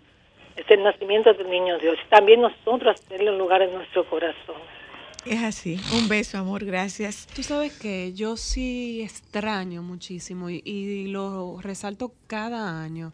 es 0.55 0.65
el 0.69 0.83
nacimiento 0.83 1.33
del 1.33 1.49
niño 1.49 1.77
Dios. 1.79 1.97
También 2.09 2.41
nosotros 2.41 2.95
hacerle 2.95 3.31
un 3.31 3.37
lugar 3.37 3.61
en 3.61 3.73
nuestro 3.73 4.09
corazón. 4.09 4.55
Es 5.25 5.43
así. 5.43 5.79
Un 5.93 6.07
beso, 6.07 6.37
amor, 6.37 6.63
gracias. 6.63 7.27
Tú 7.35 7.43
sabes 7.43 7.77
que 7.77 8.13
yo 8.13 8.37
sí 8.37 9.01
extraño 9.01 9.81
muchísimo 9.81 10.49
y, 10.49 10.61
y 10.63 11.07
lo 11.07 11.59
resalto 11.61 12.13
cada 12.27 12.81
año. 12.81 13.11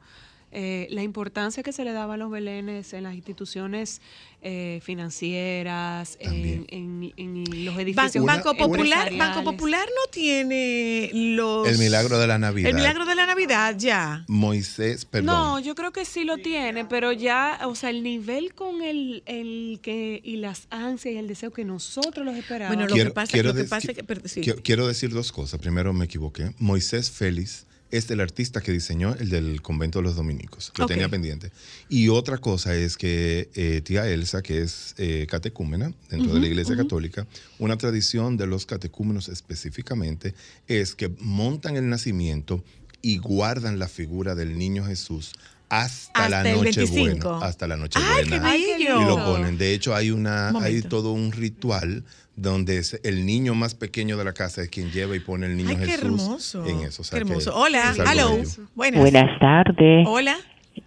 eh, 0.52 0.88
la 0.90 1.02
importancia 1.02 1.64
que 1.64 1.72
se 1.72 1.86
le 1.86 1.94
daba 1.94 2.16
a 2.16 2.18
los 2.18 2.30
belenes 2.30 2.94
en 2.94 3.04
las 3.04 3.16
instituciones 3.16 4.02
eh, 4.44 4.80
financieras, 4.84 6.18
en, 6.20 6.66
en- 6.70 7.14
en 7.18 7.66
los 7.66 7.76
Ban- 7.76 7.82
edificios 7.82 8.26
Banco 8.26 8.56
Popular. 8.56 9.14
Banco 9.16 9.44
Popular 9.44 9.86
no 9.88 10.12
tiene 10.12 11.10
los 11.14 11.68
El 11.68 11.78
milagro 11.78 12.18
de 12.20 12.28
la 12.28 12.38
Navidad. 12.40 12.70
El 12.70 12.76
milagro 12.76 13.06
de 13.06 13.16
la 13.16 13.26
Navidad 13.26 13.76
ya. 13.78 14.26
Moisés, 14.28 15.06
perdón. 15.06 15.26
No, 15.28 15.60
yo 15.60 15.76
creo 15.76 15.92
que 15.92 16.06
sí 16.06 16.24
lo 16.24 16.38
tiene, 16.38 16.86
pero 16.86 17.12
ya, 17.12 17.60
o 17.66 17.76
sea, 17.76 17.90
el 17.90 18.04
nivel 18.04 18.54
con 18.54 18.82
el, 18.82 19.24
el 19.26 19.80
que 19.82 20.20
y 20.24 20.38
las 20.38 20.68
ansias 20.70 21.14
y 21.14 21.18
el 21.18 21.28
deseo 21.28 21.52
que 21.52 21.64
nosotros 21.66 22.26
los 22.26 22.36
esperábamos. 22.36 22.76
Bueno, 22.78 22.90
lo 22.90 22.96
que 23.04 23.12
pasa, 23.12 23.38
lo 23.38 23.54
que 23.54 23.62
dec- 23.66 23.70
pasa 23.70 23.92
es 23.92 23.98
que 23.98 24.04
per- 24.04 24.28
sí. 24.28 24.42
quiero- 24.42 24.62
quiero 24.64 24.88
decir 24.88 25.12
dos 25.12 25.32
cosas. 25.32 25.60
Primero, 25.60 25.94
me 25.94 26.06
equivoqué. 26.06 26.52
Moisés 26.58 27.12
Félix 27.12 27.66
es 27.92 28.10
el 28.10 28.22
artista 28.22 28.62
que 28.62 28.72
diseñó 28.72 29.14
el 29.16 29.30
del 29.30 29.62
convento 29.62 30.00
de 30.00 30.04
los 30.04 30.16
dominicos. 30.16 30.72
Lo 30.78 30.86
tenía 30.86 31.10
pendiente. 31.10 31.52
Y 31.90 32.08
otra 32.08 32.38
cosa 32.38 32.74
es 32.76 32.98
que 32.98 33.50
eh, 33.54 33.82
tía 33.84 34.08
Elsa, 34.08 34.42
que 34.42 34.62
es 34.62 34.96
eh, 34.98 35.28
catecúmena 35.30 35.94
dentro 36.10 36.34
de 36.34 36.40
la 36.40 36.48
Iglesia 36.48 36.76
Católica, 36.76 37.28
una 37.60 37.78
tradición 37.78 38.38
de 38.38 38.48
los 38.48 38.66
catecúmenos 38.66 39.30
específicamente 39.30 40.34
es 40.68 40.96
que 40.96 41.12
montan 41.20 41.76
el 41.76 41.90
nacimiento 41.90 42.64
y 43.02 43.18
guardan 43.18 43.80
la 43.80 43.88
figura 43.88 44.36
del 44.36 44.58
niño 44.58 44.86
Jesús 44.86 45.34
hasta, 45.72 46.30
la 46.30 46.38
Hasta 46.40 46.52
noche 46.54 46.82
25. 46.82 47.30
buena. 47.30 47.46
Hasta 47.46 47.68
la 47.68 47.78
noche 47.78 48.00
Ay, 48.02 48.24
qué 48.26 48.30
buena. 48.40 48.52
bello. 48.52 49.02
Y 49.02 49.06
lo 49.06 49.16
ponen. 49.26 49.58
De 49.58 49.74
hecho, 49.74 49.96
hay 49.96 50.12
una, 50.12 50.52
Un 50.54 50.64
hay 50.64 50.82
todo 50.82 51.14
un 51.14 51.32
ritual 51.32 52.04
donde 52.36 52.78
es 52.78 53.00
el 53.04 53.26
niño 53.26 53.56
más 53.56 53.74
pequeño 53.76 54.18
de 54.18 54.24
la 54.24 54.34
casa 54.34 54.62
es 54.64 54.70
quien 54.70 54.92
lleva 54.92 55.16
y 55.16 55.20
pone 55.20 55.46
el 55.46 55.58
niño 55.58 55.70
Ay, 55.72 55.76
qué 55.78 55.86
Jesús 55.92 56.04
hermoso. 56.04 56.66
en 56.68 56.80
eso. 56.82 57.02
O 57.02 57.06
sea 57.06 57.18
qué 57.20 57.26
hermoso. 57.26 57.56
Hola, 57.56 57.94
hello. 58.12 58.38
Buenas 58.76 59.40
tardes. 59.40 60.06
Hola. 60.08 60.36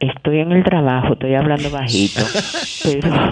Estoy 0.00 0.38
en 0.40 0.52
el 0.52 0.64
trabajo, 0.64 1.12
estoy 1.12 1.34
hablando 1.34 1.70
bajito, 1.70 2.22
pero 2.84 3.30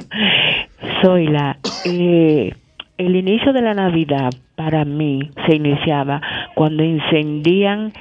soy 1.03 1.27
la... 1.27 1.59
eh, 1.85 2.55
el 2.99 3.17
inicio 3.17 3.53
de 3.53 3.63
la 3.63 3.75
Navidad 3.75 4.31
para 4.55 4.85
mí 4.85 5.31
se 5.47 5.57
iniciaba 5.57 6.21
cuando 6.55 6.83
encendían 6.85 7.93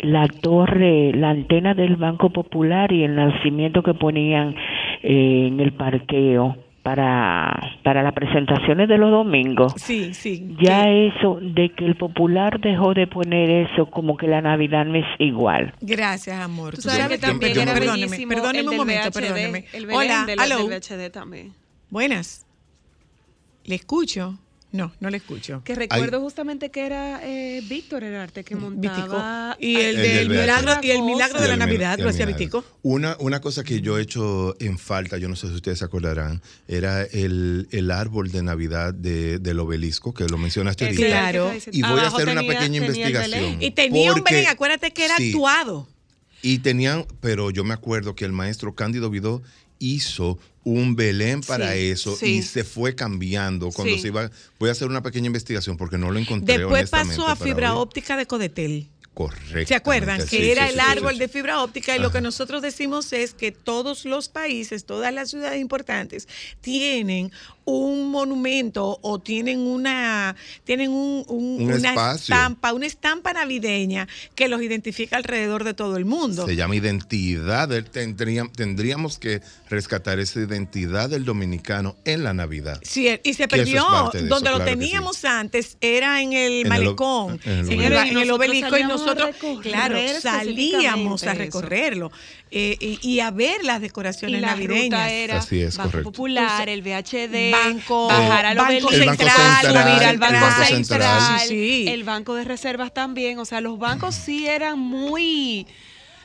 la 0.00 0.28
torre, 0.28 1.12
la 1.14 1.30
antena 1.30 1.74
del 1.74 1.96
Banco 1.96 2.30
Popular 2.30 2.92
y 2.92 3.04
el 3.04 3.14
nacimiento 3.16 3.82
que 3.82 3.94
ponían 3.94 4.54
eh, 5.02 5.46
en 5.48 5.60
el 5.60 5.72
parqueo 5.72 6.56
para, 6.82 7.74
para 7.82 8.02
las 8.02 8.14
presentaciones 8.14 8.88
de 8.88 8.96
los 8.96 9.10
domingos. 9.10 9.74
Sí, 9.76 10.14
sí. 10.14 10.54
Ya 10.60 10.88
eso 10.88 11.38
de 11.42 11.70
que 11.70 11.84
el 11.84 11.96
popular 11.96 12.60
dejó 12.60 12.94
de 12.94 13.06
poner 13.06 13.50
eso 13.50 13.86
como 13.90 14.16
que 14.16 14.26
la 14.26 14.40
Navidad 14.40 14.86
no 14.86 14.94
es 14.94 15.04
igual. 15.18 15.74
Gracias, 15.82 16.40
amor. 16.40 16.74
Tú 16.76 16.82
sabes 16.82 17.08
que 17.08 17.18
también 17.18 17.52
yo 17.54 17.62
era 17.62 17.74
me- 17.74 17.80
perdóneme, 17.80 18.06
bellísimo 18.06 18.30
perdóneme 18.32 18.60
el 18.60 18.68
un 18.68 18.76
momento, 18.76 19.08
VHD, 19.10 19.12
perdóneme. 19.20 19.64
El 19.74 19.84
Hola, 19.90 20.24
de 20.26 20.36
la- 20.36 20.44
hello. 20.44 20.58
del 20.68 20.80
VHD 20.80 21.10
también. 21.10 21.52
Buenas. 21.90 22.46
¿Le 23.64 23.74
escucho? 23.74 24.38
No, 24.70 24.92
no 25.00 25.08
le 25.08 25.16
escucho. 25.16 25.62
Que 25.64 25.74
recuerdo 25.74 26.20
justamente 26.20 26.70
que 26.70 26.84
era 26.84 27.20
eh, 27.24 27.62
Víctor 27.66 28.04
Herarte 28.04 28.44
que 28.44 28.54
Vitico. 28.54 28.70
montaba... 28.70 29.56
Y 29.58 29.76
el, 29.76 29.96
El 29.96 30.02
del 30.02 30.28
milagro 30.28 30.72
y 30.82 30.90
el 30.90 31.02
milagro 31.02 31.40
de 31.40 31.46
Y 31.46 31.48
la 31.48 31.56
Navidad 31.56 31.98
lo 31.98 32.10
hacía. 32.10 32.26
Vitico. 32.26 32.62
Una, 32.82 33.16
una 33.18 33.40
cosa 33.40 33.64
que 33.64 33.80
yo 33.80 33.98
he 33.98 34.02
hecho 34.02 34.54
en 34.60 34.78
falta, 34.78 35.16
yo 35.16 35.28
no 35.28 35.36
sé 35.36 35.48
si 35.48 35.54
ustedes 35.54 35.78
se 35.78 35.86
acordarán, 35.86 36.42
era 36.66 37.02
el, 37.02 37.66
el 37.70 37.90
árbol 37.90 38.30
de 38.30 38.42
Navidad 38.42 38.92
de, 38.92 39.38
del 39.38 39.58
obelisco, 39.60 40.12
que 40.12 40.24
lo 40.26 40.36
mencionaste 40.36 40.84
ahorita. 40.84 41.06
Claro. 41.06 41.50
Y 41.72 41.80
voy 41.82 42.00
a 42.00 42.08
hacer 42.08 42.28
una 42.28 42.42
pequeña 42.42 42.76
investigación. 42.76 43.62
Y 43.62 43.70
tenía 43.70 44.12
un 44.12 44.22
Belén, 44.22 44.48
acuérdate 44.48 44.92
que 44.92 45.06
era 45.06 45.16
sí. 45.16 45.30
actuado. 45.30 45.88
Y 46.42 46.58
tenían, 46.58 47.06
pero 47.20 47.50
yo 47.50 47.64
me 47.64 47.72
acuerdo 47.72 48.14
que 48.14 48.26
el 48.26 48.32
maestro 48.32 48.74
Cándido 48.74 49.08
Vidó 49.08 49.42
hizo 49.78 50.38
un 50.72 50.96
Belén 50.96 51.40
para 51.40 51.72
Sí, 51.72 51.88
eso 51.90 52.16
sí. 52.16 52.26
y 52.38 52.42
se 52.42 52.64
fue 52.64 52.94
cambiando 52.94 53.70
cuando 53.70 53.94
Sí. 53.94 54.00
se 54.02 54.08
iba. 54.08 54.30
Voy 54.58 54.68
a 54.68 54.72
hacer 54.72 54.88
una 54.88 55.02
pequeña 55.02 55.26
investigación 55.26 55.76
porque 55.76 55.98
no 55.98 56.10
lo 56.10 56.18
encontré. 56.18 56.58
Después 56.58 56.90
pasó 56.90 57.26
a 57.28 57.36
fibra 57.36 57.74
hoy. 57.74 57.82
óptica 57.82 58.16
de 58.16 58.26
Codetel. 58.26 58.88
Correcto. 59.14 59.66
¿Se 59.66 59.74
acuerdan? 59.74 60.24
Que 60.28 60.52
era 60.52 60.68
el 60.68 60.78
árbol 60.78 61.18
de 61.18 61.26
fibra 61.26 61.60
óptica 61.64 61.96
y 61.96 61.98
lo 61.98 62.12
que 62.12 62.20
nosotros 62.20 62.62
decimos 62.62 63.12
es 63.12 63.34
que 63.34 63.50
todos 63.50 64.04
los 64.04 64.28
países, 64.28 64.84
todas 64.84 65.12
las 65.12 65.30
ciudades 65.30 65.60
importantes 65.60 66.28
tienen 66.60 67.32
un 67.76 68.10
monumento 68.10 68.98
o 69.02 69.18
tienen 69.18 69.60
una 69.60 70.34
tienen 70.64 70.90
un, 70.90 71.24
un- 71.28 71.62
Un 71.62 71.72
una 71.72 71.76
espacio. 71.76 72.34
estampa, 72.34 72.72
una 72.72 72.86
estampa 72.86 73.32
navideña 73.32 74.06
que 74.34 74.48
los 74.48 74.62
identifica 74.62 75.16
alrededor 75.16 75.64
de 75.64 75.74
todo 75.74 75.96
el 75.96 76.04
mundo. 76.04 76.46
Se 76.46 76.56
llama 76.56 76.76
identidad. 76.76 77.68
Tendríamos, 77.92 78.52
tendríamos 78.52 79.18
que 79.18 79.40
rescatar 79.68 80.18
esa 80.18 80.40
identidad 80.40 81.10
del 81.10 81.24
dominicano 81.24 81.96
en 82.04 82.24
la 82.24 82.32
Navidad. 82.34 82.80
Sí, 82.82 83.08
y 83.22 83.34
se 83.34 83.44
es 83.44 83.48
perdió. 83.48 83.82
eso, 83.86 84.10
Donde 84.26 84.28
lo 84.28 84.58
claro 84.58 84.64
que 84.64 84.70
sí. 84.72 84.78
teníamos 84.78 85.24
antes 85.24 85.76
era 85.80 86.20
en 86.22 86.32
el 86.32 86.62
En 86.62 86.68
malecón, 86.68 87.40
en 87.44 87.70
el 87.70 87.72
en 87.72 87.80
el, 87.82 87.92
obelisco. 87.92 88.06
en 88.08 88.18
el 88.18 88.28
Nosotros 88.28 88.38
obelisco 88.38 88.78
y 88.78 88.82
nosotros, 88.84 89.36
claro, 89.62 89.96
salíamos 90.20 91.22
a 91.24 91.34
recorrerlo 91.34 92.10
eh, 92.50 92.76
y, 92.80 92.98
y 93.06 93.20
a 93.20 93.30
ver 93.30 93.62
las 93.64 93.78
Y 93.78 93.82
decoraciones 93.82 94.40
la 94.40 94.48
navideñas. 94.48 94.84
ruta 95.00 95.10
era 95.10 95.38
Así 95.38 95.60
es, 95.60 95.76
correcto. 95.76 96.02
Popular, 96.02 96.68
el 96.68 96.80
VHD, 96.82 97.50
Banco, 97.64 98.08
bajar 98.08 98.46
a 98.46 98.54
los 98.54 98.66
Banco 98.66 98.88
Belén, 98.90 99.08
Central, 99.08 99.66
subir 99.66 100.04
al 100.04 100.18
Banco 100.18 100.40
Banco 100.40 100.64
Central. 100.64 100.84
Central, 100.84 101.40
Sí, 101.40 101.48
sí. 101.48 101.88
el 101.88 102.04
Banco 102.04 102.34
de 102.34 102.44
Reservas 102.44 102.92
también. 102.92 103.38
O 103.38 103.44
sea, 103.44 103.60
los 103.60 103.78
bancos 103.78 104.14
sí 104.14 104.46
eran 104.46 104.78
muy. 104.78 105.66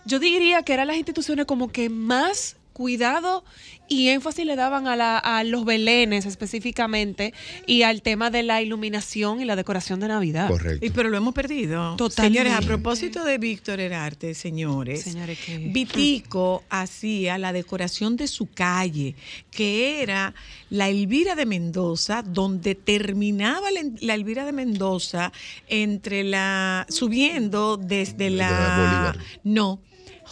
Yo 0.06 0.20
diría 0.20 0.64
que 0.64 0.74
eran 0.74 0.88
las 0.88 0.98
instituciones 0.98 1.46
como 1.46 1.72
que 1.72 1.90
más 1.90 2.58
cuidado 2.74 3.46
y 3.88 4.08
énfasis 4.10 4.46
le 4.46 4.56
daban 4.56 4.88
a, 4.88 4.96
la- 4.96 5.18
a 5.20 5.44
los 5.44 5.66
belenes 5.66 6.26
específicamente 6.26 7.34
y 7.68 7.84
al 7.84 8.02
tema 8.02 8.30
de 8.32 8.42
la 8.44 8.62
iluminación 8.62 9.42
y 9.42 9.46
la 9.46 9.56
decoración 9.56 10.00
de 10.00 10.08
Navidad. 10.08 10.48
Correcto. 10.50 10.86
Y 10.86 10.90
pero 10.90 11.10
lo 11.10 11.18
hemos 11.18 11.34
perdido. 11.34 11.96
Totalmente. 11.96 12.40
Señores, 12.40 12.64
a 12.66 12.68
propósito 12.68 13.24
de 13.24 13.38
Víctor 13.38 13.80
Herarte, 13.80 14.34
señores, 14.34 15.04
Señores, 15.04 15.38
que- 15.46 15.58
Vitico 15.58 16.64
hacía 16.70 17.38
la 17.38 17.54
decoración 17.54 18.16
de 18.18 18.28
su 18.28 18.48
calle, 18.50 19.16
que 19.52 20.02
era 20.02 20.34
la 20.70 20.90
Elvira 20.90 21.36
de 21.36 21.46
Mendoza, 21.46 22.24
donde 22.24 22.74
terminaba 22.76 23.70
la, 23.72 23.82
la 24.02 24.16
Elvira 24.16 24.46
de 24.46 24.52
Mendoza 24.54 25.32
entre 25.68 26.24
la 26.24 26.86
subiendo 26.90 27.78
desde 27.78 28.30
la, 28.32 29.14
Bolívar. 29.14 29.18
no. 29.44 29.80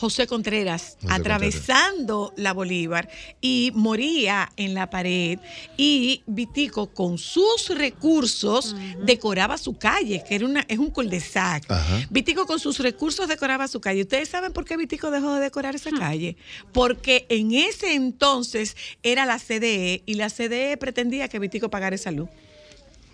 José 0.02 0.26
Contreras, 0.26 0.98
José 1.00 1.14
atravesando 1.14 2.34
la 2.36 2.54
Bolívar 2.54 3.08
y 3.40 3.72
moría 3.76 4.52
en 4.58 4.74
la 4.74 4.90
pared 4.90 5.38
y 5.78 6.24
Vitico 6.26 6.88
con 6.88 7.20
sus 7.20 7.70
recursos 7.70 8.76
decoraba 9.04 9.60
su 9.60 9.78
calle, 9.78 10.24
que 10.28 10.34
era 10.34 10.48
una, 10.48 10.66
es 10.68 10.80
un 10.80 10.90
cul-de-sac. 10.90 11.68
Vitico 12.10 12.48
con 12.48 12.60
sus 12.60 12.80
recursos 12.80 13.28
decoraba 13.28 13.68
su 13.68 13.80
calle. 13.80 14.02
¿Ustedes 14.02 14.28
saben 14.28 14.54
por 14.54 14.66
qué 14.66 14.76
Vitico 14.76 15.12
dejó 15.12 15.36
de 15.36 15.42
decorar 15.42 15.76
esa 15.76 15.92
calle? 15.92 16.36
Porque 16.72 17.28
en 17.30 17.52
ese 17.54 17.94
entonces 17.94 18.76
era 19.04 19.28
la 19.28 19.38
CDE 19.38 20.02
y 20.08 20.16
la 20.16 20.32
CDE 20.32 20.78
pretendía 20.78 21.28
que 21.28 21.38
Vitico 21.38 21.70
pagara 21.70 21.96
esa 21.96 22.10
luz. 22.10 22.28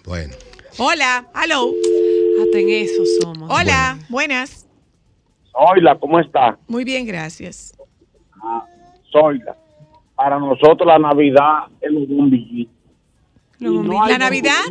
Bueno. 0.05 0.33
Hola, 0.77 1.27
hello. 1.35 1.69
Hasta 2.41 2.59
en 2.59 2.69
eso 2.69 3.03
somos. 3.19 3.49
Hola, 3.51 3.99
buenas. 4.07 4.66
Zoila, 5.57 5.95
¿cómo 5.95 6.19
está? 6.19 6.57
Muy 6.67 6.83
bien, 6.83 7.05
gracias. 7.05 7.75
Zoila. 9.11 9.55
Para 10.15 10.39
nosotros 10.39 10.85
la 10.85 10.99
Navidad 10.99 11.65
es 11.81 11.91
los 11.91 12.07
bombillitos. 12.07 12.73
Los 13.59 13.73
no 13.73 13.77
bombillitos. 13.81 14.09
¿La 14.09 14.17
Navidad? 14.17 14.65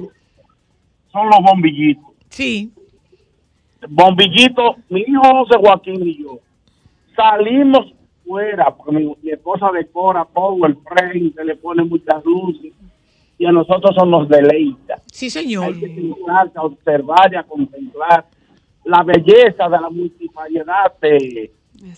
Son 1.13 1.27
los 1.27 1.41
bombillitos. 1.43 2.05
Sí. 2.29 2.73
Bombillitos, 3.89 4.77
mi 4.89 5.01
hijo 5.01 5.23
José 5.23 5.59
Joaquín 5.61 6.07
y 6.07 6.23
yo 6.23 6.41
salimos 7.17 7.93
fuera, 8.25 8.75
porque 8.75 8.93
mi, 8.93 9.17
mi 9.23 9.31
esposa 9.31 9.71
decora 9.73 10.27
todo 10.35 10.67
el 10.67 10.77
frente, 10.77 11.45
le 11.45 11.57
pone 11.57 11.83
muchas 11.85 12.25
luces 12.25 12.73
y 13.39 13.47
a 13.47 13.53
nosotros 13.53 13.95
eso 13.97 14.07
nos 14.07 14.29
deleita. 14.29 15.01
Sí, 15.07 15.31
señor. 15.31 15.65
Hay 15.65 15.81
que 15.81 15.95
sentarse 15.95 16.59
a 16.59 16.63
observar 16.63 17.33
y 17.33 17.37
a 17.37 17.43
contemplar 17.43 18.27
la 18.87 19.03
belleza 19.03 19.69
de 19.69 19.81
la 19.81 19.91
multivariedad 19.91 20.93
de, 21.01 21.51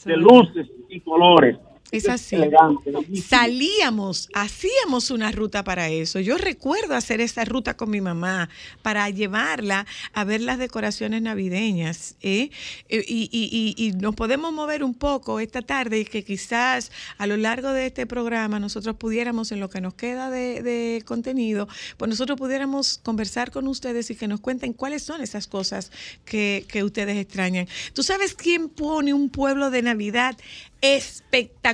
de 0.05 0.17
luces 0.17 0.67
y 0.89 1.01
colores. 1.01 1.57
Es 1.91 2.09
así. 2.09 2.37
Elegante. 2.37 2.93
Salíamos, 3.27 4.29
hacíamos 4.35 5.11
una 5.11 5.33
ruta 5.33 5.65
para 5.65 5.89
eso. 5.89 6.21
Yo 6.21 6.37
recuerdo 6.37 6.95
hacer 6.95 7.21
esa 7.21 7.45
ruta 7.45 7.77
con 7.77 7.91
mi 7.91 8.01
mamá 8.01 8.49
para 8.83 9.09
llevarla 9.11 9.87
a 10.13 10.25
ver 10.25 10.41
las 10.43 10.59
decoraciones 10.59 11.23
navideñas. 11.23 12.17
¿eh? 12.23 12.51
Eh, 12.89 13.05
Y, 13.09 13.29
y- 13.33 13.75
y- 13.77 13.87
y 13.87 13.93
nos 13.93 14.15
podemos 14.15 14.53
mover 14.53 14.85
un 14.85 14.95
poco 14.95 15.41
esta 15.41 15.63
tarde 15.63 16.01
y 16.01 16.05
que 16.05 16.25
quizás 16.25 16.93
a 17.17 17.27
lo 17.27 17.37
largo 17.37 17.73
de 17.73 17.87
este 17.87 18.07
programa 18.07 18.61
nosotros 18.61 18.97
pudiéramos, 18.97 19.51
en 19.53 19.61
lo 19.61 19.71
que 19.71 19.81
nos 19.81 19.95
queda 19.95 20.31
de, 20.31 20.63
de 20.63 21.03
contenido, 21.07 21.69
pues 21.97 22.09
nosotros 22.09 22.39
pudiéramos 22.39 22.99
conversar 23.03 23.51
con 23.51 23.67
ustedes 23.67 24.11
y 24.11 24.15
que 24.15 24.29
nos 24.29 24.41
cuenten 24.41 24.73
cuáles 24.73 25.03
son 25.03 25.23
esas 25.23 25.47
cosas 25.47 25.91
que, 26.25 26.67
que 26.69 26.85
ustedes 26.85 27.17
extrañan. 27.17 27.67
¿Tú 27.95 28.03
sabes 28.03 28.35
quién 28.35 28.69
pone 28.69 29.15
un 29.15 29.31
pueblo 29.31 29.71
de 29.71 29.83
Navidad 29.83 30.37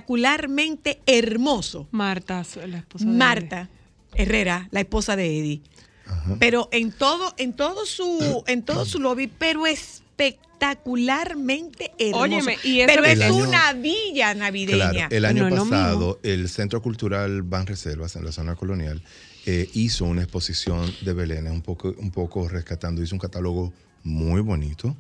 espectacularmente 0.05 1.01
hermoso? 1.07 1.89
Marta, 1.91 2.45
la 2.67 2.77
esposa 2.79 3.05
de 3.07 3.11
Marta 3.13 3.69
Herrera, 4.15 4.69
la 4.71 4.81
esposa 4.81 5.17
de 5.17 5.39
Eddie. 5.39 5.63
Pero 6.39 6.69
en 6.71 6.93
todo, 6.93 7.33
en 7.39 7.55
todo 7.55 7.87
su, 7.87 8.45
en 8.47 8.63
todo 8.63 8.85
su 8.85 9.01
lobby, 9.01 9.27
pero 9.27 9.67
espectacularmente 9.67 11.93
hermoso. 11.99 12.23
Óyeme, 12.25 12.59
y 12.63 12.81
eso 12.81 12.87
pero 12.95 13.05
es 13.05 13.13
El 13.15 13.23
año- 13.23 13.37
una 13.37 13.73
villa 13.73 14.35
navideña. 14.35 14.91
Claro, 14.91 15.17
el 15.17 15.25
año 15.25 15.49
No 15.49 15.57
pasado 15.57 16.21
el 16.23 16.49
Centro 16.51 16.83
Cultural 16.83 17.43
Ban 17.43 17.67
Reservas 17.67 18.17
en 18.17 18.25
la 18.25 18.33
zona 18.33 18.55
colonial 18.55 19.03
eh, 19.47 19.69
hizo 19.75 20.05
una 20.05 20.23
exposición 20.23 20.93
de 21.03 21.13
Belén, 21.15 21.47
un 21.49 21.63
poco, 21.63 21.95
un 21.99 22.11
poco 22.11 22.49
rescatando, 22.49 23.03
hizo 23.03 23.15
un 23.15 23.21
catálogo 23.21 23.73
muy 24.03 24.41
bonito. 24.43 24.95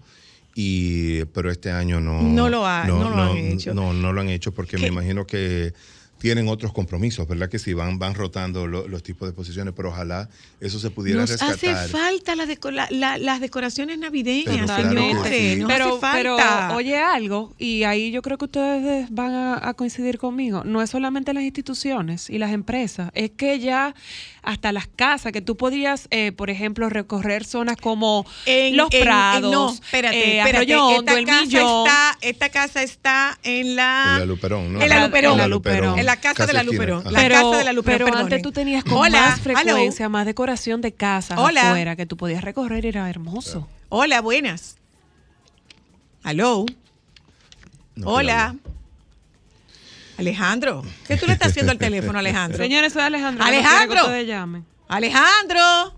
Y, 0.55 1.25
pero 1.27 1.51
este 1.51 1.71
año 1.73 2.01
no, 2.01 2.23
No 2.23 2.49
lo 2.49 2.67
ha- 2.67 2.85
no 2.85 3.11
lo 3.11 3.23
han 3.23 3.37
hecho. 3.37 3.75
No, 3.75 3.93
no 3.93 4.13
lo 4.13 4.21
han 4.21 4.29
hecho 4.29 4.53
porque 4.53 4.79
me 4.79 4.87
imagino 4.89 5.27
que 5.27 5.73
tienen 6.19 6.49
otros 6.49 6.73
compromisos, 6.73 7.29
¿verdad? 7.29 7.51
Que 7.51 7.59
sí, 7.59 7.75
van, 7.75 7.99
van 7.99 8.15
rotando 8.15 8.67
lo- 8.67 8.89
los 8.89 9.03
tipos 9.03 9.27
de 9.27 9.31
exposiciones, 9.33 9.75
pero 9.77 9.91
ojalá 9.91 10.31
eso 10.59 10.79
se 10.79 10.89
pudiera 10.91 11.21
Nos 11.21 11.31
rescatar. 11.33 11.55
hace 11.55 11.89
falta 11.89 12.35
la 12.35 12.47
deco- 12.47 12.71
la- 12.71 12.89
la- 12.91 13.19
las 13.19 13.41
decoraciones 13.41 13.99
navideñas, 13.99 14.71
Pero 14.75 14.91
claro 14.91 15.01
sí. 15.29 15.57
nos 15.59 15.69
pero, 15.69 15.85
hace 15.99 16.17
pero 16.17 16.39
falta. 16.39 16.77
oye 16.77 16.97
algo, 16.97 17.53
y 17.59 17.83
ahí 17.83 18.11
yo 18.11 18.23
creo 18.23 18.39
que 18.39 18.47
ustedes 18.47 19.09
van 19.11 19.33
a, 19.35 19.69
a 19.69 19.75
coincidir 19.75 20.17
conmigo, 20.17 20.63
no 20.65 20.81
es 20.81 20.89
solamente 20.89 21.35
las 21.35 21.43
instituciones 21.43 22.31
y 22.31 22.39
las 22.39 22.53
empresas, 22.53 23.11
es 23.13 23.33
que 23.33 23.59
ya 23.59 23.95
hasta 24.45 24.73
las 24.73 24.87
casas, 24.87 25.33
que 25.33 25.41
tú 25.41 25.57
podrías, 25.57 26.07
eh, 26.11 26.33
por 26.33 26.51
ejemplo, 26.51 26.89
recorrer 26.89 27.45
zonas 27.45 27.77
como 27.77 28.27
En- 28.47 28.77
Los 28.77 28.89
en- 28.93 28.99
en- 28.99 29.03
Prados, 29.05 29.53
no, 29.53 29.71
espérate, 29.73 30.17
eh, 30.19 30.39
espérate. 30.39 30.77
Hondo, 30.77 31.13
esta 31.13 31.19
El 31.19 31.27
casa 31.27 31.45
está, 31.61 32.19
esta 32.21 32.49
casa 32.51 32.83
está 32.83 33.39
en 33.43 33.77
la 33.77 34.11
En 34.15 34.19
la 34.21 34.27
Luperón, 34.27 34.73
¿no? 34.75 34.83
En 34.83 34.89
la 34.89 35.05
Luperón. 35.07 35.33
En 35.33 35.39
la 35.39 35.47
Luperón. 35.49 35.99
En 35.99 36.07
la 36.07 36.17
casa 36.17 36.47
de 36.47 36.53
la. 36.53 36.63
Luperón. 36.63 37.05
La 37.13 37.21
pero, 37.21 37.35
casa 37.35 37.59
de 37.59 37.65
la 37.65 37.73
Luperón, 37.73 37.99
pero 37.99 38.05
perdone. 38.07 38.23
antes 38.25 38.43
tú 38.43 38.53
tenías 38.53 38.85
con 38.85 38.95
Hola, 38.95 39.21
más 39.21 39.41
hello. 39.47 39.57
frecuencia, 39.57 40.09
más 40.09 40.27
decoración 40.27 40.81
de 40.81 40.93
casas 40.93 41.39
Hola. 41.39 41.69
afuera 41.71 41.97
que 41.97 42.07
tú 42.07 42.17
podías 42.17 42.43
recorrer, 42.45 42.87
era 42.87 43.09
hermoso. 43.11 43.69
Hola, 43.89 44.21
buenas. 44.21 44.77
Aló. 46.23 46.65
No, 47.97 48.09
Hola. 48.09 48.57
Alejandro, 50.17 50.83
¿qué 51.09 51.17
tú 51.17 51.27
le 51.27 51.33
estás 51.33 51.49
haciendo 51.49 51.73
al 51.73 51.79
teléfono, 51.79 52.19
Alejandro? 52.19 52.59
Señores, 52.59 52.93
soy 52.93 53.03
Alejandro. 53.03 53.45
Alejandro. 53.45 54.07
que 54.09 54.27
llamen. 54.27 54.65
Alejandro. 54.89 55.95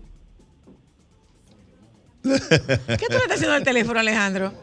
¿Qué 2.23 3.05
tú 3.07 3.13
le 3.13 3.17
estás 3.17 3.31
haciendo 3.35 3.53
al 3.55 3.63
teléfono, 3.63 3.99
Alejandro? 3.99 4.53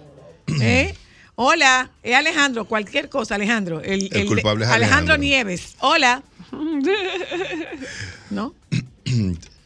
¿Eh? 0.61 0.95
Hola, 1.37 1.91
es 2.03 2.15
Alejandro, 2.15 2.65
cualquier 2.65 3.09
cosa, 3.09 3.35
Alejandro. 3.37 3.81
El, 3.81 4.09
El 4.15 4.27
culpable 4.27 4.65
es 4.65 4.71
Alejandro 4.71 5.15
Alejandro. 5.15 5.19
Nieves. 5.19 5.77
Hola. 5.81 6.23
¿No? 8.31 8.55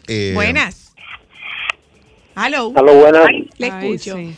Eh, 0.06 0.32
Buenas. 0.34 0.92
Aló. 2.34 2.72
Aló, 2.76 2.94
buenas. 2.94 3.26
Le 3.58 3.70
Ay, 3.70 3.92
escucho. 3.94 4.16
sí. 4.16 4.34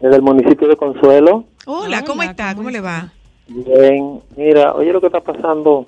Desde 0.00 0.16
el 0.16 0.22
municipio 0.22 0.68
de 0.68 0.76
Consuelo. 0.76 1.46
Hola, 1.66 2.02
¿cómo 2.04 2.22
está? 2.22 2.48
¿cómo 2.50 2.56
¿Cómo 2.56 2.70
le 2.70 2.80
va? 2.80 3.12
Bien, 3.48 4.20
mira, 4.36 4.74
oye 4.74 4.92
lo 4.92 5.00
que 5.00 5.06
está 5.06 5.20
pasando 5.20 5.86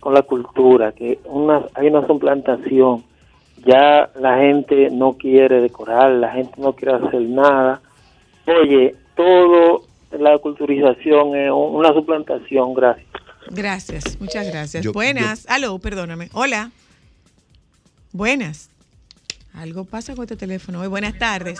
con 0.00 0.14
la 0.14 0.22
cultura, 0.22 0.92
que 0.92 1.18
una, 1.24 1.64
hay 1.74 1.88
una 1.88 2.06
suplantación. 2.06 3.04
Ya 3.66 4.08
la 4.20 4.38
gente 4.38 4.88
no 4.90 5.14
quiere 5.14 5.60
decorar, 5.60 6.12
la 6.12 6.30
gente 6.30 6.52
no 6.58 6.72
quiere 6.74 6.94
hacer 6.94 7.20
nada. 7.22 7.80
Oye, 8.46 8.94
todo 9.16 9.82
la 10.12 10.38
culturización 10.38 11.34
es 11.36 11.50
un- 11.50 11.74
una 11.74 11.92
suplantación, 11.92 12.72
gracias. 12.74 13.06
Gracias, 13.50 14.20
muchas 14.20 14.46
gracias. 14.48 14.84
Yo- 14.84 14.92
Buenas. 14.92 15.46
Aló, 15.50 15.78
perdóname. 15.80 16.28
Hola. 16.32 16.70
Buenas. 18.12 18.70
Algo 19.52 19.84
pasa 19.84 20.14
con 20.14 20.22
este 20.24 20.36
teléfono 20.36 20.80
hoy. 20.80 20.86
Buenas 20.88 21.18
tardes. 21.18 21.58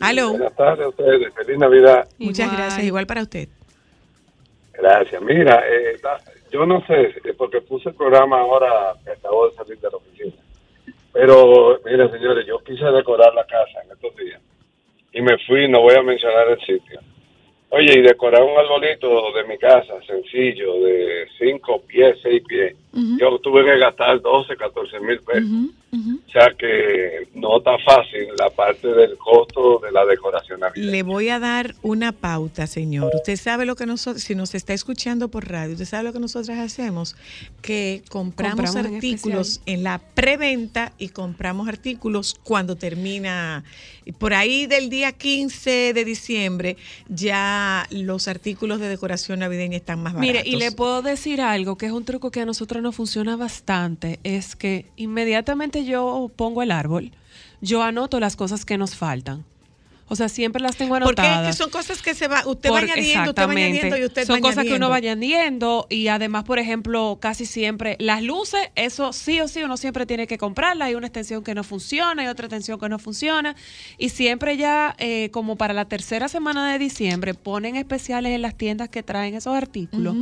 Aló. 0.00 0.30
Buenas 0.30 0.54
tardes 0.56 0.86
a 0.86 0.88
ustedes, 0.88 1.34
feliz 1.34 1.58
Navidad. 1.58 2.08
Muchas 2.18 2.46
Igual. 2.46 2.56
gracias. 2.56 2.84
Igual 2.86 3.06
para 3.06 3.22
usted. 3.22 3.48
Gracias. 4.78 5.20
Mira, 5.22 5.64
eh, 5.68 5.98
yo 6.52 6.64
no 6.64 6.80
sé, 6.86 7.14
eh, 7.24 7.34
porque 7.36 7.60
puse 7.60 7.88
el 7.88 7.96
programa 7.96 8.38
ahora 8.38 8.94
que 9.04 9.10
acabo 9.10 9.48
de 9.48 9.56
salir 9.56 9.78
de 9.78 9.90
la 9.90 9.96
oficina. 9.96 10.42
Pero, 11.12 11.80
mira, 11.84 12.08
señores, 12.10 12.46
yo 12.46 12.58
quise 12.60 12.84
decorar 12.84 13.34
la 13.34 13.44
casa 13.44 13.82
en 13.84 13.90
estos 13.90 14.14
días. 14.16 14.40
Y 15.12 15.20
me 15.20 15.36
fui, 15.46 15.68
no 15.68 15.80
voy 15.80 15.96
a 15.96 16.02
mencionar 16.02 16.48
el 16.48 16.60
sitio. 16.60 17.00
Oye, 17.70 17.98
y 17.98 18.02
decorar 18.02 18.42
un 18.42 18.56
arbolito 18.56 19.32
de 19.32 19.44
mi 19.44 19.58
casa, 19.58 20.00
sencillo, 20.06 20.80
de 20.80 21.26
cinco 21.38 21.82
pies, 21.82 22.16
seis 22.22 22.42
pies. 22.46 22.76
Yo 23.18 23.38
tuve 23.38 23.64
que 23.64 23.78
gastar 23.78 24.20
12, 24.20 24.56
14 24.56 25.00
mil 25.00 25.20
pesos. 25.20 25.70
O 25.90 26.30
sea 26.30 26.52
que 26.58 27.28
no 27.34 27.58
está 27.58 27.78
fácil 27.78 28.28
la 28.38 28.50
parte 28.50 28.88
del 28.88 29.16
costo 29.16 29.80
de 29.82 29.90
la 29.90 30.04
decoración 30.04 30.60
navideña. 30.60 30.92
Le 30.92 31.02
voy 31.02 31.30
a 31.30 31.38
dar 31.38 31.74
una 31.80 32.12
pauta, 32.12 32.66
señor. 32.66 33.10
Usted 33.14 33.36
sabe 33.36 33.64
lo 33.64 33.74
que 33.74 33.86
nosotros, 33.86 34.22
si 34.22 34.34
nos 34.34 34.54
está 34.54 34.74
escuchando 34.74 35.28
por 35.28 35.48
radio, 35.48 35.72
usted 35.72 35.86
sabe 35.86 36.04
lo 36.04 36.12
que 36.12 36.20
nosotras 36.20 36.58
hacemos, 36.58 37.16
que 37.62 38.02
compramos, 38.10 38.56
Compramos 38.56 38.86
en 38.86 38.94
artículos 38.96 39.62
en, 39.64 39.82
la 39.82 39.98
preventa 39.98 40.92
y 40.98 41.08
compramos 41.08 41.68
artículos 41.68 42.34
cuando 42.42 42.76
termina, 42.76 43.64
por 44.18 44.34
ahí 44.34 44.66
del 44.66 44.90
día 44.90 45.12
15 45.12 45.94
de 45.94 46.04
diciembre, 46.04 46.76
ya 47.08 47.86
los 47.90 48.28
artículos 48.28 48.78
de 48.78 48.88
decoración 48.88 49.38
navideña 49.38 49.78
están 49.78 50.02
más 50.02 50.12
baratos. 50.12 50.34
Mire, 50.34 50.42
y 50.46 50.56
le 50.56 50.70
puedo 50.72 51.00
decir 51.00 51.40
algo 51.40 51.78
que 51.78 51.86
es 51.86 51.92
un 51.92 52.04
truco 52.04 52.30
que 52.30 52.40
a 52.40 52.46
nosotros 52.46 52.82
nos 52.82 52.87
funciona 52.92 53.36
bastante, 53.36 54.20
es 54.24 54.56
que 54.56 54.86
inmediatamente 54.96 55.84
yo 55.84 56.30
pongo 56.36 56.62
el 56.62 56.70
árbol, 56.70 57.12
yo 57.60 57.82
anoto 57.82 58.20
las 58.20 58.36
cosas 58.36 58.64
que 58.64 58.78
nos 58.78 58.96
faltan. 58.96 59.44
O 60.10 60.16
sea, 60.16 60.28
siempre 60.28 60.62
las 60.62 60.76
tengo 60.76 60.98
Porque 60.98 61.20
anotadas. 61.20 61.50
es 61.50 61.56
que 61.56 61.62
son 61.62 61.70
cosas 61.70 62.00
que 62.00 62.14
se 62.14 62.28
va, 62.28 62.46
usted 62.46 62.70
va 62.70 62.78
añadiendo, 62.78 63.30
usted 63.30 63.46
va 63.46 63.50
añadiendo 63.52 63.96
y 63.98 64.04
usted 64.06 64.26
Son 64.26 64.36
va 64.36 64.40
cosas 64.40 64.64
que 64.64 64.74
uno 64.74 64.88
va 64.88 64.96
añadiendo 64.96 65.86
y 65.90 66.08
además, 66.08 66.44
por 66.44 66.58
ejemplo, 66.58 67.18
casi 67.20 67.44
siempre 67.44 67.96
las 68.00 68.22
luces, 68.22 68.70
eso 68.74 69.12
sí 69.12 69.38
o 69.40 69.48
sí 69.48 69.62
uno 69.62 69.76
siempre 69.76 70.06
tiene 70.06 70.26
que 70.26 70.38
comprarla. 70.38 70.86
Hay 70.86 70.94
una 70.94 71.08
extensión 71.08 71.44
que 71.44 71.54
no 71.54 71.62
funciona, 71.62 72.22
hay 72.22 72.28
otra 72.28 72.46
extensión 72.46 72.80
que 72.80 72.88
no 72.88 72.98
funciona 72.98 73.54
y 73.98 74.08
siempre 74.08 74.56
ya 74.56 74.96
eh, 74.98 75.28
como 75.30 75.56
para 75.56 75.74
la 75.74 75.84
tercera 75.84 76.28
semana 76.28 76.72
de 76.72 76.78
diciembre 76.78 77.34
ponen 77.34 77.76
especiales 77.76 78.32
en 78.32 78.40
las 78.40 78.56
tiendas 78.56 78.88
que 78.88 79.02
traen 79.02 79.34
esos 79.34 79.54
artículos. 79.54 80.16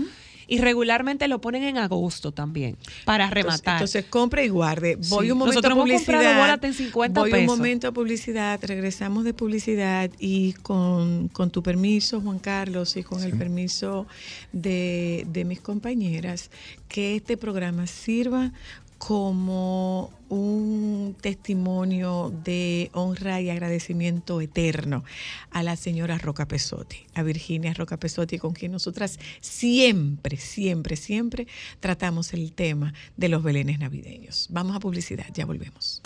Y 0.48 0.58
regularmente 0.58 1.26
lo 1.28 1.40
ponen 1.40 1.64
en 1.64 1.78
agosto 1.78 2.32
también, 2.32 2.76
para 3.04 3.28
rematar. 3.30 3.74
Entonces, 3.76 4.04
compre 4.04 4.44
y 4.44 4.48
guarde. 4.48 4.96
Voy 5.08 5.26
Sí. 5.26 5.32
un 5.32 5.38
momento 5.38 5.60
Nosotros 5.60 5.70
a 5.70 5.74
hemos 5.74 5.84
publicidad. 5.84 6.64
en 6.64 6.74
50 6.74 7.20
voy 7.20 7.32
un 7.32 7.46
momento 7.46 7.88
a 7.88 7.92
publicidad. 7.92 8.60
Regresamos 8.62 9.24
de 9.24 9.34
publicidad 9.34 10.10
y 10.18 10.52
con, 10.54 11.28
con 11.28 11.50
tu 11.50 11.62
permiso, 11.62 12.20
Juan 12.20 12.38
Carlos, 12.38 12.96
y 12.96 13.02
con 13.02 13.22
el 13.22 13.36
permiso 13.36 14.06
de, 14.52 15.26
de 15.32 15.44
mis 15.44 15.60
compañeras, 15.60 16.50
que 16.88 17.16
este 17.16 17.36
programa 17.36 17.86
sirva 17.86 18.52
como 18.98 20.12
un 20.28 21.16
testimonio 21.20 22.32
de 22.44 22.90
honra 22.92 23.40
y 23.40 23.50
agradecimiento 23.50 24.40
eterno 24.40 25.04
a 25.50 25.62
la 25.62 25.76
señora 25.76 26.18
Roca 26.18 26.48
Pesotti, 26.48 27.06
a 27.14 27.22
Virginia 27.22 27.74
Roca 27.74 27.98
Pesotti, 27.98 28.38
con 28.38 28.52
quien 28.52 28.72
nosotras 28.72 29.18
siempre, 29.40 30.36
siempre, 30.36 30.96
siempre 30.96 31.46
tratamos 31.80 32.32
el 32.32 32.52
tema 32.52 32.92
de 33.16 33.28
los 33.28 33.42
belenes 33.42 33.78
navideños. 33.78 34.48
Vamos 34.50 34.76
a 34.76 34.80
publicidad, 34.80 35.26
ya 35.32 35.46
volvemos. 35.46 36.02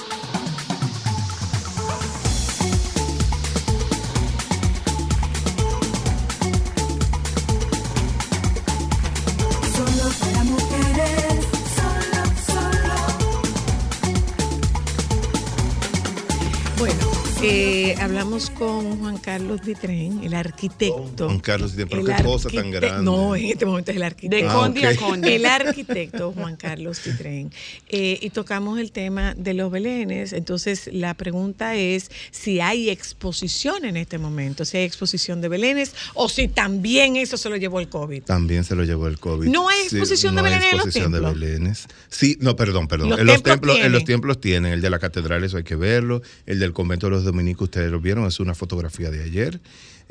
Eh, 17.43 17.95
hablamos 17.99 18.51
con 18.51 18.99
Juan 18.99 19.17
Carlos 19.17 19.63
Ditren, 19.63 20.23
el 20.23 20.35
arquitecto. 20.35 21.27
Juan 21.27 21.41
Carlos 21.41 21.75
Ditren, 21.75 22.05
pero 22.05 22.17
qué 22.17 22.23
cosa 22.23 22.51
tan 22.51 22.71
grande. 22.71 23.03
No, 23.03 23.35
en 23.35 23.47
este 23.47 23.65
momento 23.65 23.91
es 23.91 23.97
el 23.97 24.03
arquitecto. 24.03 24.47
De 24.47 24.53
conde 24.53 24.87
a 24.87 24.97
conde. 24.97 25.37
El 25.37 25.47
arquitecto 25.47 26.33
Juan 26.33 26.57
Carlos 26.57 27.03
Ditren. 27.03 27.51
Eh, 27.89 28.19
y 28.21 28.31
tocamos 28.31 28.79
el 28.79 28.93
tema 28.93 29.35
de 29.35 29.55
los 29.55 29.71
belenes. 29.71 30.33
Entonces, 30.35 30.91
la 30.93 31.15
pregunta 31.15 31.77
es 31.77 32.11
si 32.31 32.61
hay 32.61 32.91
exposición 32.91 33.87
en 33.87 33.97
este 33.97 34.19
momento, 34.19 34.65
si 34.65 34.77
hay 34.77 34.85
exposición 34.85 35.41
de 35.41 35.49
belenes 35.49 35.95
o 36.15 36.29
si 36.29 36.49
también 36.49 37.17
eso 37.17 37.39
se 37.39 37.49
lo 37.49 37.57
llevó 37.57 37.81
el 37.81 37.89
COVID. 37.89 38.23
También 38.25 38.65
se 38.65 38.75
lo 38.75 38.85
llevó 38.85 39.07
el 39.07 39.19
COVID. 39.19 39.49
¿No 39.49 39.69
hay 39.69 39.81
exposición 39.81 40.35
de 40.35 40.43
no 40.43 40.47
hay 40.47 40.55
belenes 40.55 40.73
en 40.73 40.77
los 40.77 40.87
exposición 40.87 41.13
de 41.13 41.19
templos? 41.21 41.41
belenes. 41.41 41.87
Sí, 42.09 42.37
no, 42.41 42.55
perdón, 42.57 42.87
perdón. 42.87 43.11
Los 43.11 43.21
en, 43.21 43.27
los 43.27 43.43
templos 43.43 43.55
templos, 43.55 43.77
en 43.77 43.81
tienen. 43.81 43.93
los 43.93 44.05
templos 44.05 44.41
tienen. 44.41 44.73
El 44.73 44.81
de 44.83 44.91
la 44.91 44.99
catedral, 44.99 45.43
eso 45.45 45.57
hay 45.57 45.65
que 45.65 45.77
verlo. 45.77 46.21
El 46.45 46.59
del 46.59 46.73
convento 46.73 47.07
de 47.07 47.13
los 47.13 47.30
dominicos, 47.33 47.65
ustedes 47.65 47.91
lo 47.91 48.01
vieron, 48.01 48.27
es 48.27 48.41
una 48.41 48.55
fotografía 48.55 49.11
de 49.11 49.23
ayer. 49.25 49.61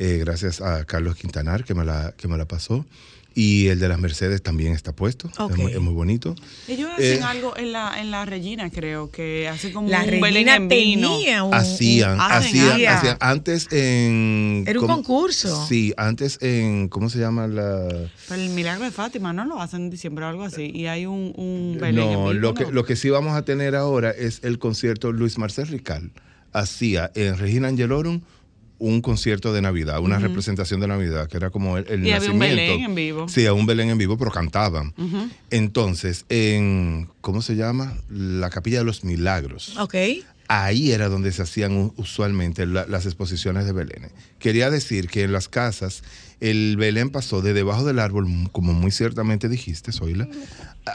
eh, 0.01 0.17
gracias 0.23 0.61
a 0.61 0.85
Carlos 0.85 1.15
Quintanar 1.17 1.63
que 1.65 1.73
me, 1.73 1.83
la, 1.83 2.13
que 2.17 2.27
me 2.27 2.37
la 2.37 2.45
pasó. 2.47 2.85
Y 3.35 3.67
el 3.67 3.79
de 3.79 3.87
las 3.87 3.99
Mercedes 3.99 4.41
también 4.41 4.73
está 4.73 4.91
puesto. 4.93 5.29
Es, 5.29 5.55
muy, 5.57 5.71
es 5.71 5.79
muy 5.79 5.93
bonito. 5.93 6.35
Ellos 6.67 6.89
hacen 6.91 7.19
Eh, 7.19 7.23
algo 7.23 7.55
en 7.55 7.71
la, 7.71 8.01
en 8.01 8.09
la 8.09 8.25
Regina, 8.25 8.69
creo, 8.71 9.11
que 9.11 9.47
hace 9.47 9.71
como 9.71 9.87
La 9.87 9.99
un 9.99 10.05
Regina 10.07 10.27
Belén 10.27 10.47
en 10.49 10.67
vino. 10.67 11.09
tenía 11.15 11.43
un- 11.43 11.53
Hacían, 11.53 12.17
hacían, 12.19 12.87
hacían. 12.87 13.17
Antes 13.19 13.67
en. 13.71 14.63
Era 14.67 14.79
un 14.79 14.87
¿cómo? 14.87 14.95
concurso. 15.03 15.65
Sí, 15.67 15.93
antes 15.95 16.39
en. 16.41 16.89
¿Cómo 16.89 17.07
se 17.09 17.19
llama 17.19 17.47
la.? 17.47 17.87
Pero 18.27 18.41
el 18.41 18.49
milagro 18.49 18.83
de 18.85 18.91
Fátima 18.91 19.31
no 19.31 19.45
lo 19.45 19.61
hacen 19.61 19.83
en 19.83 19.89
diciembre 19.91 20.25
o 20.25 20.27
algo 20.27 20.43
así. 20.43 20.71
Y 20.73 20.87
hay 20.87 21.05
un, 21.05 21.31
un 21.37 21.77
Belén 21.79 22.03
en 22.03 22.13
No, 22.13 22.19
vivo, 22.29 22.33
lo 22.33 22.53
que, 22.55 22.63
¿no? 22.65 22.71
lo 22.71 22.83
que 22.83 22.95
sí 22.95 23.09
vamos 23.11 23.35
a 23.37 23.43
tener 23.43 23.75
ahora 23.75 24.09
es 24.09 24.39
el 24.43 24.57
concierto 24.59 25.11
Luis 25.11 25.37
Marcel 25.37 25.67
Rical. 25.67 26.11
Hacía 26.53 27.11
en 27.15 27.37
Regina 27.37 27.67
Angelorum 27.67 28.21
un 28.81 29.01
concierto 29.01 29.51
de 29.51 29.61
Navidad, 29.61 29.99
una 29.99 30.19
representación 30.19 30.79
de 30.79 30.87
Navidad, 30.87 31.27
que 31.27 31.35
era 31.35 31.49
como 31.49 31.77
el, 31.77 31.85
el 31.89 32.07
Y 32.07 32.11
había 32.13 32.31
un 32.31 32.39
nacimiento. 32.39 32.55
Belén 32.71 32.81
en 32.89 32.95
vivo. 32.95 33.27
Sí, 33.27 33.45
a 33.45 33.51
un 33.51 33.65
Belén 33.65 33.89
en 33.89 33.97
vivo, 33.97 34.17
pero 34.17 34.31
cantaban. 34.31 34.93
Entonces, 35.49 36.25
en, 36.29 37.09
¿cómo 37.21 37.41
se 37.41 37.55
llama? 37.55 37.97
La 38.09 38.49
Capilla 38.49 38.79
de 38.79 38.85
los 38.85 39.03
Milagros. 39.03 39.77
Ok. 39.77 39.95
Ahí 40.47 40.91
era 40.91 41.09
donde 41.09 41.31
se 41.31 41.43
hacían 41.43 41.91
usualmente 41.97 42.65
la- 42.65 42.87
las 42.87 43.05
exposiciones 43.05 43.65
de 43.65 43.71
Belén. 43.71 44.09
Quería 44.39 44.71
decir 44.71 45.07
que 45.07 45.23
en 45.23 45.31
las 45.31 45.47
casas 45.47 46.01
el 46.39 46.75
Belén 46.77 47.09
pasó 47.11 47.41
de 47.41 47.53
debajo 47.53 47.83
del 47.85 47.99
árbol, 47.99 48.27
como 48.51 48.73
muy 48.73 48.89
ciertamente 48.91 49.47
dijiste, 49.49 49.91
Zoila, 49.91 50.27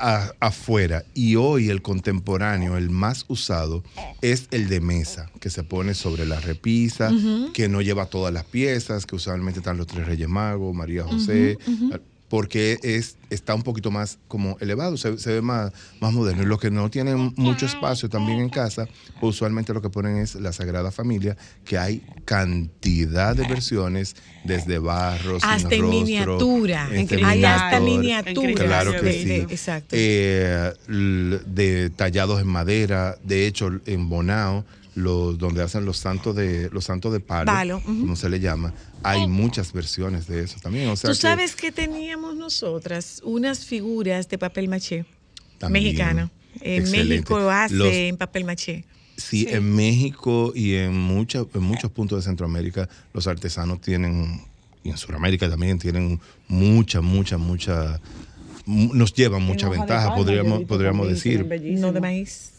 a- 0.00 0.32
afuera. 0.40 1.04
Y 1.14 1.36
hoy 1.36 1.68
el 1.70 1.82
contemporáneo, 1.82 2.76
el 2.76 2.90
más 2.90 3.24
usado, 3.28 3.82
es 4.22 4.48
el 4.50 4.68
de 4.68 4.80
mesa, 4.80 5.30
que 5.40 5.50
se 5.50 5.62
pone 5.62 5.94
sobre 5.94 6.26
la 6.26 6.40
repisa, 6.40 7.10
que 7.52 7.68
no 7.68 7.80
lleva 7.82 8.06
todas 8.06 8.32
las 8.32 8.44
piezas, 8.44 9.06
que 9.06 9.16
usualmente 9.16 9.60
están 9.60 9.76
los 9.78 9.86
tres 9.86 10.06
Reyes 10.06 10.28
Magos, 10.28 10.74
María 10.74 11.04
José. 11.04 11.58
Porque 12.28 12.78
es, 12.82 13.16
está 13.30 13.54
un 13.54 13.62
poquito 13.62 13.90
más 13.90 14.18
como 14.28 14.56
elevado, 14.60 14.96
se, 14.96 15.18
se 15.18 15.32
ve 15.34 15.42
más, 15.42 15.72
más 16.00 16.12
moderno. 16.12 16.42
Y 16.42 16.46
los 16.46 16.58
que 16.58 16.70
no 16.70 16.90
tienen 16.90 17.32
mucho 17.36 17.66
espacio 17.66 18.08
también 18.08 18.40
en 18.40 18.48
casa, 18.48 18.88
pues 19.20 19.36
usualmente 19.36 19.72
lo 19.72 19.80
que 19.82 19.90
ponen 19.90 20.16
es 20.16 20.34
la 20.36 20.52
Sagrada 20.52 20.90
Familia, 20.90 21.36
que 21.64 21.78
hay 21.78 22.02
cantidad 22.24 23.36
de 23.36 23.46
versiones, 23.46 24.16
desde 24.44 24.78
barro, 24.78 25.38
sin 25.40 25.48
Hasta 25.50 25.74
en 25.74 25.80
rostro, 25.82 26.00
miniatura. 26.04 26.88
en 26.90 27.24
Hay 27.24 27.44
hasta 27.44 27.78
cristal. 27.78 27.82
miniaturas. 27.82 28.66
Claro 28.66 29.00
que 29.00 29.12
sí. 29.12 29.24
de- 29.24 29.36
exacto. 29.42 29.88
Eh, 29.98 30.72
de 30.88 31.90
tallados 31.90 32.40
en 32.40 32.46
madera, 32.48 33.16
de 33.22 33.46
hecho 33.46 33.70
en 33.86 34.08
Bonao, 34.08 34.64
los, 34.94 35.38
donde 35.38 35.62
hacen 35.62 35.84
los 35.84 35.96
santos 35.98 36.36
de 36.36 36.70
los 36.70 36.84
santos 36.84 37.12
de 37.12 37.20
palo, 37.20 37.46
Palo, 37.46 37.82
como 37.84 38.14
se 38.16 38.28
le 38.28 38.38
llama, 38.40 38.72
hay 39.02 39.26
muchas 39.26 39.72
versiones 39.72 40.26
de 40.26 40.42
eso 40.44 40.56
también. 40.62 40.88
O 40.88 40.96
sea 40.96 41.10
Tú 41.10 41.16
que- 41.16 41.22
sabes 41.22 41.56
que 41.56 41.72
teníamos 41.72 42.36
nosotras 42.36 43.20
unas 43.24 43.64
figuras 43.64 44.28
de 44.28 44.38
papel 44.38 44.68
maché 44.68 45.04
También. 45.58 45.84
mexicano. 45.84 46.30
En. 46.60 46.88
México 46.90 47.38
hace 47.50 47.74
Los- 47.74 47.92
en 47.92 48.16
papel 48.16 48.44
maché. 48.44 48.84
Sí, 49.16 49.46
en 49.48 49.74
México 49.74 50.52
y 50.54 50.74
en, 50.74 50.96
mucha- 50.96 51.44
en 51.54 51.62
muchos 51.62 51.90
puntos 51.90 52.18
de 52.18 52.22
Centroamérica 52.22 52.88
los 53.12 53.26
artesanos 53.26 53.80
tienen, 53.80 54.40
y 54.84 54.90
en 54.90 54.96
Sudamérica 54.96 55.48
también 55.48 55.78
tienen 55.78 56.20
mucha, 56.48 57.00
mucha, 57.00 57.36
mucha, 57.38 58.00
mu- 58.66 58.92
nos 58.94 59.12
llevan 59.14 59.42
mucha 59.42 59.68
de 59.68 59.76
ventaja, 59.78 60.14
podríamos, 60.14 60.62
podríamos 60.64 61.08
decir. 61.08 61.44
No 61.78 61.92
de 61.92 62.00
maíz. 62.00 62.53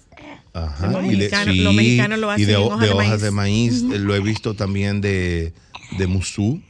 Ajá, 0.56 0.88
Los 0.88 1.04
y 1.04 1.08
de- 1.10 1.18
mexicanos- 1.18 1.58
los 1.58 1.74
mexicanos 1.76 2.20
lo 2.20 2.28
y 2.28 2.32
hacen 2.34 2.46
de, 2.48 2.54
en 2.54 2.60
ho- 2.60 2.66
hoja 2.68 2.78
de 2.82 2.88
de 2.88 2.94
hojas 2.94 3.08
maíz. 3.10 3.22
de 3.22 3.32
maíz. 3.32 3.82
Lo 3.84 4.16
he 4.16 4.20
visto 4.22 4.54
también 4.54 5.02
de, 5.02 5.54
de 5.98 6.08
musú. 6.08 6.62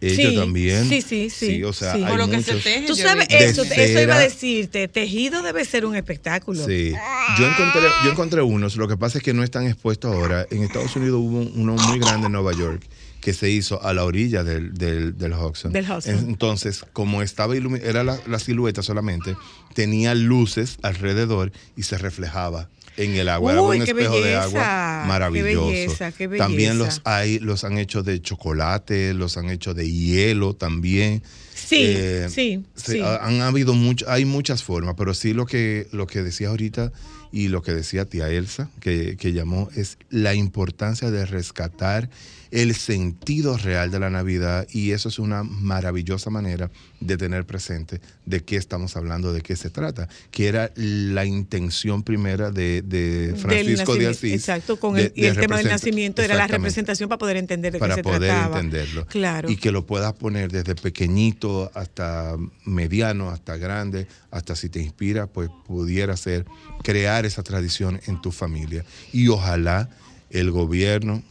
Ellos 0.00 0.30
Sí, 0.32 0.36
también. 0.36 0.88
Sí, 0.88 1.02
sí, 1.02 1.28
sí. 1.28 1.64
o 1.64 1.72
sea, 1.72 1.94
sí. 1.94 2.04
hay 2.04 2.16
muchos. 2.28 2.62
Tú 2.86 2.94
sabes, 2.94 3.26
De 3.28 3.38
eso, 3.46 3.62
eso 3.64 4.00
iba 4.00 4.14
a 4.14 4.18
decirte. 4.20 4.86
Tejido 4.86 5.42
debe 5.42 5.64
ser 5.64 5.84
un 5.84 5.96
espectáculo. 5.96 6.64
Sí. 6.64 6.92
Yo 7.38 7.46
encontré, 7.48 7.80
yo 8.04 8.10
encontré 8.12 8.42
unos, 8.42 8.76
lo 8.76 8.86
que 8.86 8.96
pasa 8.96 9.18
es 9.18 9.24
que 9.24 9.34
no 9.34 9.42
están 9.42 9.66
expuestos 9.66 10.14
ahora. 10.14 10.46
En 10.52 10.62
Estados 10.62 10.94
Unidos 10.94 11.18
hubo 11.20 11.40
uno 11.40 11.74
muy 11.74 11.98
grande 11.98 12.26
en 12.26 12.32
Nueva 12.32 12.52
York 12.52 12.82
que 13.20 13.32
se 13.34 13.50
hizo 13.50 13.82
a 13.84 13.92
la 13.92 14.04
orilla 14.04 14.44
del, 14.44 14.72
del, 14.74 15.18
del 15.18 15.32
Hudson. 15.32 15.72
Del 15.72 15.90
Hudson. 15.90 16.14
Entonces, 16.28 16.84
como 16.92 17.20
estaba 17.20 17.56
ilumi- 17.56 17.82
era 17.82 18.04
la, 18.04 18.20
la 18.28 18.38
silueta 18.38 18.84
solamente, 18.84 19.36
tenía 19.74 20.14
luces 20.14 20.78
alrededor 20.82 21.50
y 21.76 21.82
se 21.82 21.98
reflejaba 21.98 22.68
en 22.98 23.14
el 23.14 23.28
agua. 23.28 23.60
Uy, 23.62 23.76
un 23.78 23.82
espejo 23.82 24.20
de 24.20 24.34
agua 24.34 25.00
qué 25.02 25.08
maravilloso. 25.08 25.66
belleza, 25.68 26.12
qué 26.12 26.28
También 26.28 26.78
los 26.78 27.00
hay, 27.04 27.38
los 27.38 27.64
han 27.64 27.78
hecho 27.78 28.02
de 28.02 28.20
chocolate, 28.20 29.14
los 29.14 29.36
han 29.38 29.48
hecho 29.50 29.72
de 29.72 29.90
hielo 29.90 30.54
también. 30.54 31.22
Sí, 31.54 31.76
Eh, 31.80 32.26
sí, 32.30 32.64
se- 32.74 32.92
sí. 32.94 33.00
ha- 33.00 33.24
han 33.26 33.40
habido 33.40 33.74
mucho, 33.74 34.04
hay 34.10 34.24
muchas 34.24 34.62
formas, 34.62 34.94
pero 34.96 35.14
sí 35.14 35.32
lo 35.32 35.46
que, 35.46 35.86
lo 35.92 36.06
que 36.06 36.22
decías 36.22 36.50
ahorita 36.50 36.92
y 37.32 37.48
lo 37.48 37.62
que 37.62 37.72
decía 37.72 38.04
tía 38.04 38.28
Elsa, 38.30 38.68
que, 38.80 39.16
que 39.16 39.32
llamó, 39.32 39.68
es 39.76 39.98
la 40.10 40.34
importancia 40.34 41.10
de 41.10 41.26
rescatar 41.26 42.08
el 42.50 42.74
sentido 42.74 43.56
real 43.56 43.90
de 43.90 43.98
la 43.98 44.10
Navidad 44.10 44.66
y 44.70 44.92
eso 44.92 45.08
es 45.08 45.18
una 45.18 45.42
maravillosa 45.42 46.30
manera 46.30 46.70
de 47.00 47.16
tener 47.16 47.44
presente 47.46 48.00
de 48.26 48.42
qué 48.42 48.56
estamos 48.56 48.96
hablando, 48.96 49.32
de 49.32 49.40
qué 49.42 49.54
se 49.56 49.70
trata, 49.70 50.08
que 50.30 50.48
era 50.48 50.70
la 50.76 51.24
intención 51.24 52.02
primera 52.02 52.50
de, 52.50 52.82
de 52.82 53.34
Francisco 53.38 53.94
de 53.96 54.08
Asís. 54.08 54.32
Exacto, 54.34 54.78
con 54.80 54.94
de- 54.94 55.04
el, 55.06 55.12
y 55.14 55.26
el 55.26 55.36
tema 55.36 55.58
del 55.58 55.68
nacimiento 55.68 56.22
era 56.22 56.34
la 56.34 56.46
representación 56.46 57.08
para 57.08 57.18
poder 57.18 57.36
entender 57.36 57.72
de 57.72 57.78
para 57.78 57.94
qué 57.96 57.98
se 58.00 58.02
poder 58.02 58.20
trataba. 58.30 58.56
entenderlo. 58.60 59.06
Claro. 59.06 59.50
Y 59.50 59.56
que 59.56 59.70
lo 59.70 59.86
puedas 59.86 60.12
poner 60.14 60.50
desde 60.50 60.74
pequeñito 60.74 61.70
hasta 61.74 62.36
mediano, 62.64 63.30
hasta 63.30 63.56
grande, 63.56 64.06
hasta 64.30 64.56
si 64.56 64.68
te 64.68 64.80
inspira, 64.80 65.26
pues 65.26 65.50
pudiera 65.66 66.16
ser 66.16 66.44
crear 66.82 67.26
esa 67.26 67.42
tradición 67.42 68.00
en 68.06 68.20
tu 68.20 68.32
familia. 68.32 68.84
Y 69.12 69.28
ojalá 69.28 69.88
el 70.30 70.50
gobierno, 70.50 71.22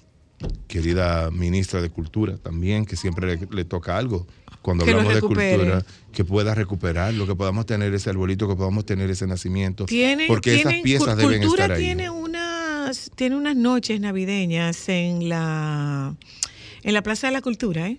querida 0.67 1.31
ministra 1.31 1.81
de 1.81 1.89
Cultura 1.89 2.38
también, 2.38 2.85
que 2.85 2.95
siempre 2.95 3.38
le, 3.38 3.47
le 3.51 3.65
toca 3.65 3.97
algo. 3.97 4.27
Cuando 4.61 4.83
Que 4.85 4.91
lo 4.91 4.97
hablamos 4.99 5.15
de 5.15 5.21
cultura, 5.21 5.85
que 6.11 6.25
pueda 6.25 6.53
recuperarlo, 6.53 7.25
que 7.25 7.35
podamos 7.35 7.65
tener 7.65 7.93
ese 7.93 8.09
arbolito, 8.09 8.47
que 8.49 8.55
podamos 8.55 8.85
tener 8.85 9.09
ese 9.09 9.25
nacimiento. 9.25 9.85
Tienen, 9.85 10.27
porque 10.27 10.55
esas 10.55 10.63
tienen- 10.73 10.83
piezas 10.83 11.15
Cul- 11.17 11.21
deben 11.29 11.43
estar 11.43 11.71
ahí. 11.71 11.83
tiene 11.83 12.09
unas, 12.09 13.09
tiene 13.15 13.35
unas 13.38 13.55
noches 13.55 13.99
navideñas 14.01 14.89
en 14.89 15.29
la 15.29 16.15
en 16.83 16.93
la 16.93 17.01
Plaza 17.01 17.27
de 17.27 17.33
la 17.33 17.41
Cultura, 17.41 17.88
¿eh? 17.88 17.97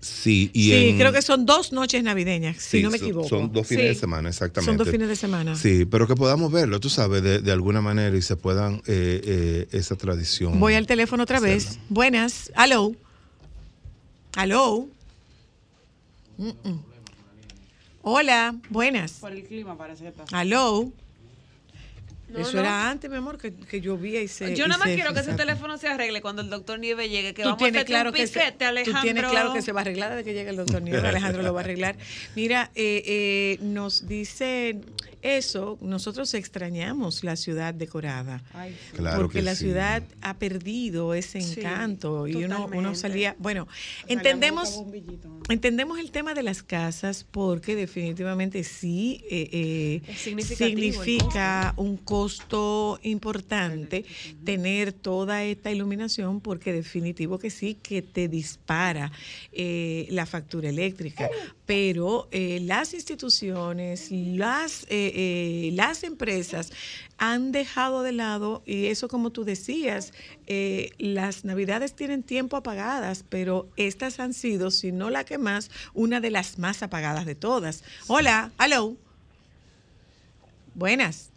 Sí, 0.00 0.50
y 0.54 0.64
sí, 0.70 0.72
en- 0.90 0.96
creo 0.98 1.12
que 1.12 1.20
son 1.20 1.44
dos 1.44 1.72
noches 1.72 2.02
navideñas, 2.02 2.56
si 2.56 2.82
no 2.82 2.90
me 2.90 2.96
son- 2.98 3.06
equivoco. 3.06 3.28
Son 3.28 3.52
dos 3.52 3.66
fines 3.66 3.82
Sí. 3.84 3.88
de 3.88 3.94
semana, 3.96 4.28
exactamente. 4.30 4.70
Son 4.70 4.76
dos 4.78 4.88
fines 4.88 5.08
de 5.08 5.16
semana. 5.16 5.56
Sí, 5.56 5.84
pero 5.84 6.06
que 6.06 6.14
podamos 6.14 6.50
verlo, 6.50 6.80
tú 6.80 6.88
sabes, 6.88 7.22
de, 7.22 7.40
de 7.40 7.52
alguna 7.52 7.82
manera 7.82 8.16
y 8.16 8.22
se 8.22 8.36
puedan 8.36 8.76
eh, 8.86 9.20
eh, 9.24 9.68
esa 9.72 9.96
tradición. 9.96 10.58
Voy 10.58 10.72
al 10.74 10.86
teléfono 10.86 11.24
otra 11.24 11.38
vez. 11.38 11.78
Buenas. 11.90 12.50
Aló. 12.54 12.94
Aló. 14.36 14.88
Mm, 16.38 16.48
mm. 16.48 16.80
Hola, 18.02 18.54
buenas. 18.70 19.12
Por 19.20 19.32
el 19.32 19.44
clima 19.44 19.76
parece 19.76 20.04
que 20.04 20.08
está. 20.08 20.24
Aló. 20.32 20.90
No, 22.30 22.38
Eso 22.40 22.54
no. 22.54 22.60
era 22.60 22.90
antes, 22.90 23.10
mi 23.10 23.16
amor, 23.16 23.38
que, 23.38 23.52
que 23.54 23.80
llovía 23.80 24.22
y 24.22 24.28
se. 24.28 24.54
Yo 24.54 24.66
nada 24.68 24.78
más 24.78 24.88
se- 24.88 24.94
quiero 24.94 25.12
que 25.12 25.20
ese 25.20 25.34
teléfono 25.34 25.76
se 25.78 25.88
arregle 25.88 26.20
cuando 26.22 26.42
el 26.42 26.50
doctor 26.50 26.78
Nieve 26.78 27.08
llegue, 27.08 27.34
que 27.34 27.42
Tú 27.42 27.48
vamos 27.50 27.62
a 27.62 27.66
hacer 27.66 27.84
claro 27.86 28.10
un 28.10 28.16
que 28.16 28.26
se- 28.26 28.38
piquete, 28.40 28.64
Alejandro. 28.64 29.00
Tú 29.00 29.04
tienes 29.04 29.24
claro 29.30 29.52
que 29.52 29.62
se 29.62 29.72
va 29.72 29.80
a 29.80 29.82
arreglar 29.82 30.10
desde 30.10 30.24
que 30.24 30.34
llegue 30.34 30.50
el 30.50 30.56
doctor 30.56 30.82
Nieves. 30.82 31.02
Alejandro 31.04 31.42
lo 31.42 31.52
va 31.52 31.60
a 31.60 31.64
arreglar. 31.64 31.96
Mira, 32.36 32.70
eh, 32.74 33.02
eh, 33.06 33.58
nos 33.62 34.06
dice 34.06 34.80
eso, 35.22 35.76
nosotros 35.82 36.32
extrañamos 36.32 37.24
la 37.24 37.36
ciudad 37.36 37.74
decorada. 37.74 38.42
Ay, 38.54 38.74
sí. 38.90 38.96
Claro 38.96 39.18
porque 39.20 39.40
que 39.40 39.42
la 39.42 39.54
sí. 39.54 39.64
ciudad 39.64 40.02
ha 40.22 40.38
perdido 40.38 41.12
ese 41.14 41.40
Sí, 41.42 41.60
encanto 41.60 42.26
y 42.26 42.36
uno, 42.44 42.70
uno 42.72 42.94
salía. 42.94 43.36
Bueno, 43.38 43.68
entendemos. 44.08 44.82
Entendemos 45.50 45.98
el 45.98 46.10
tema 46.10 46.32
de 46.32 46.42
las 46.42 46.62
casas 46.62 47.26
porque 47.30 47.74
definitivamente 47.76 48.64
sí 48.64 49.22
eh, 49.30 49.48
eh, 49.52 50.02
el 50.06 50.42
significa 50.42 51.74
un 51.76 51.96
costo 51.96 52.19
importante 53.02 54.04
tener 54.44 54.92
toda 54.92 55.44
esta 55.44 55.70
iluminación 55.70 56.40
porque 56.40 56.72
definitivo 56.72 57.38
que 57.38 57.50
sí 57.50 57.74
que 57.74 58.02
te 58.02 58.28
dispara 58.28 59.12
eh, 59.52 60.06
la 60.10 60.26
factura 60.26 60.68
eléctrica. 60.68 61.28
Pero 61.66 62.28
eh, 62.30 62.60
las 62.62 62.94
instituciones, 62.94 64.10
las, 64.10 64.84
eh, 64.84 65.12
eh, 65.14 65.70
las 65.74 66.02
empresas 66.02 66.72
han 67.18 67.52
dejado 67.52 68.02
de 68.02 68.12
lado, 68.12 68.62
y 68.66 68.86
eso 68.86 69.08
como 69.08 69.30
tú 69.30 69.44
decías, 69.44 70.12
las 70.98 71.44
navidades 71.44 71.94
tienen 71.94 72.22
tiempo 72.22 72.56
apagadas, 72.56 73.24
pero 73.28 73.68
estas 73.76 74.18
han 74.18 74.32
sido, 74.34 74.70
si 74.70 74.90
no 74.90 75.10
la 75.10 75.24
que 75.24 75.38
más, 75.38 75.70
una 75.94 76.20
de 76.20 76.30
las 76.30 76.58
más 76.58 76.82
apagadas 76.82 77.26
de 77.26 77.34
todas. 77.34 77.84
Hola, 78.08 78.50
hello. 78.58 78.96
Buenas. 80.74 81.29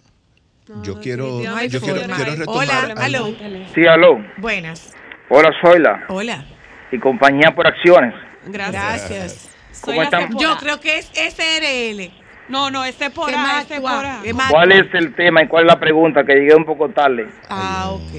Yo 0.83 0.99
quiero, 1.01 1.41
No 1.43 1.55
hay 1.55 1.67
yo 1.67 1.81
quiero, 1.81 2.01
quiero 2.15 2.35
retomar. 2.35 2.47
Hola, 2.47 3.05
hello. 3.05 3.35
Sí, 3.75 3.85
aló. 3.85 4.17
Buenas. 4.37 4.93
Hola, 5.29 5.49
Zoila. 5.61 6.05
Hola. 6.07 6.45
Y 6.91 6.99
compañía 6.99 7.53
por 7.53 7.67
acciones. 7.67 8.13
Gracias. 8.45 9.49
¿Cómo 9.81 10.01
están? 10.03 10.37
Yo 10.37 10.55
creo 10.57 10.79
que 10.79 10.99
es 10.99 11.11
SRL. 11.13 12.11
No, 12.49 12.69
no, 12.69 12.83
ese 12.83 13.09
por 13.09 13.29
¿Qué 13.29 13.35
A, 13.35 13.39
más 13.39 13.65
ese 13.65 13.77
tú 13.77 13.81
por 13.83 13.91
ha- 14.05 14.19
A. 14.19 14.21
qué 14.21 14.33
más 14.33 14.51
¿Cuál 14.51 14.71
es 14.73 14.93
el 14.93 15.15
tema 15.15 15.43
y 15.43 15.47
cuál 15.47 15.65
es 15.65 15.73
la 15.73 15.79
pregunta? 15.79 16.23
Que 16.25 16.33
llegué 16.35 16.55
un 16.55 16.65
poco 16.65 16.89
tarde. 16.89 17.27
Ah, 17.49 17.89
ok. 17.91 18.13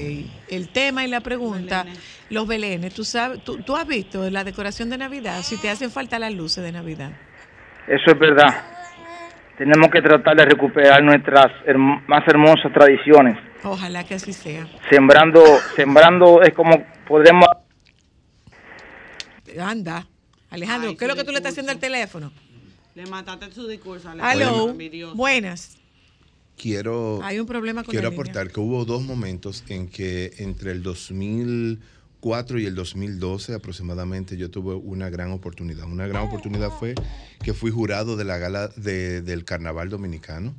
El 0.47 0.69
tema 0.69 1.03
y 1.03 1.07
la 1.07 1.21
pregunta, 1.21 1.85
los 2.29 2.47
belenes, 2.47 2.93
¿tú, 2.93 3.03
sabes, 3.03 3.43
tú, 3.43 3.57
tú 3.59 3.75
has 3.75 3.85
visto 3.87 4.27
la 4.29 4.43
decoración 4.43 4.89
de 4.89 4.97
Navidad, 4.97 5.41
si 5.43 5.57
te 5.57 5.69
hacen 5.69 5.91
falta 5.91 6.17
las 6.19 6.33
luces 6.33 6.63
de 6.63 6.71
Navidad. 6.71 7.11
Eso 7.87 8.11
es 8.11 8.19
verdad. 8.19 8.63
Tenemos 9.57 9.89
que 9.89 10.01
tratar 10.01 10.35
de 10.35 10.45
recuperar 10.45 11.01
nuestras 11.03 11.47
herm- 11.65 12.03
más 12.07 12.27
hermosas 12.27 12.71
tradiciones. 12.73 13.37
Ojalá 13.63 14.03
que 14.03 14.15
así 14.15 14.33
sea. 14.33 14.67
Sembrando, 14.89 15.41
sembrando 15.75 16.41
es 16.41 16.53
como 16.53 16.83
podemos... 17.07 17.45
Anda. 19.59 20.05
Alejandro, 20.49 20.89
Ay, 20.89 20.97
¿qué 20.97 21.05
es 21.05 21.09
lo 21.09 21.15
que 21.15 21.23
tú 21.23 21.31
le 21.31 21.37
estás 21.37 21.53
haciendo 21.53 21.71
al 21.71 21.79
teléfono? 21.79 22.31
Le 22.95 23.05
mataste 23.07 23.51
su 23.51 23.67
discurso, 23.67 24.09
Alejandro. 24.09 24.69
Envidioso. 24.69 25.15
buenas. 25.15 25.77
Quiero, 26.57 27.19
Hay 27.23 27.39
un 27.39 27.45
problema 27.45 27.83
con 27.83 27.91
quiero 27.91 28.07
aportar 28.07 28.49
que 28.49 28.59
hubo 28.61 28.85
dos 28.85 29.01
momentos 29.03 29.65
en 29.67 29.89
que 29.89 30.31
entre 30.37 30.71
el 30.71 30.83
2004 32.25 32.59
y 32.59 32.65
el 32.65 32.73
2012 32.75 33.53
aproximadamente 33.53 34.35
yo 34.35 34.49
tuve 34.49 34.73
una 34.73 35.09
gran 35.11 35.31
oportunidad. 35.31 35.85
Una 35.85 36.07
gran 36.07 36.23
oportunidad 36.27 36.71
fue 36.71 36.95
que 37.43 37.53
fui 37.53 37.69
jurado 37.69 38.15
de 38.17 38.23
la 38.23 38.39
gala 38.39 38.67
de- 38.69 39.21
del 39.21 39.45
Carnaval 39.45 39.89
Dominicano 39.89 40.55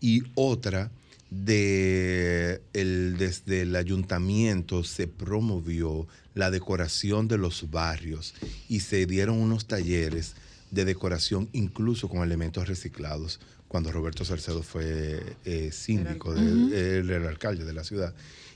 y 0.00 0.22
otra 0.34 0.90
de 1.30 2.62
el, 2.72 3.16
desde 3.18 3.62
el 3.62 3.76
ayuntamiento 3.76 4.84
se 4.84 5.06
promovió 5.06 6.06
la 6.34 6.50
decoración 6.50 7.28
de 7.28 7.36
los 7.38 7.70
barrios 7.70 8.34
y 8.68 8.80
se 8.80 9.04
dieron 9.06 9.38
unos 9.38 9.66
talleres 9.66 10.34
de 10.70 10.86
decoración 10.86 11.48
incluso 11.52 12.08
con 12.08 12.22
elementos 12.22 12.66
reciclados 12.68 13.38
cuando 13.72 13.90
Roberto 13.90 14.22
Salcedo 14.26 14.62
fue 14.62 15.18
eh, 15.46 15.70
síndico, 15.72 16.34
de- 16.34 16.42
Ujú. 16.42 16.74
él 16.74 17.08
era 17.08 17.16
el 17.22 17.26
alcalde 17.26 17.64
de 17.64 17.72
la 17.72 17.84
ciudad. 17.84 18.12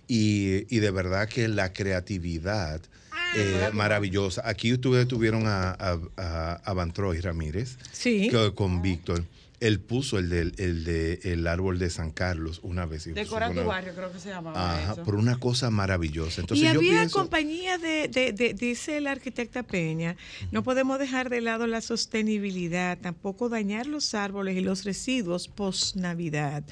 Y, 0.06 0.66
y 0.68 0.78
de 0.80 0.90
verdad 0.90 1.26
que 1.26 1.48
la 1.48 1.72
creatividad 1.72 2.82
eh, 3.34 3.70
maravillosa. 3.72 4.46
Aquí 4.46 4.74
ustedes 4.74 5.08
tuvieron 5.08 5.46
a, 5.46 5.70
a, 5.70 6.60
a, 6.62 6.72
Bantroy 6.74 7.18
Ramírez 7.20 7.78
Sí. 7.92 8.28
que- 8.30 8.52
con 8.54 8.82
Víctor. 8.82 9.24
Él 9.60 9.80
puso 9.80 10.18
el, 10.18 10.28
del, 10.28 10.52
el 10.58 10.84
de 10.84 11.20
el 11.24 11.46
árbol 11.46 11.78
de 11.78 11.88
San 11.90 12.10
Carlos 12.10 12.60
una 12.62 12.84
vez. 12.84 13.04
Decora 13.14 13.52
tu 13.52 13.64
barrio, 13.64 13.94
creo 13.94 14.12
que 14.12 14.18
se 14.20 14.28
llamaba 14.28 14.74
Ajá, 14.82 14.92
eso. 14.92 15.02
por 15.02 15.14
una 15.14 15.38
cosa 15.38 15.70
maravillosa. 15.70 16.42
Entonces 16.42 16.62
y 16.68 16.72
yo 16.72 16.78
había 16.78 16.90
pienso, 16.92 17.18
compañías 17.18 17.80
de, 17.80 18.08
de- 18.08 18.32
de- 18.32 18.52
dice 18.54 19.00
la 19.00 19.12
arquitecta 19.12 19.62
Peña, 19.62 20.16
no 20.52 20.62
podemos 20.62 20.98
dejar 20.98 21.30
de 21.30 21.40
lado 21.40 21.66
la 21.66 21.80
sostenibilidad, 21.80 22.98
tampoco 22.98 23.48
dañar 23.48 23.86
los 23.86 24.12
árboles 24.14 24.56
y 24.56 24.60
los 24.60 24.84
residuos 24.84 25.48
post 25.48 25.96
Navidad. 25.96 26.62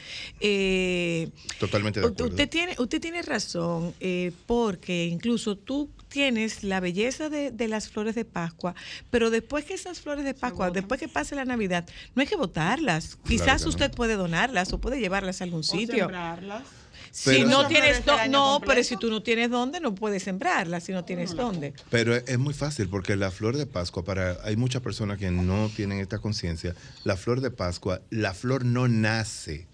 Eh, 0.41 1.30
totalmente 1.59 2.01
de 2.01 2.07
acuerdo. 2.07 2.26
Usted 2.26 2.49
tiene, 2.49 2.74
usted 2.78 3.01
tiene 3.01 3.22
razón, 3.22 3.95
eh, 4.01 4.32
porque 4.47 5.07
incluso 5.07 5.57
tú 5.57 5.89
tienes 6.15 6.62
la 6.62 6.79
belleza 6.79 7.29
de, 7.29 7.51
de 7.51 7.67
las 7.67 7.89
flores 7.89 8.15
de 8.15 8.24
Pascua, 8.24 8.77
pero 9.11 9.31
después 9.31 9.65
que 9.65 9.74
esas 9.74 10.01
flores 10.01 10.24
de 10.24 10.32
Pascua, 10.32 10.70
después 10.70 11.01
que 11.01 11.09
pase 11.09 11.35
la 11.35 11.45
Navidad, 11.45 11.85
no 12.15 12.23
hay 12.23 12.28
que 12.28 12.36
botarlas. 12.36 13.19
Quizás 13.27 13.62
que 13.62 13.65
no. 13.65 13.70
usted 13.70 13.91
puede 13.91 14.15
donarlas 14.15 14.73
o 14.73 14.81
puede 14.81 15.01
llevarlas 15.01 15.41
a 15.41 15.45
algún 15.45 15.61
O 15.61 15.62
sitio. 15.65 15.97
sembrarlas. 16.05 16.62
Si 17.11 17.31
Pero- 17.31 17.49
no 17.49 17.66
tienes 17.66 18.05
do- 18.05 18.16
no, 18.28 18.53
completo. 18.53 18.61
pero 18.66 18.85
si 18.85 18.97
tú 18.97 19.11
no 19.11 19.23
tienes 19.24 19.51
dónde, 19.51 19.81
no 19.81 19.95
puedes 19.95 20.23
sembrarlas 20.23 20.85
si 20.85 20.93
no 20.93 21.05
tienes 21.05 21.35
dónde. 21.35 21.73
Pero 21.91 22.15
es, 22.15 22.24
es 22.28 22.39
muy 22.39 22.55
fácil 22.55 22.89
porque 22.89 23.16
la 23.16 23.31
flor 23.32 23.57
de 23.57 23.66
Pascua, 23.66 24.05
para 24.05 24.39
hay 24.45 24.57
muchas 24.57 24.82
personas 24.82 25.19
que 25.19 25.31
no 25.32 25.69
tienen 25.74 25.99
esta 25.99 26.19
conciencia, 26.19 26.74
la 27.05 27.16
flor 27.16 27.41
de 27.41 27.51
Pascua, 27.51 28.03
la 28.11 28.35
flor 28.35 28.65
no 28.65 28.86
nace. 28.89 29.66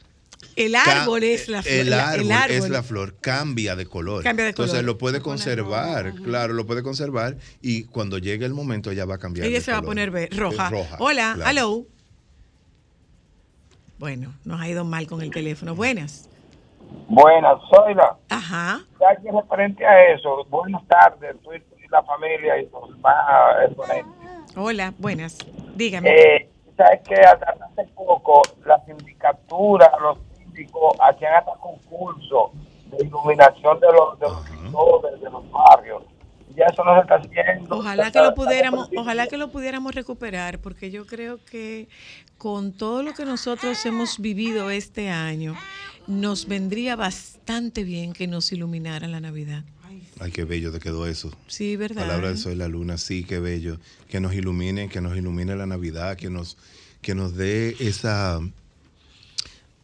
El 0.57 0.75
árbol 0.75 1.23
es 1.23 1.49
la 1.49 1.62
flor. 1.62 1.75
El 1.75 1.93
árbol, 1.93 2.33
árbol. 2.33 2.57
es 2.57 2.69
la 2.71 2.83
flor, 2.83 3.15
cambia 3.21 3.77
de 3.77 3.87
color. 3.87 4.23
Cambia 4.23 4.45
de 4.45 4.51
Entonces 4.51 4.73
color. 4.73 4.85
lo 4.85 4.99
puede 4.99 5.21
conservar, 5.21 6.15
claro, 6.25 6.53
lo 6.55 6.67
puede 6.67 6.83
conservar 6.83 7.37
y 7.62 7.85
cuando 7.85 8.19
llegue 8.19 8.45
el 8.47 8.55
momento 8.55 8.93
ya 8.93 9.05
va 9.05 9.15
a 9.17 9.19
cambiar. 9.19 9.47
Ella 9.47 9.59
de 9.59 9.65
se 9.65 9.73
va 9.73 9.79
a 9.79 9.83
poner 9.83 10.11
roja. 10.37 10.71
roja, 10.71 10.97
Hola, 10.99 11.33
claro. 11.37 11.51
hello. 11.51 11.87
Bueno, 13.99 14.35
nos 14.45 14.61
ha 14.61 14.69
ido 14.69 14.85
mal 14.85 15.07
con 15.07 15.21
el 15.23 15.31
teléfono. 15.31 15.75
Buenas. 15.75 16.29
Buenas, 17.09 17.59
soy 17.71 17.95
la. 17.95 18.17
Ajá. 18.31 18.81
Ya 18.99 19.17
que 19.23 19.31
referente 19.31 19.85
a 19.87 20.12
eso, 20.15 20.45
buenas 20.49 20.83
tardes, 20.89 21.37
tú 21.43 21.53
y 21.53 21.62
la 21.91 22.03
familia 22.03 22.59
y 22.59 22.69
los 22.71 22.91
exponentes. 23.67 24.57
Hola, 24.57 24.95
buenas. 24.99 25.39
Dígame. 25.77 26.11
Eh, 26.11 26.49
sabes 26.77 27.01
que 27.07 27.15
hasta 27.15 27.47
hace 27.51 27.89
poco 27.95 28.43
la 28.65 28.83
sindicatura, 28.87 29.93
los 30.01 30.19
México 30.61 30.95
hacían 31.03 31.35
hasta 31.35 31.53
concursos 31.61 32.51
de 32.91 33.05
iluminación 33.05 33.81
de 33.81 33.87
los, 33.93 34.19
de 34.19 34.27
los 34.28 34.45
sectores, 34.45 35.20
de 35.20 35.31
los 35.31 35.51
barrios. 35.51 36.03
Y 36.51 36.55
ya 36.55 36.66
eso 36.66 36.85
no 36.85 36.95
se 36.95 37.01
está 37.01 37.15
haciendo. 37.16 37.77
Ojalá 37.77 38.11
que 38.11 38.20
lo 38.20 38.35
pudiéramos, 38.35 38.91
ojalá 38.97 39.27
que 39.27 39.37
lo 39.37 39.51
pudiéramos 39.51 39.95
recuperar, 39.95 40.59
porque 40.59 40.91
yo 40.91 41.07
creo 41.07 41.39
que 41.45 41.89
con 42.39 42.73
todo 42.73 43.03
lo 43.03 43.12
que 43.12 43.24
nosotros 43.24 43.85
hemos 43.87 44.19
vivido 44.19 44.70
este 44.70 45.11
año, 45.11 45.55
nos 46.07 46.49
vendría 46.49 46.97
bastante 46.97 47.85
bien 47.85 48.12
que 48.12 48.27
nos 48.27 48.53
iluminara 48.53 49.07
la 49.07 49.20
Navidad. 49.20 49.65
Ay, 50.19 50.32
qué 50.32 50.45
bello 50.45 50.70
te 50.70 50.81
quedó 50.81 51.07
eso. 51.07 51.31
Sí, 51.47 51.77
verdad. 51.77 52.03
Palabra 52.03 52.28
del 52.28 52.39
sol 52.39 52.53
y 52.53 52.57
la 52.57 52.69
luna, 52.69 52.99
sí, 52.99 53.24
qué 53.24 53.39
bello. 53.39 53.78
Que 54.09 54.20
nos 54.20 54.35
ilumine, 54.35 54.89
que 54.89 55.01
nos 55.01 55.16
ilumine 55.16 55.57
la 55.57 55.66
Navidad, 55.66 56.16
que 56.16 56.28
nos, 56.28 56.59
que 57.01 57.15
nos 57.15 57.37
dé 57.37 57.77
esa, 57.81 58.41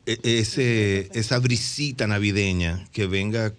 ese, 0.07 1.11
esa 1.15 1.39
brisita 1.39 2.07
navideña 2.07 2.87
que 2.93 3.07
venga 3.07 3.53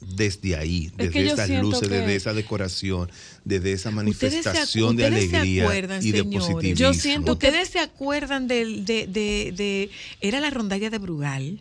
desde 0.00 0.56
ahí, 0.56 0.90
Es 0.98 1.10
que 1.10 1.22
desde 1.22 1.32
esas 1.44 1.50
luces, 1.62 1.88
que- 1.88 1.94
desde 1.94 2.16
esa 2.16 2.34
decoración, 2.34 3.08
desde 3.44 3.72
esa 3.72 3.90
Ustedes 3.90 4.16
se, 4.18 4.40
acu- 4.40 4.42
manifestación 4.42 4.96
de 4.96 5.04
ustedes 5.04 5.30
se 5.30 5.36
alegría 5.36 5.62
acuerdan, 5.62 6.02
y 6.04 6.10
de 6.10 6.18
señores. 6.18 6.40
positivismo. 6.48 6.76
Yo 6.78 6.94
siento 6.94 7.38
que 7.38 7.46
ustedes 7.48 7.68
se 7.68 7.78
acuerdan 7.78 8.48
de, 8.48 8.64
de, 8.82 9.06
de- 9.06 9.90
era 10.20 10.40
la 10.40 10.50
rondalla 10.50 10.90
de 10.90 10.98
Brugal. 10.98 11.60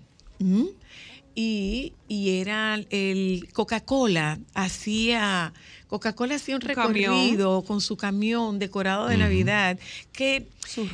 Y, 1.34 1.94
y 2.10 2.30
era 2.42 2.80
el 2.90 3.48
Coca-Cola 3.54 4.38
hacía 4.54 5.54
Coca-Cola 5.88 6.36
hacía 6.36 6.56
un 6.56 6.62
camión. 6.62 6.94
recorrido 7.14 7.62
con 7.62 7.80
su 7.80 7.96
camión 7.96 8.60
decorado 8.60 9.08
de. 9.08 9.18
Navidad 9.18 9.78
que 10.12 10.48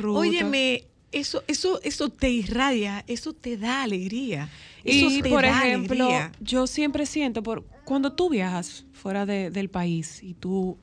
óyeme 0.04 0.84
eso 1.12 1.44
eso 1.48 1.80
eso 1.84 2.10
te 2.10 2.30
irradia 2.30 3.04
eso 3.08 3.34
te 3.34 3.58
da 3.58 3.84
alegría 3.84 4.50
eso 4.84 5.10
Y 5.10 5.22
te 5.22 5.30
por 5.30 5.44
da 5.44 5.64
ejemplo, 5.64 6.06
alegría. 6.06 6.32
yo 6.40 6.66
siempre 6.68 7.06
siento, 7.06 7.44
por 7.44 7.66
cuando 7.84 8.14
tú 8.14 8.30
viajas 8.30 8.86
fuera 8.94 9.26
de- 9.26 9.50
del 9.52 9.70
país 9.70 10.22
y 10.24 10.34
tú, 10.34 10.78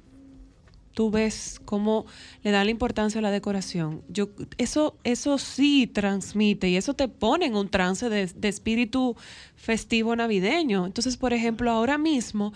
tú 0.95 1.11
ves 1.11 1.61
cómo 1.65 2.05
le 2.43 2.51
dan 2.51 2.67
la 2.67 2.71
importancia 2.71 3.19
a 3.19 3.23
la 3.23 3.31
decoración, 3.31 4.03
yo 4.09 4.29
eso, 4.59 4.97
eso 5.05 5.39
sí 5.39 5.87
transmite 5.87 6.69
y 6.69 6.77
eso 6.77 6.95
te 6.95 7.09
pone 7.09 7.47
en 7.47 7.57
un 7.57 7.69
trance 7.69 8.09
de, 8.11 8.27
de 8.27 8.49
espíritu 8.49 9.17
festivo 9.57 10.15
navideño. 10.17 10.87
Entonces, 10.87 11.17
por 11.17 11.33
ejemplo, 11.33 11.71
ahora 11.71 11.97
mismo, 11.99 12.53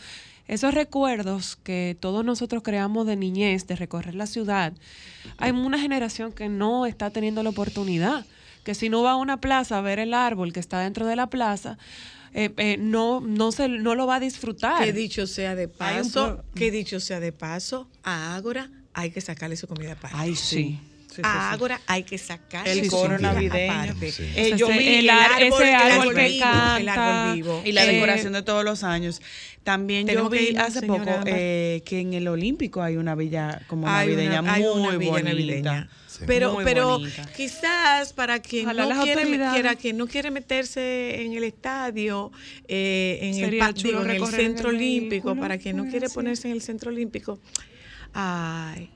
esos 0.49 0.75
recuerdos 0.75 1.57
que 1.57 1.97
todos 2.01 2.25
nosotros 2.25 2.63
creamos 2.63 3.07
de 3.07 3.17
niñez, 3.17 3.67
de 3.67 3.77
recorrer 3.77 4.15
la 4.15 4.27
ciudad, 4.27 4.73
hay 5.37 5.53
una 5.53 5.79
generación 5.79 6.33
que 6.33 6.49
no 6.49 6.87
está 6.87 7.11
teniendo 7.11 7.43
la 7.43 7.51
oportunidad 7.51 8.25
que 8.65 8.75
si 8.75 8.91
no 8.91 9.03
va 9.03 9.13
a 9.13 9.17
una 9.17 9.41
plaza 9.41 9.79
a 9.79 9.81
ver 9.81 9.99
el 9.99 10.13
árbol 10.13 10.53
que 10.53 10.61
está 10.61 10.81
dentro 10.81 11.07
de 11.07 11.17
la 11.17 11.31
plaza, 11.31 11.79
eh, 12.35 12.53
eh, 12.59 12.77
no, 12.79 13.21
no, 13.21 13.51
se, 13.51 13.67
no 13.67 13.95
lo 13.95 14.07
va 14.07 14.17
a 14.17 14.21
disfrutar. 14.21 14.85
Que 14.85 14.93
dicho 14.93 15.27
sea 15.27 15.55
de 15.55 15.69
paso, 15.69 16.45
que 16.55 16.71
dicho 16.71 17.01
sea 17.01 17.19
de 17.19 17.33
paso, 17.33 17.89
a 18.03 18.37
Ágora 18.37 18.71
hay 18.93 19.11
que 19.11 19.23
sacarle 19.23 19.57
su 19.57 19.67
comida 19.69 19.93
aparte. 19.93 20.17
Ay, 20.19 20.37
sí. 20.37 20.79
Sí, 21.19 21.23
sí, 21.25 21.29
a 21.29 21.49
sí. 21.49 21.55
Ágora 21.55 21.81
hay 21.89 22.05
que 22.05 22.17
sacarle 22.17 22.71
El 22.73 22.89
coro 22.89 23.19
navideño. 23.19 23.95
Sí. 24.01 24.23
Eh, 24.37 24.53
yo 24.57 24.69
Ese- 24.69 24.79
vi 24.79 24.95
el 24.95 25.11
árbol, 25.11 25.43
ese 25.43 25.69
el 25.69 25.75
árbol 25.75 25.91
árbol 26.01 26.15
que 26.15 26.29
vivo, 26.29 26.77
el 26.79 26.89
árbol 26.89 27.35
vivo. 27.35 27.63
Y 27.65 27.73
la 27.73 27.85
Eh, 27.85 27.93
decoración 27.95 28.33
de 28.35 28.43
todos 28.43 28.65
los 28.65 28.85
años. 28.85 29.21
También 29.65 30.07
yo 30.07 30.29
vi 30.31 30.55
hace 30.57 30.83
poco 30.87 31.11
eh, 31.27 31.83
que 31.85 31.99
en 32.01 32.15
el 32.15 32.29
Olímpico 32.29 32.83
hay 32.83 32.97
una 32.97 33.17
villa 33.17 33.63
como 33.67 33.89
Hay 33.89 34.09
una- 34.13 34.17
navideña 34.23 34.53
hay 34.55 34.63
muy 34.63 34.71
una 34.81 34.97
villa 34.97 35.11
bonita. 35.11 35.31
navideña. 35.33 35.89
Pero, 36.27 36.53
Muy 36.55 36.65
pero 36.65 36.99
bonita. 36.99 37.29
quizás 37.37 38.13
para 38.13 38.41
quien 38.41 38.65
Ojalá 38.67 38.83
no 38.85 38.89
las 38.89 39.05
quiere, 39.05 39.23
quiera, 39.53 39.75
quien 39.77 39.97
no 39.97 40.07
quiere 40.09 40.31
meterse 40.33 41.23
en 41.23 41.33
el 41.35 41.45
estadio, 41.45 42.33
eh, 42.67 43.19
en, 43.23 43.35
el, 43.35 43.41
Sería 43.45 43.67
pa- 43.67 43.75
chulo 43.75 44.03
digo, 44.05 44.05
en 44.05 44.23
el 44.23 44.27
centro 44.27 44.71
el 44.71 44.77
olímpico, 44.77 45.11
vehículo, 45.29 45.41
para 45.41 45.59
quien 45.59 45.77
no 45.77 45.87
quiere 45.87 46.09
ponerse 46.09 46.49
en 46.49 46.55
el 46.55 46.63
centro 46.63 46.91
olímpico, 46.91 47.39
ay, 48.15 48.91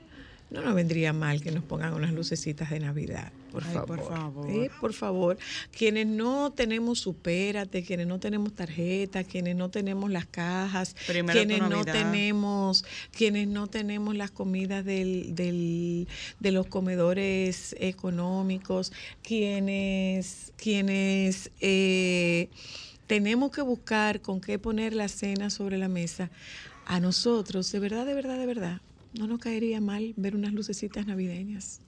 no 0.53 0.61
nos 0.61 0.75
vendría 0.75 1.11
mal 1.13 1.41
que 1.41 1.51
nos 1.51 1.63
pongan 1.63 1.93
unas 1.93 2.13
lucecitas 2.13 2.69
de 2.69 2.79
Navidad, 2.79 3.31
por 3.51 3.63
Ay, 3.63 3.73
favor. 3.73 3.97
por 3.99 4.07
favor. 4.07 4.49
Eh, 4.51 4.69
por 4.79 4.93
favor. 4.93 5.37
Quienes 5.75 6.05
no 6.07 6.51
tenemos 6.53 6.99
supérate, 6.99 7.83
quienes 7.83 8.05
no 8.07 8.19
tenemos 8.19 8.53
tarjeta, 8.53 9.23
quienes 9.23 9.55
no 9.55 9.69
tenemos 9.69 10.11
las 10.11 10.25
cajas, 10.27 10.95
Primero 11.07 11.37
quienes 11.39 11.59
no 11.67 11.83
tenemos, 11.83 12.85
quienes 13.11 13.47
no 13.47 13.67
tenemos 13.67 14.15
las 14.15 14.29
comidas 14.31 14.85
del, 14.85 15.33
del- 15.35 16.07
de 16.39 16.51
los 16.51 16.67
comedores 16.67 17.75
económicos, 17.79 18.93
quienes, 19.23 20.53
quienes 20.57 21.51
eh, 21.61 22.49
tenemos 23.07 23.51
que 23.51 23.61
buscar 23.61 24.21
con 24.21 24.39
qué 24.39 24.59
poner 24.59 24.93
la 24.93 25.07
cena 25.07 25.49
sobre 25.49 25.77
la 25.77 25.87
mesa, 25.87 26.29
a 26.85 26.99
nosotros, 26.99 27.71
de 27.71 27.79
verdad, 27.79 28.05
de 28.05 28.13
verdad, 28.13 28.37
de 28.37 28.45
verdad, 28.45 28.81
no 29.13 29.27
nos 29.27 29.39
caería 29.39 29.81
mal 29.81 30.13
ver 30.17 30.35
unas 30.35 30.53
lucecitas 30.53 31.05
navideñas. 31.05 31.81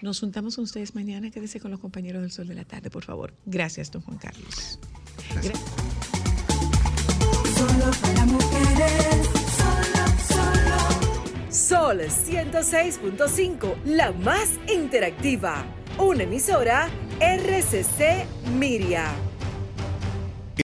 Nos 0.00 0.20
juntamos 0.20 0.56
con 0.56 0.64
ustedes 0.64 0.94
mañana. 0.94 1.30
Quédese 1.30 1.60
con 1.60 1.70
los 1.70 1.80
compañeros 1.80 2.22
del 2.22 2.30
Sol 2.30 2.48
de 2.48 2.54
la 2.54 2.64
Tarde, 2.64 2.90
por 2.90 3.04
favor. 3.04 3.34
Gracias, 3.46 3.90
don 3.90 4.02
Juan 4.02 4.18
Carlos. 4.18 4.78
Solo 7.56 7.90
para 8.00 8.26
mujeres, 8.26 9.28
solo, 9.58 10.04
solo. 10.28 11.52
Sol 11.52 12.00
106.5, 12.00 13.84
la 13.84 14.12
más 14.12 14.58
interactiva. 14.72 15.64
Una 15.98 16.22
emisora 16.22 16.88
RCC 17.20 18.26
Miria. 18.58 19.29